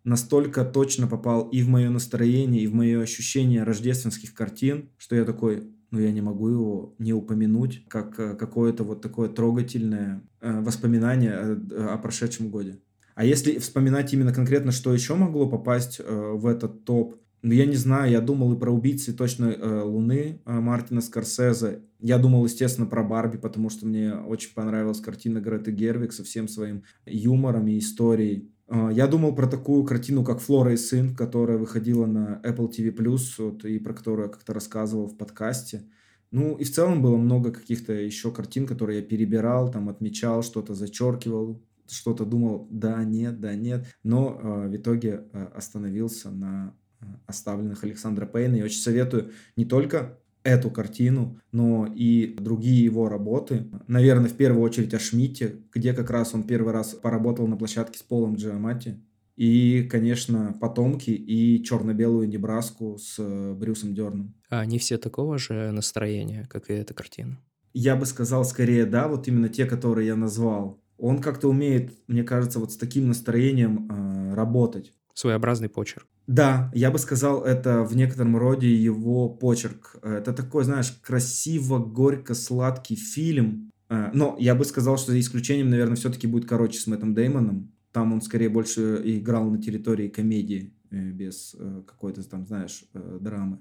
настолько 0.05 0.63
точно 0.63 1.05
попал 1.05 1.49
и 1.49 1.61
в 1.61 1.67
мое 1.67 1.89
настроение, 1.89 2.63
и 2.63 2.67
в 2.67 2.73
мое 2.73 3.01
ощущение 3.01 3.63
рождественских 3.63 4.33
картин, 4.33 4.91
что 4.97 5.17
я 5.17 5.25
такой, 5.25 5.63
ну 5.91 5.99
я 5.99 6.13
не 6.13 6.21
могу 6.21 6.47
его 6.47 6.95
не 6.99 7.11
упомянуть, 7.11 7.83
как 7.89 8.17
э, 8.17 8.33
какое-то 8.35 8.85
вот 8.85 9.01
такое 9.01 9.27
трогательное 9.27 10.23
э, 10.39 10.61
воспоминание 10.61 11.33
о, 11.33 11.95
о 11.95 11.97
прошедшем 11.97 12.49
годе. 12.49 12.79
А 13.17 13.25
если 13.25 13.57
вспоминать 13.57 14.13
именно 14.13 14.31
конкретно, 14.31 14.71
что 14.71 14.93
еще 14.93 15.15
могло 15.15 15.49
попасть 15.49 15.99
э, 15.99 16.31
в 16.35 16.45
этот 16.45 16.85
топ, 16.85 17.15
ну, 17.41 17.51
я 17.51 17.65
не 17.65 17.75
знаю, 17.75 18.11
я 18.11 18.21
думал 18.21 18.53
и 18.53 18.59
про 18.59 18.71
«Убить 18.71 19.03
цветочной 19.03 19.55
э, 19.55 19.81
луны» 19.81 20.39
э, 20.45 20.59
Мартина 20.59 21.01
Скорсезе. 21.01 21.81
Я 21.99 22.19
думал, 22.19 22.45
естественно, 22.45 22.85
про 22.85 23.01
«Барби», 23.03 23.37
потому 23.37 23.71
что 23.71 23.87
мне 23.87 24.13
очень 24.13 24.53
понравилась 24.53 25.01
картина 25.01 25.39
Греты 25.39 25.71
Гервик 25.71 26.13
со 26.13 26.23
всем 26.23 26.47
своим 26.47 26.83
юмором 27.07 27.67
и 27.67 27.79
историей. 27.79 28.51
Э, 28.67 28.91
я 28.93 29.07
думал 29.07 29.33
про 29.33 29.47
такую 29.47 29.83
картину, 29.83 30.23
как 30.23 30.39
«Флора 30.39 30.73
и 30.73 30.77
сын», 30.77 31.15
которая 31.15 31.57
выходила 31.57 32.05
на 32.05 32.39
Apple 32.43 32.71
TV+, 32.71 33.17
вот, 33.39 33.65
и 33.65 33.79
про 33.79 33.95
которую 33.95 34.27
я 34.27 34.31
как-то 34.31 34.53
рассказывал 34.53 35.07
в 35.07 35.17
подкасте. 35.17 35.89
Ну, 36.29 36.55
и 36.55 36.63
в 36.63 36.71
целом 36.71 37.01
было 37.01 37.17
много 37.17 37.51
каких-то 37.51 37.93
еще 37.93 38.31
картин, 38.31 38.67
которые 38.67 38.99
я 38.99 39.03
перебирал, 39.03 39.71
там, 39.71 39.89
отмечал, 39.89 40.43
что-то 40.43 40.75
зачеркивал, 40.75 41.63
что-то 41.91 42.25
думал, 42.25 42.67
да, 42.69 43.03
нет, 43.03 43.39
да, 43.39 43.55
нет, 43.55 43.85
но 44.03 44.39
э, 44.41 44.67
в 44.67 44.75
итоге 44.75 45.25
э, 45.31 45.47
остановился 45.55 46.29
на 46.31 46.75
э, 47.01 47.05
оставленных 47.25 47.83
Александра 47.83 48.25
Пейна. 48.25 48.55
И 48.55 48.61
очень 48.63 48.79
советую 48.79 49.31
не 49.55 49.65
только 49.65 50.19
эту 50.43 50.71
картину, 50.71 51.39
но 51.51 51.85
и 51.93 52.35
другие 52.39 52.83
его 52.83 53.09
работы. 53.09 53.67
Наверное, 53.87 54.29
в 54.29 54.33
первую 54.33 54.63
очередь 54.63 54.93
о 54.93 54.99
Шмидте, 54.99 55.57
где 55.73 55.93
как 55.93 56.09
раз 56.09 56.33
он 56.33 56.43
первый 56.43 56.71
раз 56.73 56.93
поработал 56.93 57.47
на 57.47 57.57
площадке 57.57 57.99
с 57.99 58.03
Полом 58.03 58.35
Джиамати. 58.35 59.03
И, 59.35 59.87
конечно, 59.91 60.57
«Потомки» 60.59 61.11
и 61.11 61.63
«Черно-белую 61.63 62.27
Небраску» 62.27 62.97
с 62.97 63.17
э, 63.19 63.53
Брюсом 63.53 63.93
Дерном. 63.93 64.33
А 64.49 64.61
они 64.61 64.79
все 64.79 64.97
такого 64.97 65.37
же 65.37 65.71
настроения, 65.71 66.47
как 66.49 66.71
и 66.71 66.73
эта 66.73 66.95
картина? 66.95 67.37
Я 67.73 67.95
бы 67.95 68.07
сказал 68.07 68.43
скорее 68.45 68.87
да, 68.87 69.07
вот 69.07 69.27
именно 69.27 69.49
те, 69.49 69.65
которые 69.67 70.07
я 70.07 70.15
назвал 70.15 70.81
он 70.97 71.19
как-то 71.19 71.49
умеет, 71.49 71.93
мне 72.07 72.23
кажется, 72.23 72.59
вот 72.59 72.71
с 72.71 72.77
таким 72.77 73.07
настроением 73.07 73.87
э, 73.89 74.33
работать. 74.35 74.93
Своеобразный 75.13 75.69
почерк. 75.69 76.05
Да, 76.27 76.71
я 76.73 76.91
бы 76.91 76.99
сказал, 76.99 77.43
это 77.43 77.83
в 77.83 77.95
некотором 77.95 78.37
роде 78.37 78.73
его 78.73 79.29
почерк. 79.29 79.95
Это 80.03 80.33
такой, 80.33 80.63
знаешь, 80.63 80.91
красиво, 81.01 81.79
горько, 81.79 82.33
сладкий 82.35 82.95
фильм. 82.95 83.71
Э, 83.89 84.09
но 84.13 84.35
я 84.39 84.55
бы 84.55 84.65
сказал, 84.65 84.97
что 84.97 85.11
за 85.11 85.19
исключением, 85.19 85.69
наверное, 85.69 85.95
все-таки 85.95 86.27
будет 86.27 86.47
короче 86.47 86.79
с 86.79 86.87
Мэттом 86.87 87.13
Деймоном. 87.13 87.71
Там 87.91 88.13
он 88.13 88.21
скорее 88.21 88.49
больше 88.49 89.01
играл 89.03 89.49
на 89.49 89.61
территории 89.61 90.07
комедии, 90.07 90.73
э, 90.91 91.09
без 91.11 91.55
э, 91.57 91.81
какой-то 91.87 92.21
там, 92.29 92.45
знаешь, 92.45 92.83
э, 92.93 93.17
драмы. 93.19 93.59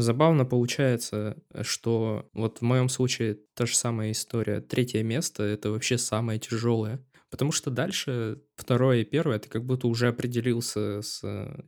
Забавно 0.00 0.44
получается, 0.44 1.36
что 1.62 2.28
вот 2.32 2.58
в 2.58 2.62
моем 2.62 2.88
случае 2.88 3.38
та 3.54 3.66
же 3.66 3.76
самая 3.76 4.12
история. 4.12 4.60
Третье 4.60 5.02
место— 5.02 5.42
это 5.44 5.70
вообще 5.70 5.98
самое 5.98 6.38
тяжелое. 6.38 7.04
Потому 7.30 7.52
что 7.52 7.70
дальше 7.70 8.40
второе 8.56 9.00
и 9.00 9.04
первое 9.04 9.38
ты 9.38 9.48
как 9.48 9.64
будто 9.64 9.86
уже 9.86 10.08
определился 10.08 11.02
с 11.02 11.22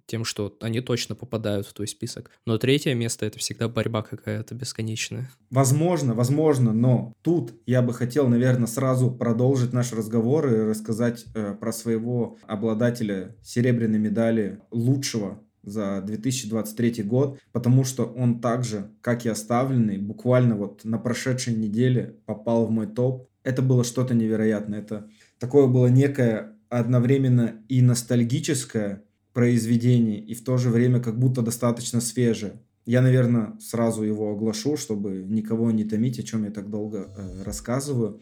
тем, 0.07 0.25
что 0.25 0.57
они 0.61 0.81
точно 0.81 1.15
попадают 1.15 1.67
в 1.67 1.75
твой 1.75 1.87
список. 1.87 2.31
Но 2.47 2.57
третье 2.57 2.95
место 2.95 3.27
это 3.27 3.39
всегда 3.39 3.69
борьба 3.69 4.03
какая-то 4.03 4.55
бесконечная. 4.55 5.31
Возможно, 5.51 6.15
возможно, 6.15 6.73
но 6.73 7.13
тут 7.23 7.53
я 7.67 7.83
бы 7.83 7.93
хотел, 7.93 8.29
наверное, 8.29 8.69
сразу 8.69 9.11
продолжить 9.11 9.73
наш 9.73 9.93
разговор 9.93 10.47
и 10.47 10.71
рассказать 10.71 11.27
э, 11.35 11.55
про 11.55 11.73
своего 11.73 12.39
обладателя 12.47 13.37
серебряной 13.43 13.99
медали 13.99 14.61
лучшего 14.71 15.43
за 15.63 16.01
2023 16.03 17.03
год, 17.03 17.39
потому 17.53 17.85
что 17.85 18.05
он 18.05 18.41
также, 18.41 18.91
как 19.01 19.27
и 19.27 19.29
оставленный, 19.29 19.99
буквально 19.99 20.57
вот 20.57 20.85
на 20.85 20.99
прошедшей 20.99 21.55
неделе 21.55 22.17
попал 22.27 22.67
в 22.67 22.71
мой 22.71 22.87
топ. 22.87 23.29
Это 23.43 23.63
было 23.63 23.85
что-то 23.85 24.15
невероятное. 24.15 24.81
Это 24.81 25.09
такое 25.39 25.67
было 25.67 25.87
некое 25.87 26.57
одновременно 26.69 27.63
и 27.69 27.83
ностальгическое 27.83 29.05
произведение, 29.33 30.19
и 30.21 30.35
в 30.35 30.45
то 30.45 30.57
же 30.57 30.71
время 30.71 31.01
как 31.01 31.19
будто 31.19 31.43
достаточно 31.43 32.01
свежее. 32.01 32.61
Я, 32.87 33.03
наверное, 33.03 33.59
сразу 33.61 34.03
его 34.03 34.33
оглашу, 34.33 34.77
чтобы 34.77 35.25
никого 35.29 35.71
не 35.71 35.85
томить, 35.85 36.19
о 36.19 36.23
чем 36.23 36.45
я 36.45 36.51
так 36.51 36.71
долго 36.71 36.99
э, 36.99 37.43
рассказываю. 37.45 38.21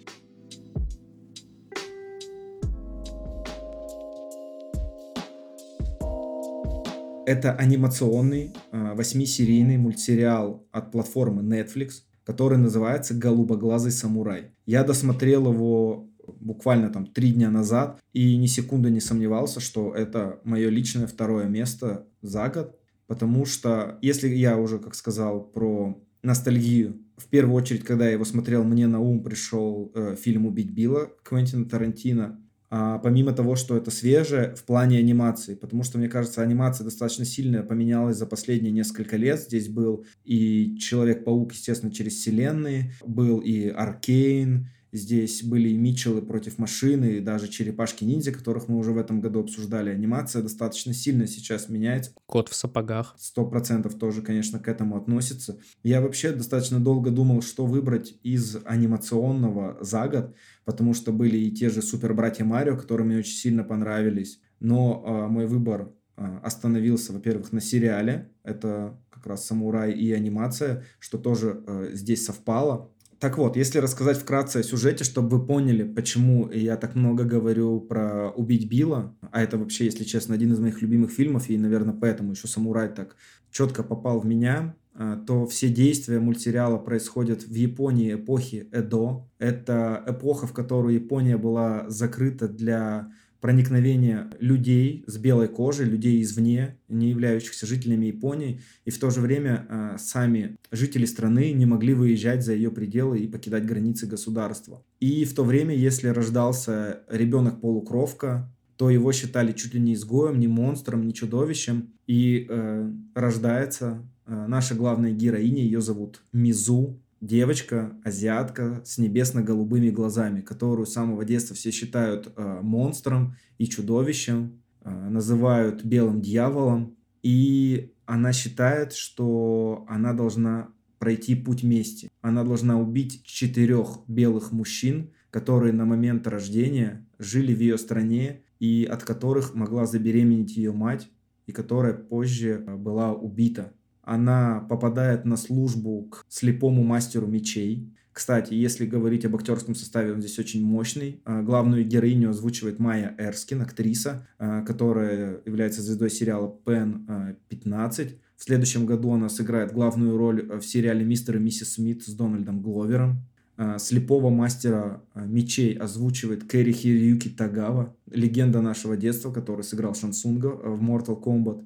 Это 7.28 7.52
анимационный 7.52 8.54
э, 8.72 8.94
восьмисерийный 8.94 9.76
мультсериал 9.76 10.66
от 10.72 10.90
платформы 10.90 11.42
Netflix, 11.42 12.00
который 12.24 12.56
называется 12.56 13.12
«Голубоглазый 13.12 13.92
самурай». 13.92 14.52
Я 14.64 14.82
досмотрел 14.82 15.52
его 15.52 16.08
буквально 16.26 16.88
там 16.88 17.06
три 17.06 17.32
дня 17.32 17.50
назад 17.50 18.00
и 18.14 18.34
ни 18.38 18.46
секунды 18.46 18.88
не 18.88 19.00
сомневался, 19.00 19.60
что 19.60 19.92
это 19.92 20.40
мое 20.42 20.70
личное 20.70 21.06
второе 21.06 21.44
место 21.48 22.06
за 22.22 22.48
год, 22.48 22.78
потому 23.06 23.44
что 23.44 23.98
если 24.00 24.28
я 24.28 24.56
уже, 24.56 24.78
как 24.78 24.94
сказал, 24.94 25.42
про 25.42 26.02
ностальгию, 26.22 26.96
в 27.18 27.26
первую 27.26 27.56
очередь, 27.56 27.84
когда 27.84 28.06
я 28.06 28.12
его 28.12 28.24
смотрел, 28.24 28.64
мне 28.64 28.86
на 28.86 29.00
ум 29.00 29.22
пришел 29.22 29.92
э, 29.94 30.16
фильм 30.18 30.46
«Убить 30.46 30.70
Билла» 30.70 31.10
Квентина 31.24 31.66
Тарантино, 31.66 32.40
а, 32.70 32.98
помимо 32.98 33.32
того, 33.32 33.56
что 33.56 33.76
это 33.76 33.90
свежее 33.90 34.54
в 34.54 34.64
плане 34.64 34.98
анимации, 34.98 35.54
потому 35.54 35.82
что, 35.82 35.98
мне 35.98 36.08
кажется, 36.08 36.42
анимация 36.42 36.84
достаточно 36.84 37.24
сильно 37.24 37.62
поменялась 37.62 38.16
за 38.16 38.26
последние 38.26 38.72
несколько 38.72 39.16
лет. 39.16 39.40
Здесь 39.40 39.68
был 39.68 40.04
и 40.24 40.76
Человек-паук, 40.78 41.52
естественно, 41.52 41.92
через 41.92 42.14
вселенные, 42.14 42.92
был 43.04 43.38
и 43.38 43.68
Аркейн, 43.68 44.68
Здесь 44.92 45.42
были 45.42 45.68
и 45.68 45.76
Митчеллы 45.76 46.22
против 46.22 46.58
машины, 46.58 47.16
и 47.16 47.20
даже 47.20 47.48
черепашки-ниндзя, 47.48 48.32
которых 48.32 48.68
мы 48.68 48.78
уже 48.78 48.92
в 48.92 48.98
этом 48.98 49.20
году 49.20 49.40
обсуждали. 49.40 49.90
Анимация 49.90 50.42
достаточно 50.42 50.94
сильно 50.94 51.26
сейчас 51.26 51.68
меняется. 51.68 52.12
Кот 52.26 52.48
в 52.48 52.54
сапогах. 52.54 53.14
Сто 53.18 53.44
процентов 53.44 53.98
тоже, 53.98 54.22
конечно, 54.22 54.58
к 54.58 54.68
этому 54.68 54.96
относится. 54.96 55.58
Я 55.82 56.00
вообще 56.00 56.32
достаточно 56.32 56.80
долго 56.80 57.10
думал, 57.10 57.42
что 57.42 57.66
выбрать 57.66 58.14
из 58.22 58.56
анимационного 58.64 59.76
за 59.82 60.08
год, 60.08 60.34
потому 60.64 60.94
что 60.94 61.12
были 61.12 61.36
и 61.36 61.50
те 61.50 61.68
же 61.68 61.82
Супер 61.82 62.14
Братья 62.14 62.44
Марио, 62.44 62.76
которые 62.76 63.06
мне 63.06 63.18
очень 63.18 63.36
сильно 63.36 63.64
понравились. 63.64 64.40
Но 64.60 65.04
э, 65.06 65.28
мой 65.28 65.46
выбор 65.46 65.92
э, 66.16 66.38
остановился, 66.42 67.12
во-первых, 67.12 67.52
на 67.52 67.60
сериале. 67.60 68.32
Это 68.42 68.98
как 69.10 69.26
раз 69.26 69.46
самурай 69.46 69.92
и 69.92 70.12
анимация, 70.12 70.84
что 70.98 71.18
тоже 71.18 71.62
э, 71.66 71.90
здесь 71.92 72.24
совпало. 72.24 72.92
Так 73.18 73.36
вот, 73.36 73.56
если 73.56 73.78
рассказать 73.78 74.16
вкратце 74.16 74.58
о 74.58 74.62
сюжете, 74.62 75.02
чтобы 75.02 75.38
вы 75.38 75.46
поняли, 75.46 75.82
почему 75.82 76.48
я 76.50 76.76
так 76.76 76.94
много 76.94 77.24
говорю 77.24 77.80
про 77.80 78.30
«Убить 78.30 78.68
Билла», 78.68 79.12
а 79.32 79.42
это 79.42 79.58
вообще, 79.58 79.86
если 79.86 80.04
честно, 80.04 80.36
один 80.36 80.52
из 80.52 80.60
моих 80.60 80.80
любимых 80.82 81.10
фильмов, 81.10 81.50
и, 81.50 81.58
наверное, 81.58 81.94
поэтому 81.94 82.32
еще 82.32 82.46
«Самурай» 82.46 82.88
так 82.88 83.16
четко 83.50 83.82
попал 83.82 84.20
в 84.20 84.26
меня, 84.26 84.76
а, 84.94 85.16
то 85.16 85.46
все 85.46 85.68
действия 85.68 86.20
мультсериала 86.20 86.78
происходят 86.78 87.42
в 87.42 87.54
Японии 87.54 88.14
эпохи 88.14 88.68
Эдо. 88.70 89.26
Это 89.38 90.02
эпоха, 90.06 90.46
в 90.46 90.52
которую 90.52 90.94
Япония 90.94 91.36
была 91.36 91.88
закрыта 91.88 92.46
для 92.46 93.12
проникновение 93.40 94.30
людей 94.40 95.04
с 95.06 95.16
белой 95.16 95.48
кожей, 95.48 95.86
людей 95.86 96.20
извне, 96.22 96.78
не 96.88 97.10
являющихся 97.10 97.66
жителями 97.66 98.06
Японии, 98.06 98.60
и 98.84 98.90
в 98.90 98.98
то 98.98 99.10
же 99.10 99.20
время 99.20 99.66
э, 99.68 99.96
сами 99.98 100.56
жители 100.70 101.04
страны 101.04 101.52
не 101.52 101.66
могли 101.66 101.94
выезжать 101.94 102.44
за 102.44 102.54
ее 102.54 102.70
пределы 102.70 103.20
и 103.20 103.28
покидать 103.28 103.64
границы 103.64 104.06
государства. 104.06 104.82
И 105.00 105.24
в 105.24 105.34
то 105.34 105.44
время, 105.44 105.74
если 105.74 106.08
рождался 106.08 107.00
ребенок-полукровка, 107.08 108.52
то 108.76 108.90
его 108.90 109.12
считали 109.12 109.52
чуть 109.52 109.74
ли 109.74 109.80
не 109.80 109.94
изгоем, 109.94 110.38
не 110.38 110.46
монстром, 110.46 111.06
не 111.06 111.12
чудовищем, 111.12 111.90
и 112.06 112.46
э, 112.48 112.92
рождается 113.14 114.08
э, 114.26 114.46
наша 114.46 114.74
главная 114.74 115.12
героиня, 115.12 115.62
ее 115.62 115.80
зовут 115.80 116.22
Мизу, 116.32 117.00
девочка, 117.20 117.96
азиатка 118.04 118.82
с 118.84 118.98
небесно-голубыми 118.98 119.90
глазами, 119.90 120.40
которую 120.40 120.86
с 120.86 120.92
самого 120.92 121.24
детства 121.24 121.54
все 121.56 121.70
считают 121.70 122.32
э, 122.36 122.60
монстром 122.62 123.36
и 123.58 123.66
чудовищем, 123.66 124.60
э, 124.82 124.90
называют 124.90 125.84
белым 125.84 126.20
дьяволом, 126.20 126.96
и 127.22 127.92
она 128.06 128.32
считает, 128.32 128.92
что 128.92 129.84
она 129.88 130.12
должна 130.12 130.68
пройти 130.98 131.34
путь 131.34 131.62
мести. 131.62 132.10
Она 132.20 132.44
должна 132.44 132.78
убить 132.78 133.22
четырех 133.24 134.00
белых 134.08 134.52
мужчин, 134.52 135.10
которые 135.30 135.72
на 135.72 135.84
момент 135.84 136.26
рождения 136.26 137.06
жили 137.18 137.54
в 137.54 137.60
ее 137.60 137.78
стране 137.78 138.42
и 138.58 138.88
от 138.90 139.04
которых 139.04 139.54
могла 139.54 139.86
забеременеть 139.86 140.56
ее 140.56 140.72
мать, 140.72 141.08
и 141.46 141.52
которая 141.52 141.94
позже 141.94 142.64
э, 142.66 142.76
была 142.76 143.12
убита 143.12 143.72
она 144.08 144.60
попадает 144.60 145.26
на 145.26 145.36
службу 145.36 146.04
к 146.04 146.24
слепому 146.30 146.82
мастеру 146.82 147.26
мечей. 147.26 147.92
Кстати, 148.12 148.54
если 148.54 148.86
говорить 148.86 149.26
об 149.26 149.36
актерском 149.36 149.74
составе, 149.74 150.14
он 150.14 150.22
здесь 150.22 150.38
очень 150.38 150.64
мощный. 150.64 151.20
А, 151.26 151.42
главную 151.42 151.84
героиню 151.84 152.30
озвучивает 152.30 152.78
Майя 152.78 153.14
Эрскин, 153.18 153.60
актриса, 153.60 154.26
а, 154.38 154.62
которая 154.62 155.42
является 155.44 155.82
звездой 155.82 156.10
сериала 156.10 156.48
«Пен 156.64 157.36
15». 157.50 158.18
В 158.36 158.42
следующем 158.42 158.86
году 158.86 159.12
она 159.12 159.28
сыграет 159.28 159.74
главную 159.74 160.16
роль 160.16 160.58
в 160.58 160.62
сериале 160.62 161.04
«Мистер 161.04 161.36
и 161.36 161.40
миссис 161.40 161.74
Смит» 161.74 162.02
с 162.02 162.14
Дональдом 162.14 162.62
Гловером. 162.62 163.18
А, 163.60 163.78
слепого 163.80 164.30
мастера 164.30 165.02
мечей 165.16 165.74
озвучивает 165.74 166.44
Кэрри 166.44 166.70
Хириюки 166.70 167.28
Тагава, 167.28 167.92
легенда 168.08 168.60
нашего 168.60 168.96
детства, 168.96 169.32
который 169.32 169.64
сыграл 169.64 169.96
Шансунга 169.96 170.46
в 170.46 170.80
Mortal 170.80 171.20
Kombat. 171.20 171.64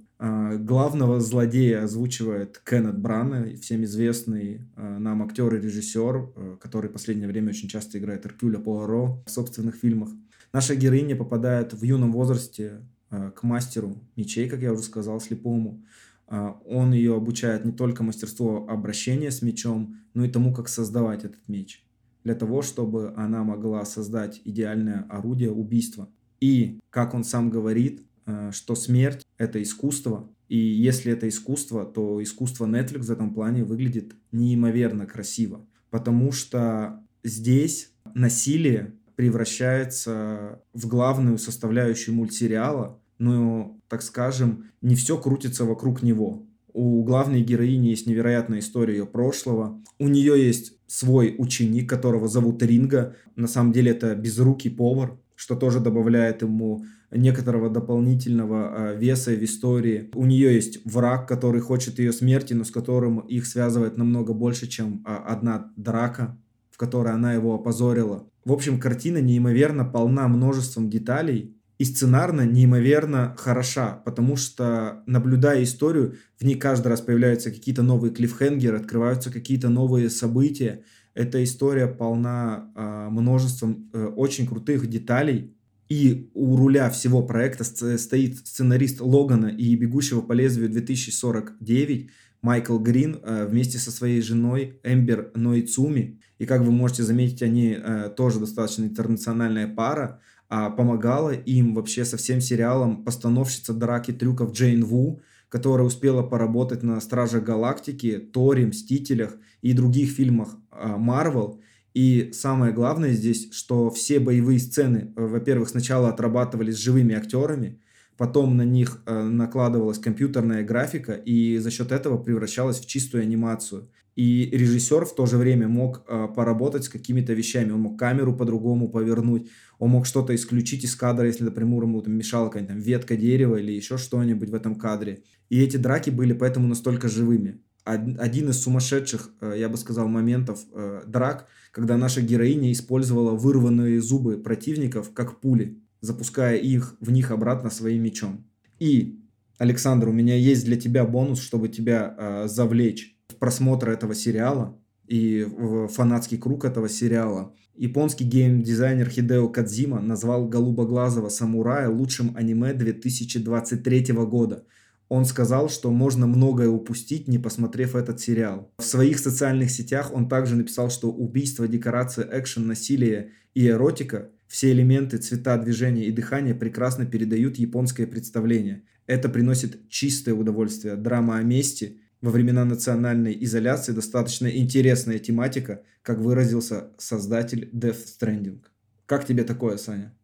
Главного 0.65 1.21
злодея 1.21 1.85
озвучивает 1.85 2.63
Кеннет 2.65 2.99
Брана, 2.99 3.55
всем 3.61 3.85
известный 3.85 4.63
нам 4.77 5.23
актер 5.23 5.55
и 5.55 5.61
режиссер, 5.61 6.59
который 6.61 6.89
в 6.89 6.93
последнее 6.93 7.29
время 7.29 7.51
очень 7.51 7.69
часто 7.69 7.99
играет 7.99 8.25
Эркюля 8.25 8.59
Пуаро 8.59 9.23
в 9.27 9.31
собственных 9.31 9.75
фильмах. 9.75 10.11
Наша 10.53 10.77
героиня 10.77 11.17
попадает 11.17 11.75
в 11.75 11.83
юном 11.83 12.13
возрасте 12.13 12.83
к 13.11 13.43
мастеру 13.43 13.99
мечей, 14.17 14.49
как 14.49 14.63
я 14.63 14.73
уже 14.73 14.85
сказал, 14.85 15.21
слепому. 15.21 15.83
Он 16.29 16.93
ее 16.93 17.15
обучает 17.15 17.65
не 17.65 17.73
только 17.73 18.03
мастерству 18.03 18.67
обращения 18.67 19.31
с 19.31 19.43
мечом, 19.43 19.97
но 20.15 20.25
и 20.25 20.31
тому, 20.31 20.55
как 20.55 20.69
создавать 20.69 21.25
этот 21.25 21.47
меч. 21.49 21.85
Для 22.25 22.35
того, 22.35 22.63
чтобы 22.63 23.13
она 23.17 23.45
могла 23.45 23.85
создать 23.85 24.41
идеальное 24.45 25.07
орудие 25.11 25.51
убийства. 25.51 26.09
И, 26.41 26.81
как 26.91 27.15
он 27.15 27.25
сам 27.25 27.51
говорит, 27.51 28.03
Э, 28.25 28.51
что 28.53 28.75
смерть— 28.75 29.27
это 29.39 29.63
искусство, 29.63 30.31
и 30.49 30.57
если 30.57 31.13
это 31.13 31.29
искусство, 31.29 31.85
то 31.85 32.23
искусство 32.23 32.67
Netflix 32.67 33.03
в 33.03 33.11
этом 33.11 33.35
плане 33.35 33.65
выглядит 33.65 34.15
неимоверно 34.31 35.07
красиво, 35.07 35.67
потому 35.91 36.31
что 36.31 37.05
здесь 37.25 37.93
насилие 38.15 38.95
превращается 39.17 40.63
в 40.73 40.87
главную 40.87 41.39
составляющую 41.39 42.15
мультсериала, 42.15 43.01
но, 43.23 43.79
так 43.89 44.03
скажем, 44.03 44.65
не 44.81 44.97
все 44.97 45.17
крутится 45.17 45.65
вокруг 45.65 46.03
него. 46.03 46.45
У 46.73 47.05
главной 47.05 47.43
героини 47.43 47.89
есть 47.89 48.09
невероятная 48.09 48.59
история 48.59 48.97
ее 48.99 49.07
прошлого. 49.07 49.81
У 50.01 50.09
нее 50.09 50.45
есть 50.45 50.73
свой 50.89 51.37
ученик, 51.39 51.89
которого 51.89 52.27
зовут 52.27 52.61
Ринга. 52.65 53.15
На 53.37 53.47
самом 53.47 53.73
деле 53.73 53.93
это 53.93 54.17
безрукий 54.17 54.73
повар, 54.73 55.21
что 55.37 55.55
тоже 55.55 55.79
добавляет 55.79 56.43
ему 56.43 56.85
некоторого 57.13 57.71
дополнительного 57.71 58.59
а, 58.91 58.95
веса 58.95 59.31
в 59.31 59.45
истории. 59.45 60.11
У 60.15 60.27
нее 60.27 60.53
есть 60.53 60.85
враг, 60.85 61.29
который 61.29 61.61
хочет 61.61 62.01
ее 62.01 62.13
смерти, 62.13 62.55
но 62.55 62.65
с 62.65 62.73
которым 62.73 63.21
их 63.21 63.47
связывает 63.47 63.97
намного 63.97 64.33
больше, 64.33 64.67
чем 64.67 65.05
а, 65.05 65.19
одна 65.19 65.71
драка, 65.77 66.37
в 66.71 66.77
которой 66.77 67.13
она 67.15 67.35
его 67.35 67.55
опозорила. 67.55 68.27
В 68.45 68.53
общем, 68.53 68.81
картина 68.81 69.19
неимоверно 69.19 69.85
полна 69.85 70.27
множеством 70.27 70.91
деталей, 70.91 71.55
и 71.83 71.85
сценарно 71.85 72.43
неимоверно 72.43 73.35
хороша, 73.37 74.01
потому 74.05 74.37
что, 74.37 75.03
наблюдая 75.07 75.65
историю, 75.65 76.15
в 76.39 76.45
ней 76.45 76.55
каждый 76.55 76.87
раз 76.87 77.01
появляются 77.01 77.51
какие-то 77.51 77.83
новые 77.83 78.15
клиффхенгеры, 78.15 78.77
открываются 78.77 79.33
какие-то 79.33 79.69
новые 79.69 80.09
события. 80.09 80.85
Эта 81.13 81.43
история 81.43 81.89
полна 81.89 82.71
э, 82.77 83.09
множеством 83.11 83.91
э, 83.93 84.05
очень 84.05 84.47
крутых 84.47 84.89
деталей, 84.89 85.57
и 85.89 86.31
у 86.35 86.55
руля 86.57 86.89
всего 86.89 87.21
проекта 87.21 87.65
стоит 87.65 88.47
сценарист 88.47 89.01
Логана 89.01 89.49
и 89.49 89.75
«Бегущего 89.75 90.21
по 90.21 90.35
лезвию 90.35 90.71
2049» 90.71 92.11
Майкл 92.43 92.79
Грин 92.79 93.19
э, 93.25 93.45
вместе 93.47 93.79
со 93.79 93.91
своей 93.91 94.23
женой 94.23 94.79
Эмбер 94.85 95.33
Ноицуми. 95.35 96.21
И 96.39 96.47
как 96.47 96.63
вы 96.63 96.71
можете 96.71 97.03
заметить, 97.03 97.43
они 97.43 97.77
э, 97.77 98.09
тоже 98.17 98.39
достаточно 98.39 98.85
интернациональная 98.85 99.67
пара. 99.67 100.21
А 100.55 100.69
помогала 100.69 101.31
им 101.31 101.75
вообще 101.75 102.05
со 102.05 102.19
всем 102.19 102.43
сериалом 102.43 103.05
постановщица 103.05 103.73
драки 103.73 104.11
трюков 104.11 104.53
Джейн 104.53 104.85
Ву, 104.85 105.23
которая 105.49 105.87
успела 105.87 106.23
поработать 106.23 106.83
на 106.83 107.01
«Стражах 107.01 107.43
Галактики», 107.43 108.19
«Торе», 108.19 108.67
«Мстителях» 108.67 109.37
и 109.63 109.73
других 109.73 110.11
фильмах 110.11 110.57
Марвел– 110.71 111.61
и 111.95 112.31
самое 112.33 112.73
главное 112.73 113.13
здесь, 113.13 113.53
что 113.53 113.91
все 113.91 114.19
боевые 114.19 114.59
сцены, 114.59 115.13
э, 115.15 115.27
во-первых, 115.27 115.69
сначала 115.69 116.09
отрабатывались 116.09 116.77
с 116.77 116.81
живыми 116.81 117.15
актерами, 117.15 117.81
потом 118.17 118.57
на 118.57 118.65
них 118.65 119.03
э, 119.05 119.23
накладывалась 119.23 119.99
компьютерная 119.99 120.63
графика, 120.63 121.13
и 121.13 121.59
за 121.59 121.71
счет 121.71 121.93
этого 121.93 122.17
превращалась 122.17 122.81
в 122.81 122.87
чистую 122.87 123.25
анимацию. 123.25 123.89
И 124.15 124.51
режиссер 124.53 125.05
в 125.05 125.15
то 125.15 125.27
же 125.27 125.37
время 125.37 125.69
мог 125.69 126.05
э, 126.07 126.29
поработать 126.35 126.85
с 126.85 126.89
какими-то 126.89 127.33
вещами. 127.33 127.71
Он 127.71 127.81
мог 127.81 127.99
камеру 127.99 128.37
по-другому 128.37 128.89
повернуть, 128.89 129.49
он 129.79 129.91
мог 129.91 130.07
что-то 130.07 130.35
исключить 130.35 130.85
из 130.85 130.95
кадра, 130.95 131.27
если, 131.27 131.45
например, 131.45 131.83
ему 131.83 132.03
там 132.03 132.15
мешала 132.15 132.49
какая-то 132.49 132.75
ветка 132.75 133.17
дерева 133.17 133.57
или 133.57 133.73
еще 133.73 133.99
что-нибудь 133.99 134.51
в 134.51 134.55
этом 134.55 134.75
кадре. 134.75 135.23
И 135.49 135.61
эти 135.61 135.77
драки 135.77 136.11
были 136.11 136.33
поэтому 136.33 136.69
настолько 136.69 137.09
живыми. 137.09 137.61
Один 137.85 138.49
из 138.49 138.63
сумасшедших, 138.63 139.33
я 139.57 139.69
бы 139.69 139.77
сказал, 139.77 140.07
моментов 140.07 140.61
драк– 141.07 141.49
когда 141.73 141.97
наша 141.97 142.21
героиня 142.21 142.71
использовала 142.71 143.33
вырванные 143.33 144.01
зубы 144.01 144.39
противников 144.39 145.13
как 145.13 145.41
пули, 145.41 145.83
запуская 146.01 146.57
их 146.57 146.97
в 147.01 147.11
них 147.11 147.31
обратно 147.31 147.71
своим 147.71 148.03
мечом. 148.03 148.47
И, 148.79 149.21
Александр, 149.59 150.09
у 150.09 150.13
меня 150.13 150.37
есть 150.37 150.67
для 150.67 150.77
тебя 150.77 151.05
бонус, 151.05 151.41
чтобы 151.41 151.69
тебя 151.69 152.15
э, 152.17 152.49
завлечь 152.49 153.12
просмотр 153.43 153.91
этого 153.91 154.15
сериала 154.15 154.79
и 155.09 155.45
фанатский 155.91 156.39
круг 156.39 156.65
этого 156.65 156.89
сериала. 156.89 157.53
Японский 157.75 158.23
геймдизайнер 158.23 159.11
Хидео 159.11 159.49
Кадзима 159.49 160.01
назвал 160.01 160.47
«Голубоглазого 160.47 161.29
самурая» 161.29 161.89
лучшим 161.89 162.37
аниме 162.37 162.73
2023 162.73 164.13
года– 164.13 164.65
Он 165.09 165.25
сказал, 165.25 165.69
что 165.69 165.91
можно 165.91 166.29
многое 166.29 166.69
упустить, 166.69 167.27
не 167.27 167.39
посмотрев 167.39 167.97
этот 167.97 168.21
сериал. 168.21 168.71
В 168.79 168.85
своих 168.85 169.19
социальных 169.19 169.73
сетях 169.73 170.13
он 170.15 170.29
также 170.29 170.55
написал, 170.55 170.89
что 170.89 171.11
убийство, 171.11 171.67
декорация, 171.67 172.29
экшен, 172.33 172.69
насилие 172.69 173.33
и 173.55 173.67
эротика– 173.67 174.31
все 174.47 174.71
элементы, 174.71 175.19
цвета, 175.19 175.59
движения 175.59 176.05
и 176.05 176.13
дыхания 176.13 176.55
прекрасно 176.55 177.07
передают 177.07 177.57
японское 177.57 178.07
представление. 178.07 178.85
Это 179.07 179.29
приносит 179.29 179.89
чистое 179.89 180.35
удовольствие. 180.35 180.95
Драма 180.95 181.39
о 181.39 181.43
мести 181.43 182.02
во 182.23 182.31
времена 182.31 182.65
национальной 182.65 183.37
изоляции 183.45 183.93
достаточно 183.93 184.47
интересная 184.47 185.19
тематика, 185.19 185.83
как 186.03 186.19
выразился 186.19 186.93
создатель 186.97 187.69
Death 187.75 188.05
Stranding. 188.19 188.65
Как 189.07 189.27
тебе 189.27 189.45
такое, 189.45 189.77
Саня? 189.77 190.15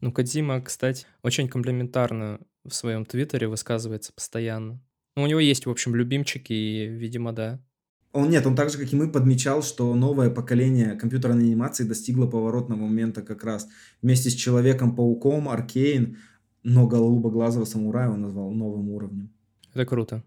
Ну, 0.00 0.12
Кадзима, 0.12 0.60
кстати, 0.60 1.06
очень 1.22 1.48
комплементарно 1.48 2.38
в 2.64 2.74
своем 2.74 3.04
твиттере 3.04 3.48
высказывается 3.48 4.12
постоянно. 4.12 4.80
Ну, 5.16 5.24
у 5.24 5.26
него 5.26 5.40
есть, 5.40 5.66
в 5.66 5.70
общем, 5.70 5.96
любимчики, 5.96 6.52
и, 6.52 6.86
видимо, 6.86 7.32
да. 7.32 7.60
Он 8.12 8.30
нет, 8.30 8.46
он 8.46 8.54
так 8.54 8.70
же, 8.70 8.78
как 8.78 8.92
и 8.92 8.96
мы, 8.96 9.10
подмечал, 9.10 9.62
что 9.62 9.92
новое 9.94 10.30
поколение 10.30 10.96
компьютерной 10.96 11.46
анимации 11.46 11.84
достигло 11.84 12.26
поворотного 12.26 12.80
момента 12.80 13.22
как 13.22 13.42
раз. 13.42 13.68
Вместе 14.02 14.30
с 14.30 14.34
Человеком-пауком, 14.34 15.48
Аркейн, 15.48 16.18
но 16.62 16.86
голубоглазого 16.86 17.64
самурая 17.64 18.10
он 18.10 18.20
назвал 18.20 18.50
новым 18.50 18.90
уровнем. 18.90 19.30
Это 19.72 19.86
круто. 19.86 20.22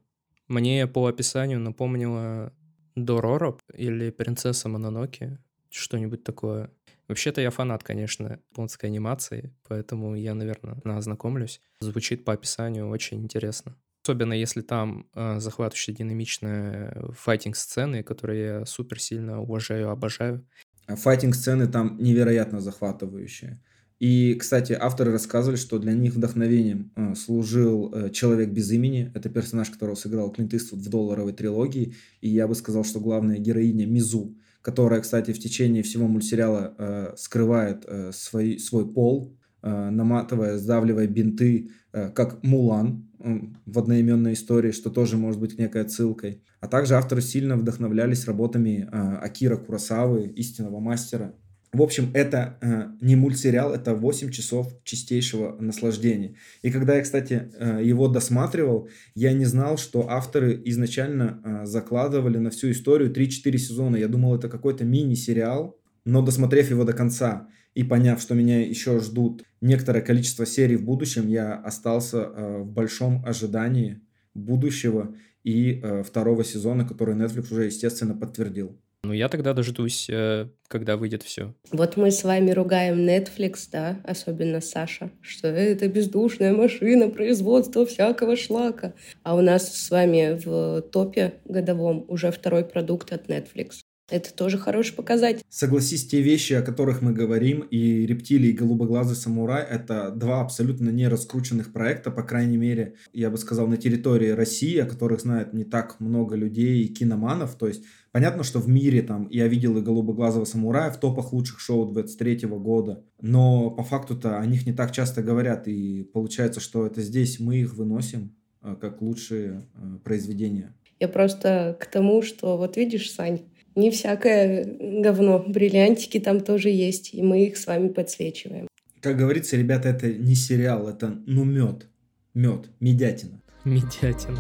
Мне 0.51 0.85
по 0.85 1.07
описанию 1.07 1.61
напомнило 1.61 2.51
Дороро 2.97 3.57
или 3.73 4.09
Принцесса 4.09 4.67
Мононоки, 4.67 5.37
что-нибудь 5.69 6.25
такое. 6.25 6.69
Вообще-то 7.07 7.39
я 7.39 7.51
фанат, 7.51 7.83
конечно, 7.83 8.37
японской 8.49 8.87
анимации, 8.87 9.55
поэтому 9.69 10.13
я, 10.13 10.33
наверное, 10.33 10.75
ознакомлюсь. 10.83 11.61
Звучит 11.79 12.25
по 12.25 12.33
описанию 12.33 12.89
очень 12.89 13.23
интересно. 13.23 13.77
Особенно 14.03 14.33
если 14.33 14.59
там 14.59 15.07
э, 15.15 15.39
захватывающие 15.39 15.95
динамичные 15.95 17.01
файтинг-сцены, 17.17 18.03
которые 18.03 18.43
я 18.43 18.65
супер 18.65 18.99
сильно 18.99 19.41
уважаю, 19.41 19.89
обожаю. 19.89 20.45
А 20.85 20.97
файтинг-сцены 20.97 21.67
там 21.67 21.97
невероятно 21.97 22.59
захватывающие. 22.59 23.63
И, 24.01 24.33
кстати, 24.33 24.73
авторы 24.73 25.11
рассказывали, 25.11 25.57
что 25.57 25.77
для 25.77 25.93
них 25.93 26.15
вдохновением 26.15 26.91
э, 26.95 27.13
служил 27.13 27.93
э, 27.93 28.09
«Человек 28.09 28.49
без 28.49 28.71
имени». 28.71 29.11
Это 29.13 29.29
персонаж, 29.29 29.69
которого 29.69 29.93
сыграл 29.93 30.31
Клинт 30.31 30.55
Иствуд 30.55 30.79
в 30.79 30.89
«Долларовой 30.89 31.33
трилогии». 31.33 31.93
И 32.19 32.27
я 32.27 32.47
бы 32.47 32.55
сказал, 32.55 32.83
что 32.83 32.99
главная 32.99 33.37
героиня 33.37 33.85
Мизу, 33.85 34.35
которая, 34.63 35.01
кстати, 35.01 35.33
в 35.33 35.39
течение 35.39 35.83
всего 35.83 36.07
мультсериала 36.07 36.73
э, 36.79 37.13
скрывает 37.15 37.85
свой, 38.13 38.57
свой 38.57 38.91
пол, 38.91 39.37
наматывая, 39.61 40.57
сдавливая 40.57 41.05
бинты, 41.05 41.69
как 41.91 42.41
Мулан 42.41 43.07
в 43.19 43.77
одноименной 43.77 44.33
истории, 44.33 44.71
что 44.71 44.89
тоже 44.89 45.17
может 45.17 45.39
быть 45.39 45.59
некой 45.59 45.83
отсылкой. 45.83 46.41
А 46.59 46.67
также 46.67 46.95
авторы 46.95 47.21
сильно 47.21 47.55
вдохновлялись 47.55 48.25
работами 48.25 48.89
Акира 48.91 49.57
Курасавы, 49.57 50.25
истинного 50.29 50.79
мастера. 50.79 51.35
В 51.73 51.81
общем, 51.81 52.11
это 52.13 52.57
э, 52.61 52.89
не 52.99 53.15
мультсериал, 53.15 53.73
это 53.73 53.95
8 53.95 54.29
часов 54.31 54.67
чистейшего 54.83 55.55
наслаждения. 55.61 56.35
И 56.63 56.69
когда 56.69 56.95
я, 56.95 57.01
кстати, 57.01 57.49
э, 57.57 57.79
его 57.81 58.09
досматривал, 58.09 58.89
я 59.15 59.31
не 59.31 59.45
знал, 59.45 59.77
что 59.77 60.09
авторы 60.09 60.61
изначально 60.65 61.41
э, 61.43 61.65
закладывали 61.65 62.39
на 62.39 62.49
всю 62.49 62.71
историю 62.71 63.13
3-4 63.13 63.57
сезона. 63.57 63.95
Я 63.95 64.09
думал, 64.09 64.35
это 64.35 64.49
какой-то 64.49 64.83
мини-сериал, 64.83 65.79
но 66.03 66.21
досмотрев 66.21 66.69
его 66.69 66.83
до 66.83 66.91
конца 66.91 67.47
и 67.73 67.83
поняв, 67.83 68.21
что 68.21 68.35
меня 68.35 68.65
еще 68.65 68.99
ждут 68.99 69.43
некоторое 69.61 70.01
количество 70.01 70.45
серий 70.45 70.75
в 70.75 70.83
будущем, 70.83 71.29
я 71.29 71.55
остался 71.55 72.17
э, 72.17 72.57
в 72.63 72.71
большом 72.71 73.23
ожидании 73.25 74.01
будущего 74.33 75.15
и 75.43 75.79
э, 75.81 76.03
второго 76.03 76.43
сезона, 76.43 76.85
который 76.85 77.15
Netflix 77.15 77.51
уже, 77.51 77.65
естественно, 77.65 78.13
подтвердил. 78.13 78.77
Ну, 79.03 79.13
я 79.13 79.29
тогда 79.29 79.53
дождусь, 79.53 80.07
э, 80.11 80.47
когда 80.67 80.95
выйдет 80.95 81.23
все. 81.23 81.55
Вот 81.71 81.97
мы 81.97 82.11
с 82.11 82.23
вами 82.23 82.51
ругаем 82.51 82.99
Netflix, 82.99 83.67
да, 83.71 83.99
особенно 84.03 84.61
Саша, 84.61 85.11
что 85.21 85.47
это 85.47 85.87
бездушная 85.87 86.53
машина 86.53 87.09
производства 87.09 87.83
всякого 87.87 88.35
шлака. 88.35 88.93
А 89.23 89.35
у 89.35 89.41
нас 89.41 89.75
с 89.75 89.89
вами 89.89 90.39
в 90.45 90.83
топе 90.83 91.33
годовом 91.45 92.05
уже 92.09 92.31
второй 92.31 92.63
продукт 92.63 93.11
от 93.11 93.27
Netflix. 93.27 93.81
Это 94.11 94.33
тоже 94.33 94.57
хороший 94.57 94.93
показатель. 94.93 95.41
Согласись, 95.49 96.05
те 96.05 96.21
вещи, 96.21 96.51
о 96.51 96.61
которых 96.61 97.01
мы 97.01 97.13
говорим, 97.13 97.61
и 97.61 98.05
«Рептилии», 98.05 98.49
и 98.49 98.53
«Голубоглазый 98.53 99.15
самурай»— 99.15 99.65
это 99.69 100.11
два 100.11 100.41
абсолютно 100.41 100.89
не 100.89 101.07
раскрученных 101.07 101.71
проекта, 101.71 102.11
по 102.11 102.21
крайней 102.21 102.57
мере, 102.57 102.95
я 103.13 103.29
бы 103.29 103.37
сказал, 103.37 103.67
на 103.67 103.77
территории 103.77 104.29
России, 104.31 104.77
о 104.79 104.85
которых 104.85 105.21
знает 105.21 105.53
не 105.53 105.63
так 105.63 106.01
много 106.01 106.35
людей 106.35 106.83
и 106.83 106.93
киноманов. 106.93 107.55
То 107.55 107.69
есть 107.69 107.85
понятно, 108.11 108.43
что 108.43 108.59
в 108.59 108.67
мире 108.67 109.01
там 109.01 109.27
я 109.29 109.47
видел 109.47 109.77
и 109.77 109.81
«Голубоглазого 109.81 110.45
самурая» 110.45 110.91
в 110.91 110.99
топах 110.99 111.33
лучших 111.33 111.59
шоу 111.59 111.91
23 111.91 112.47
года, 112.47 113.03
но 113.21 113.71
по 113.71 113.83
факту-то 113.83 114.39
о 114.39 114.45
них 114.45 114.65
не 114.65 114.73
так 114.73 114.91
часто 114.91 115.21
говорят, 115.21 115.67
и 115.67 116.03
получается, 116.03 116.59
что 116.59 116.85
это 116.85 117.01
здесь 117.01 117.39
мы 117.39 117.57
их 117.57 117.73
выносим 117.75 118.35
э, 118.61 118.75
как 118.79 119.01
лучшие 119.01 119.67
э, 119.75 119.97
произведения. 120.03 120.75
Я 120.99 121.07
просто 121.07 121.75
к 121.79 121.87
тому, 121.87 122.21
что 122.21 122.57
вот 122.57 122.77
видишь, 122.77 123.11
Сань, 123.11 123.41
не 123.75 123.89
всякое 123.89 124.65
говно. 125.01 125.43
Бриллиантики 125.47 126.19
там 126.19 126.41
тоже 126.41 126.69
есть, 126.69 127.13
и 127.13 127.23
мы 127.23 127.45
их 127.45 127.57
с 127.57 127.65
вами 127.67 127.87
подсвечиваем. 127.87 128.67
Как 128.99 129.17
говорится, 129.17 129.57
ребята, 129.57 129.89
это 129.89 130.11
не 130.13 130.35
сериал, 130.35 130.87
это 130.87 131.17
ну 131.25 131.43
мед. 131.43 131.87
Мед, 132.33 132.69
медятина. 132.79 133.41
Медятина. 133.65 134.39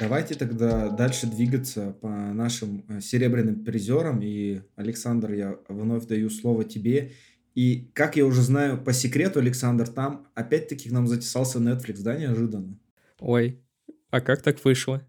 Давайте 0.00 0.34
тогда 0.34 0.88
дальше 0.88 1.26
двигаться 1.26 1.92
по 2.00 2.08
нашим 2.08 2.84
э, 2.88 3.00
серебряным 3.00 3.62
призерам. 3.64 4.20
И, 4.22 4.62
Александр, 4.74 5.32
я 5.34 5.58
вновь 5.68 6.06
даю 6.06 6.30
слово 6.30 6.64
тебе. 6.64 7.12
И, 7.54 7.90
как 7.94 8.16
я 8.16 8.24
уже 8.24 8.42
знаю 8.42 8.82
по 8.82 8.92
секрету, 8.92 9.38
Александр, 9.38 9.86
там 9.86 10.26
опять-таки 10.34 10.88
к 10.88 10.92
нам 10.92 11.06
затесался 11.06 11.58
Netflix, 11.58 12.00
да, 12.00 12.16
неожиданно? 12.16 12.78
Ой, 13.18 13.60
а 14.10 14.20
как 14.20 14.42
так 14.42 14.64
вышло? 14.64 15.06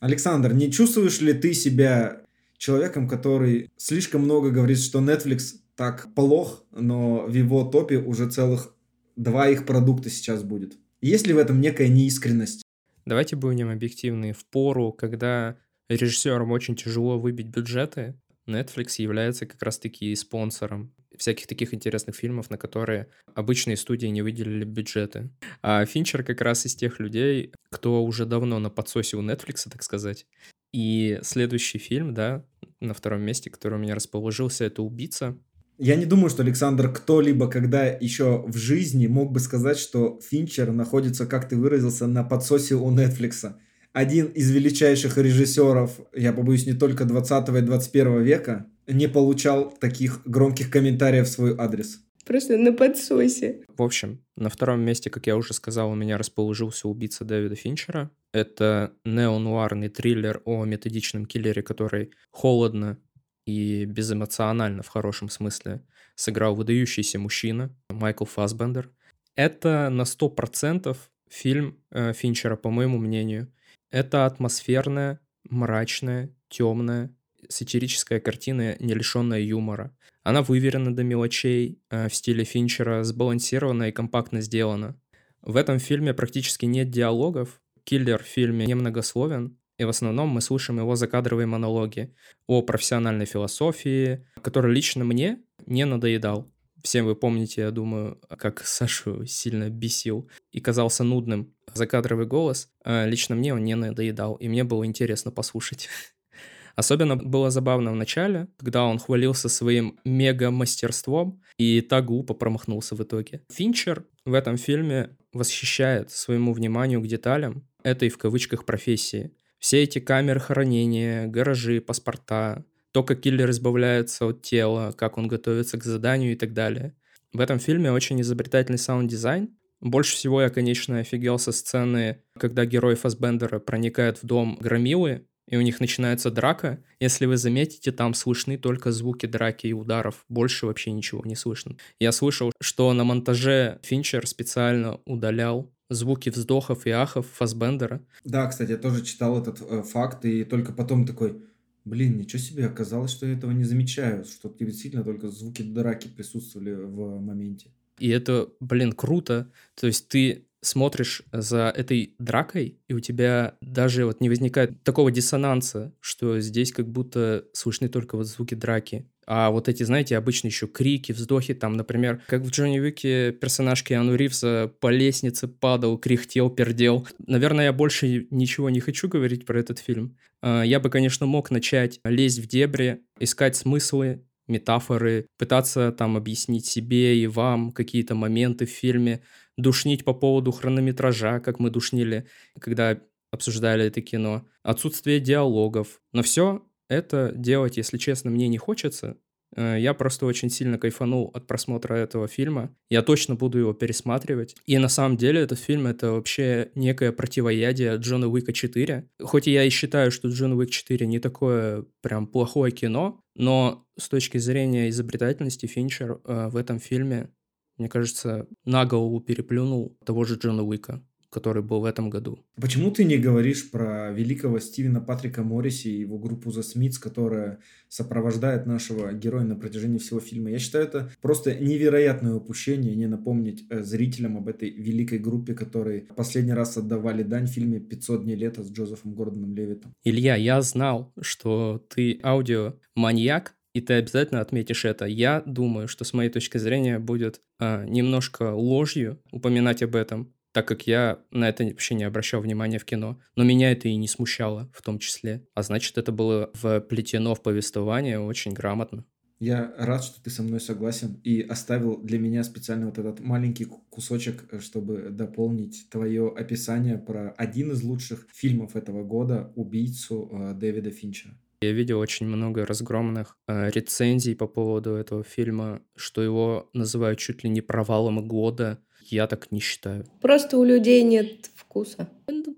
Александр, 0.00 0.54
не 0.54 0.72
чувствуешь 0.72 1.20
ли 1.20 1.34
ты 1.34 1.52
себя 1.52 2.22
человеком, 2.56 3.08
который 3.08 3.70
слишком 3.76 4.22
много 4.22 4.50
говорит, 4.50 4.78
что 4.78 5.00
Netflix 5.00 5.56
так 5.76 6.14
плох, 6.14 6.64
но 6.72 7.26
в 7.26 7.32
его 7.32 7.64
топе 7.64 7.98
уже 7.98 8.30
целых 8.30 8.74
два 9.16 9.48
их 9.48 9.66
продукта 9.66 10.08
сейчас 10.10 10.42
будет? 10.42 10.78
Есть 11.00 11.26
ли 11.26 11.34
в 11.34 11.38
этом 11.38 11.60
некая 11.60 11.88
неискренность? 11.88 12.63
Давайте 13.04 13.36
будем 13.36 13.70
объективны. 13.70 14.32
В 14.32 14.46
пору, 14.46 14.92
когда 14.92 15.58
режиссерам 15.88 16.50
очень 16.52 16.76
тяжело 16.76 17.18
выбить 17.18 17.48
бюджеты, 17.48 18.18
Netflix 18.46 18.94
является 18.98 19.46
как 19.46 19.62
раз-таки 19.62 20.14
спонсором 20.14 20.94
всяких 21.16 21.46
таких 21.46 21.72
интересных 21.72 22.16
фильмов, 22.16 22.50
на 22.50 22.58
которые 22.58 23.08
обычные 23.34 23.76
студии 23.76 24.06
не 24.06 24.22
выделили 24.22 24.64
бюджеты. 24.64 25.30
А 25.62 25.84
Финчер 25.86 26.24
как 26.24 26.40
раз 26.40 26.66
из 26.66 26.74
тех 26.74 26.98
людей, 26.98 27.52
кто 27.70 28.04
уже 28.04 28.26
давно 28.26 28.58
на 28.58 28.70
подсосе 28.70 29.16
у 29.16 29.22
Netflix, 29.22 29.68
так 29.70 29.82
сказать. 29.82 30.26
И 30.72 31.20
следующий 31.22 31.78
фильм, 31.78 32.14
да, 32.14 32.44
на 32.80 32.94
втором 32.94 33.22
месте, 33.22 33.48
который 33.48 33.74
у 33.74 33.78
меня 33.78 33.94
расположился, 33.94 34.64
это 34.64 34.82
«Убийца». 34.82 35.38
Я 35.78 35.96
не 35.96 36.04
думаю, 36.04 36.30
что 36.30 36.42
Александр 36.42 36.92
кто-либо 36.92 37.48
когда 37.48 37.84
еще 37.86 38.44
в 38.46 38.56
жизни 38.56 39.06
мог 39.06 39.32
бы 39.32 39.40
сказать, 39.40 39.78
что 39.78 40.20
Финчер 40.28 40.70
находится, 40.70 41.26
как 41.26 41.48
ты 41.48 41.56
выразился, 41.56 42.06
на 42.06 42.22
подсосе 42.22 42.76
у 42.76 42.90
Netflix 42.90 43.54
один 43.94 44.26
из 44.26 44.50
величайших 44.50 45.16
режиссеров, 45.16 46.00
я 46.14 46.32
побоюсь, 46.32 46.66
не 46.66 46.74
только 46.74 47.04
20 47.04 47.48
и 47.48 47.60
21 47.60 48.22
века, 48.22 48.66
не 48.88 49.08
получал 49.08 49.70
таких 49.70 50.20
громких 50.26 50.68
комментариев 50.68 51.26
в 51.26 51.30
свой 51.30 51.54
адрес. 51.56 52.00
Просто 52.26 52.56
на 52.56 52.72
подсосе. 52.72 53.64
В 53.68 53.82
общем, 53.82 54.20
на 54.36 54.48
втором 54.48 54.80
месте, 54.80 55.10
как 55.10 55.26
я 55.26 55.36
уже 55.36 55.54
сказал, 55.54 55.90
у 55.90 55.94
меня 55.94 56.18
расположился 56.18 56.88
убийца 56.88 57.24
Дэвида 57.24 57.54
Финчера. 57.54 58.10
Это 58.32 58.92
неонуарный 59.04 59.90
триллер 59.90 60.42
о 60.44 60.64
методичном 60.64 61.26
киллере, 61.26 61.62
который 61.62 62.10
холодно 62.30 62.98
и 63.46 63.84
безэмоционально 63.84 64.82
в 64.82 64.88
хорошем 64.88 65.28
смысле 65.28 65.82
сыграл 66.14 66.54
выдающийся 66.54 67.18
мужчина 67.18 67.74
Майкл 67.90 68.24
Фасбендер. 68.24 68.90
Это 69.36 69.88
на 69.90 70.02
100% 70.02 70.96
фильм 71.28 71.78
э, 71.90 72.12
Финчера, 72.12 72.56
по 72.56 72.70
моему 72.70 72.98
мнению. 72.98 73.52
Это 73.90 74.26
атмосферная, 74.26 75.20
мрачная, 75.48 76.30
темная, 76.48 77.14
сатирическая 77.48 78.20
картина, 78.20 78.76
не 78.78 78.94
лишенная 78.94 79.40
юмора. 79.40 79.96
Она 80.22 80.42
выверена 80.42 80.94
до 80.94 81.02
мелочей, 81.02 81.80
э, 81.90 82.08
в 82.08 82.14
стиле 82.14 82.44
Финчера, 82.44 83.04
сбалансирована 83.04 83.88
и 83.88 83.92
компактно 83.92 84.40
сделана. 84.40 84.98
В 85.42 85.56
этом 85.56 85.78
фильме 85.78 86.14
практически 86.14 86.64
нет 86.64 86.90
диалогов, 86.90 87.60
киллер 87.84 88.22
в 88.22 88.26
фильме 88.26 88.64
немногословен, 88.66 89.58
и 89.78 89.84
в 89.84 89.88
основном 89.88 90.28
мы 90.28 90.40
слушаем 90.40 90.78
его 90.80 90.94
закадровые 90.96 91.46
монологи 91.46 92.14
о 92.46 92.62
профессиональной 92.62 93.26
философии, 93.26 94.26
который 94.42 94.72
лично 94.72 95.04
мне 95.04 95.40
не 95.66 95.84
надоедал. 95.84 96.50
Всем 96.82 97.06
вы 97.06 97.16
помните, 97.16 97.62
я 97.62 97.70
думаю, 97.70 98.20
как 98.28 98.64
Сашу 98.66 99.24
сильно 99.24 99.70
бесил 99.70 100.28
и 100.52 100.60
казался 100.60 101.02
нудным 101.02 101.54
закадровый 101.72 102.26
голос. 102.26 102.68
А 102.84 103.06
лично 103.06 103.34
мне 103.34 103.54
он 103.54 103.64
не 103.64 103.74
надоедал, 103.74 104.34
и 104.34 104.48
мне 104.48 104.64
было 104.64 104.84
интересно 104.84 105.30
послушать. 105.30 105.88
Особенно 106.76 107.16
было 107.16 107.50
забавно 107.50 107.92
в 107.92 107.94
начале, 107.94 108.48
когда 108.58 108.84
он 108.84 108.98
хвалился 108.98 109.48
своим 109.48 109.98
мега-мастерством 110.04 111.40
и 111.56 111.80
так 111.80 112.04
глупо 112.04 112.34
промахнулся 112.34 112.94
в 112.96 113.02
итоге. 113.02 113.42
Финчер 113.50 114.04
в 114.26 114.34
этом 114.34 114.58
фильме 114.58 115.16
восхищает 115.32 116.10
своему 116.10 116.52
вниманию 116.52 117.00
к 117.00 117.06
деталям 117.06 117.66
этой 117.82 118.08
в 118.08 118.18
кавычках 118.18 118.66
профессии. 118.66 119.32
Все 119.64 119.82
эти 119.82 119.98
камеры 119.98 120.40
хранения, 120.40 121.26
гаражи, 121.26 121.80
паспорта, 121.80 122.66
то, 122.92 123.02
как 123.02 123.22
киллер 123.22 123.48
избавляется 123.48 124.26
от 124.26 124.42
тела, 124.42 124.92
как 124.92 125.16
он 125.16 125.26
готовится 125.26 125.78
к 125.78 125.84
заданию 125.84 126.32
и 126.32 126.36
так 126.36 126.52
далее. 126.52 126.94
В 127.32 127.40
этом 127.40 127.58
фильме 127.58 127.90
очень 127.90 128.20
изобретательный 128.20 128.76
саунд-дизайн. 128.76 129.56
Больше 129.80 130.16
всего 130.16 130.42
я, 130.42 130.50
конечно, 130.50 130.98
офигел 130.98 131.38
со 131.38 131.50
сцены, 131.50 132.20
когда 132.38 132.66
герой 132.66 132.94
Фасбендера 132.94 133.58
проникает 133.58 134.22
в 134.22 134.26
дом 134.26 134.58
Громилы, 134.60 135.26
и 135.48 135.56
у 135.56 135.62
них 135.62 135.80
начинается 135.80 136.30
драка. 136.30 136.84
Если 137.00 137.24
вы 137.24 137.38
заметите, 137.38 137.90
там 137.90 138.12
слышны 138.12 138.58
только 138.58 138.92
звуки 138.92 139.24
драки 139.24 139.68
и 139.68 139.72
ударов. 139.72 140.26
Больше 140.28 140.66
вообще 140.66 140.92
ничего 140.92 141.22
не 141.24 141.36
слышно. 141.36 141.78
Я 141.98 142.12
слышал, 142.12 142.52
что 142.60 142.92
на 142.92 143.04
монтаже 143.04 143.80
Финчер 143.82 144.26
специально 144.26 145.00
удалял 145.06 145.73
звуки 145.90 146.30
вздохов 146.30 146.86
и 146.86 146.90
ахов 146.90 147.26
Фасбендера. 147.34 148.04
Да, 148.24 148.46
кстати, 148.46 148.72
я 148.72 148.76
тоже 148.76 149.02
читал 149.02 149.40
этот 149.40 149.60
э, 149.60 149.82
факт, 149.82 150.24
и 150.24 150.44
только 150.44 150.72
потом 150.72 151.06
такой, 151.06 151.42
блин, 151.84 152.18
ничего 152.18 152.40
себе, 152.40 152.66
оказалось, 152.66 153.10
что 153.10 153.26
я 153.26 153.34
этого 153.34 153.50
не 153.50 153.64
замечаю, 153.64 154.24
что 154.24 154.54
действительно 154.58 155.04
только 155.04 155.30
звуки 155.30 155.62
драки 155.62 156.08
присутствовали 156.08 156.74
в 156.74 157.20
моменте. 157.20 157.70
И 157.98 158.08
это, 158.08 158.48
блин, 158.60 158.92
круто. 158.92 159.50
То 159.74 159.86
есть 159.86 160.08
ты 160.08 160.46
смотришь 160.64 161.22
за 161.32 161.72
этой 161.76 162.14
дракой, 162.18 162.78
и 162.88 162.94
у 162.94 163.00
тебя 163.00 163.56
даже 163.60 164.06
вот 164.06 164.20
не 164.20 164.28
возникает 164.28 164.82
такого 164.82 165.10
диссонанса, 165.10 165.92
что 166.00 166.40
здесь 166.40 166.72
как 166.72 166.88
будто 166.88 167.44
слышны 167.52 167.88
только 167.88 168.16
вот 168.16 168.26
звуки 168.26 168.54
драки. 168.54 169.06
А 169.26 169.50
вот 169.50 169.68
эти, 169.68 169.82
знаете, 169.82 170.16
обычно 170.16 170.48
еще 170.48 170.66
крики, 170.66 171.12
вздохи, 171.12 171.54
там, 171.54 171.76
например, 171.76 172.22
как 172.26 172.42
в 172.42 172.50
Джонни 172.50 172.78
Уике 172.78 173.32
персонаж 173.32 173.82
Киану 173.82 174.14
Ривза 174.14 174.72
по 174.80 174.90
лестнице 174.90 175.48
падал, 175.48 175.98
кряхтел, 175.98 176.50
пердел. 176.50 177.06
Наверное, 177.26 177.66
я 177.66 177.72
больше 177.72 178.26
ничего 178.30 178.70
не 178.70 178.80
хочу 178.80 179.08
говорить 179.08 179.46
про 179.46 179.58
этот 179.58 179.78
фильм. 179.78 180.16
А, 180.42 180.62
я 180.62 180.80
бы, 180.80 180.90
конечно, 180.90 181.26
мог 181.26 181.50
начать 181.50 182.00
лезть 182.04 182.40
в 182.40 182.46
дебри, 182.46 183.00
искать 183.18 183.56
смыслы, 183.56 184.24
метафоры, 184.46 185.26
пытаться 185.38 185.92
там 185.92 186.16
объяснить 186.16 186.66
себе 186.66 187.18
и 187.18 187.26
вам 187.26 187.72
какие-то 187.72 188.14
моменты 188.14 188.66
в 188.66 188.70
фильме, 188.70 189.22
душнить 189.56 190.04
по 190.04 190.12
поводу 190.12 190.52
хронометража, 190.52 191.40
как 191.40 191.60
мы 191.60 191.70
душнили, 191.70 192.26
когда 192.60 193.00
обсуждали 193.30 193.86
это 193.86 194.00
кино, 194.00 194.46
отсутствие 194.62 195.20
диалогов. 195.20 196.00
Но 196.12 196.22
все 196.22 196.62
это 196.88 197.32
делать, 197.34 197.76
если 197.76 197.98
честно, 197.98 198.30
мне 198.30 198.48
не 198.48 198.58
хочется. 198.58 199.16
Э, 199.56 199.76
я 199.78 199.94
просто 199.94 200.26
очень 200.26 200.50
сильно 200.50 200.78
кайфанул 200.78 201.30
от 201.34 201.46
просмотра 201.46 201.94
этого 201.94 202.28
фильма. 202.28 202.74
Я 202.90 203.02
точно 203.02 203.34
буду 203.34 203.58
его 203.58 203.72
пересматривать. 203.72 204.56
И 204.66 204.78
на 204.78 204.88
самом 204.88 205.16
деле 205.16 205.40
этот 205.40 205.58
фильм— 205.58 205.86
это 205.88 206.12
вообще 206.12 206.70
некое 206.74 207.12
противоядие 207.12 207.96
Джона 207.96 208.28
Уика 208.28 208.52
4. 208.52 209.08
Хоть 209.22 209.46
я 209.46 209.64
и 209.64 209.70
считаю, 209.70 210.10
что 210.10 210.28
Джон 210.28 210.52
Уик 210.52 210.70
4 210.70 211.06
не 211.06 211.18
такое 211.18 211.84
прям 212.02 212.26
плохое 212.26 212.72
кино, 212.72 213.20
но 213.34 213.86
с 213.98 214.08
точки 214.08 214.38
зрения 214.38 214.88
изобретательности 214.88 215.66
Финчер 215.66 216.20
э, 216.24 216.48
в 216.48 216.56
этом 216.56 216.80
фильме 216.80 217.30
мне 217.76 217.88
кажется, 217.88 218.46
на 218.64 218.84
голову 218.86 219.20
переплюнул 219.20 219.98
того 220.04 220.24
же 220.24 220.36
Джона 220.36 220.62
Уика 220.62 221.02
который 221.34 221.62
был 221.62 221.80
в 221.80 221.84
этом 221.84 222.10
году. 222.10 222.38
Почему 222.60 222.92
ты 222.92 223.02
не 223.04 223.18
говоришь 223.18 223.68
про 223.70 224.12
великого 224.12 224.60
Стивена 224.60 225.00
Патрика 225.00 225.42
Морриси 225.42 225.88
и 225.88 226.00
его 226.00 226.16
группу 226.16 226.50
The 226.50 226.62
Smiths, 226.62 227.00
которая 227.00 227.58
сопровождает 227.88 228.66
нашего 228.66 229.12
героя 229.12 229.42
на 229.42 229.56
протяжении 229.56 229.98
всего 229.98 230.20
фильма? 230.20 230.50
Я 230.50 230.60
считаю, 230.60 230.84
это 230.84 231.10
просто 231.20 231.54
невероятное 231.54 232.34
упущение 232.34 232.94
не 232.94 233.08
напомнить 233.08 233.64
э, 233.68 233.82
зрителям 233.82 234.36
об 234.36 234.48
этой 234.48 234.70
великой 234.70 235.18
группе, 235.18 235.54
которой 235.54 236.06
последний 236.14 236.52
раз 236.54 236.76
отдавали 236.76 237.24
дань 237.24 237.46
в 237.46 237.50
фильме 237.50 237.78
«500 237.78 238.22
дней 238.22 238.36
лета» 238.36 238.62
с 238.62 238.70
Джозефом 238.70 239.14
Гордоном 239.14 239.54
Левитом. 239.56 239.92
Илья, 240.04 240.36
я 240.36 240.62
знал, 240.62 241.12
что 241.20 241.84
ты 241.88 242.20
аудиоманьяк, 242.22 243.56
и 243.74 243.80
ты 243.80 243.94
обязательно 243.94 244.40
отметишь 244.40 244.84
это. 244.84 245.04
Я 245.04 245.42
думаю, 245.44 245.88
что 245.88 246.04
с 246.04 246.12
моей 246.12 246.30
точки 246.30 246.58
зрения 246.58 247.00
будет 247.00 247.40
а, 247.58 247.84
немножко 247.84 248.54
ложью 248.54 249.20
упоминать 249.32 249.82
об 249.82 249.96
этом, 249.96 250.32
так 250.54 250.68
как 250.68 250.86
я 250.86 251.18
на 251.32 251.48
это 251.48 251.64
вообще 251.64 251.96
не 251.96 252.04
обращал 252.04 252.40
внимания 252.40 252.78
в 252.78 252.84
кино. 252.84 253.20
Но 253.34 253.42
меня 253.42 253.72
это 253.72 253.88
и 253.88 253.96
не 253.96 254.06
смущало 254.06 254.70
в 254.72 254.82
том 254.82 255.00
числе. 255.00 255.44
А 255.52 255.62
значит, 255.62 255.98
это 255.98 256.12
было 256.12 256.50
вплетено 256.54 257.34
в 257.34 257.42
повествование 257.42 258.20
очень 258.20 258.52
грамотно. 258.52 259.04
Я 259.40 259.74
рад, 259.76 260.04
что 260.04 260.22
ты 260.22 260.30
со 260.30 260.44
мной 260.44 260.60
согласен 260.60 261.20
и 261.24 261.40
оставил 261.40 262.00
для 262.00 262.20
меня 262.20 262.44
специально 262.44 262.86
вот 262.86 262.98
этот 262.98 263.18
маленький 263.18 263.64
кусочек, 263.64 264.44
э, 264.52 264.60
чтобы 264.60 265.10
дополнить 265.10 265.88
твое 265.90 266.28
описание 266.28 266.98
про 266.98 267.30
один 267.30 267.72
из 267.72 267.82
лучших 267.82 268.28
фильмов 268.32 268.76
этого 268.76 269.02
года 269.02 269.52
«Убийцу» 269.56 270.30
э, 270.30 270.54
Дэвида 270.54 270.92
Финчера. 270.92 271.34
Я 271.62 271.72
видел 271.72 271.98
очень 271.98 272.26
много 272.26 272.64
разгромных 272.64 273.36
э, 273.48 273.70
рецензий 273.70 274.36
по 274.36 274.46
поводу 274.46 274.94
этого 274.94 275.24
фильма, 275.24 275.82
что 275.96 276.22
его 276.22 276.70
называют 276.72 277.18
чуть 277.18 277.42
ли 277.42 277.50
не 277.50 277.60
провалом 277.60 278.26
года. 278.28 278.78
Я 279.14 279.26
так 279.28 279.52
не 279.52 279.60
считаю. 279.60 280.04
Просто 280.20 280.58
у 280.58 280.64
людей 280.64 281.02
нет 281.02 281.50
вкуса. 281.54 282.08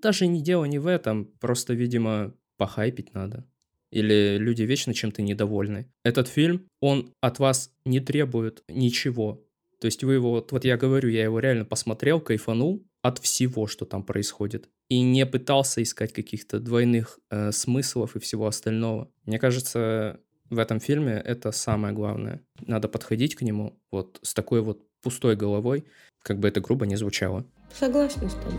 Даже 0.02 0.26
не 0.26 0.40
дело 0.40 0.64
не 0.64 0.78
в 0.78 0.86
этом. 0.86 1.26
Просто, 1.38 1.74
видимо, 1.74 2.32
похайпить 2.57 3.12
надо. 3.14 3.44
Или 3.90 4.38
люди 4.38 4.62
вечно 4.62 4.94
чем-то 4.94 5.22
недовольны. 5.22 5.86
Этот 6.02 6.28
фильм, 6.28 6.66
он 6.80 7.12
от 7.20 7.38
вас 7.38 7.72
не 7.84 8.00
требует 8.00 8.64
ничего. 8.68 9.44
То 9.80 9.86
есть 9.86 10.02
вы 10.02 10.14
его, 10.14 10.30
вот, 10.30 10.52
вот 10.52 10.64
я 10.64 10.76
говорю, 10.78 11.11
я 11.11 11.24
его 11.24 11.38
реально 11.40 11.66
посмотрел, 11.66 12.20
кайфанул 12.20 12.82
от 13.02 13.18
всего, 13.18 13.66
что 13.66 13.84
там 13.84 14.02
происходит 14.02 14.68
и 14.88 15.02
не 15.02 15.26
пытался 15.26 15.82
искать 15.82 16.12
каких-то 16.12 16.61
двойных 16.61 17.18
э, 17.30 17.52
смыслов 17.52 18.16
и 18.16 18.18
всего 18.20 18.46
остального. 18.46 19.11
Мне 19.24 19.38
кажется, 19.38 20.20
в 20.48 20.59
этом 20.59 20.80
фильме 20.80 21.12
это 21.12 21.52
самое 21.52 21.92
главное. 21.92 22.40
Надо 22.61 22.88
подходить 22.88 23.34
к 23.34 23.42
нему 23.42 23.78
вот 23.90 24.18
с 24.22 24.32
такой 24.32 24.62
вот 24.62 24.82
пустой 25.02 25.36
головой, 25.36 25.84
как 26.27 26.41
бы 26.41 26.49
это 26.49 26.61
грубо 26.61 26.87
не 26.87 26.97
звучало. 26.97 27.45
Согласна 27.72 28.29
с 28.29 28.35
тобой. 28.35 28.59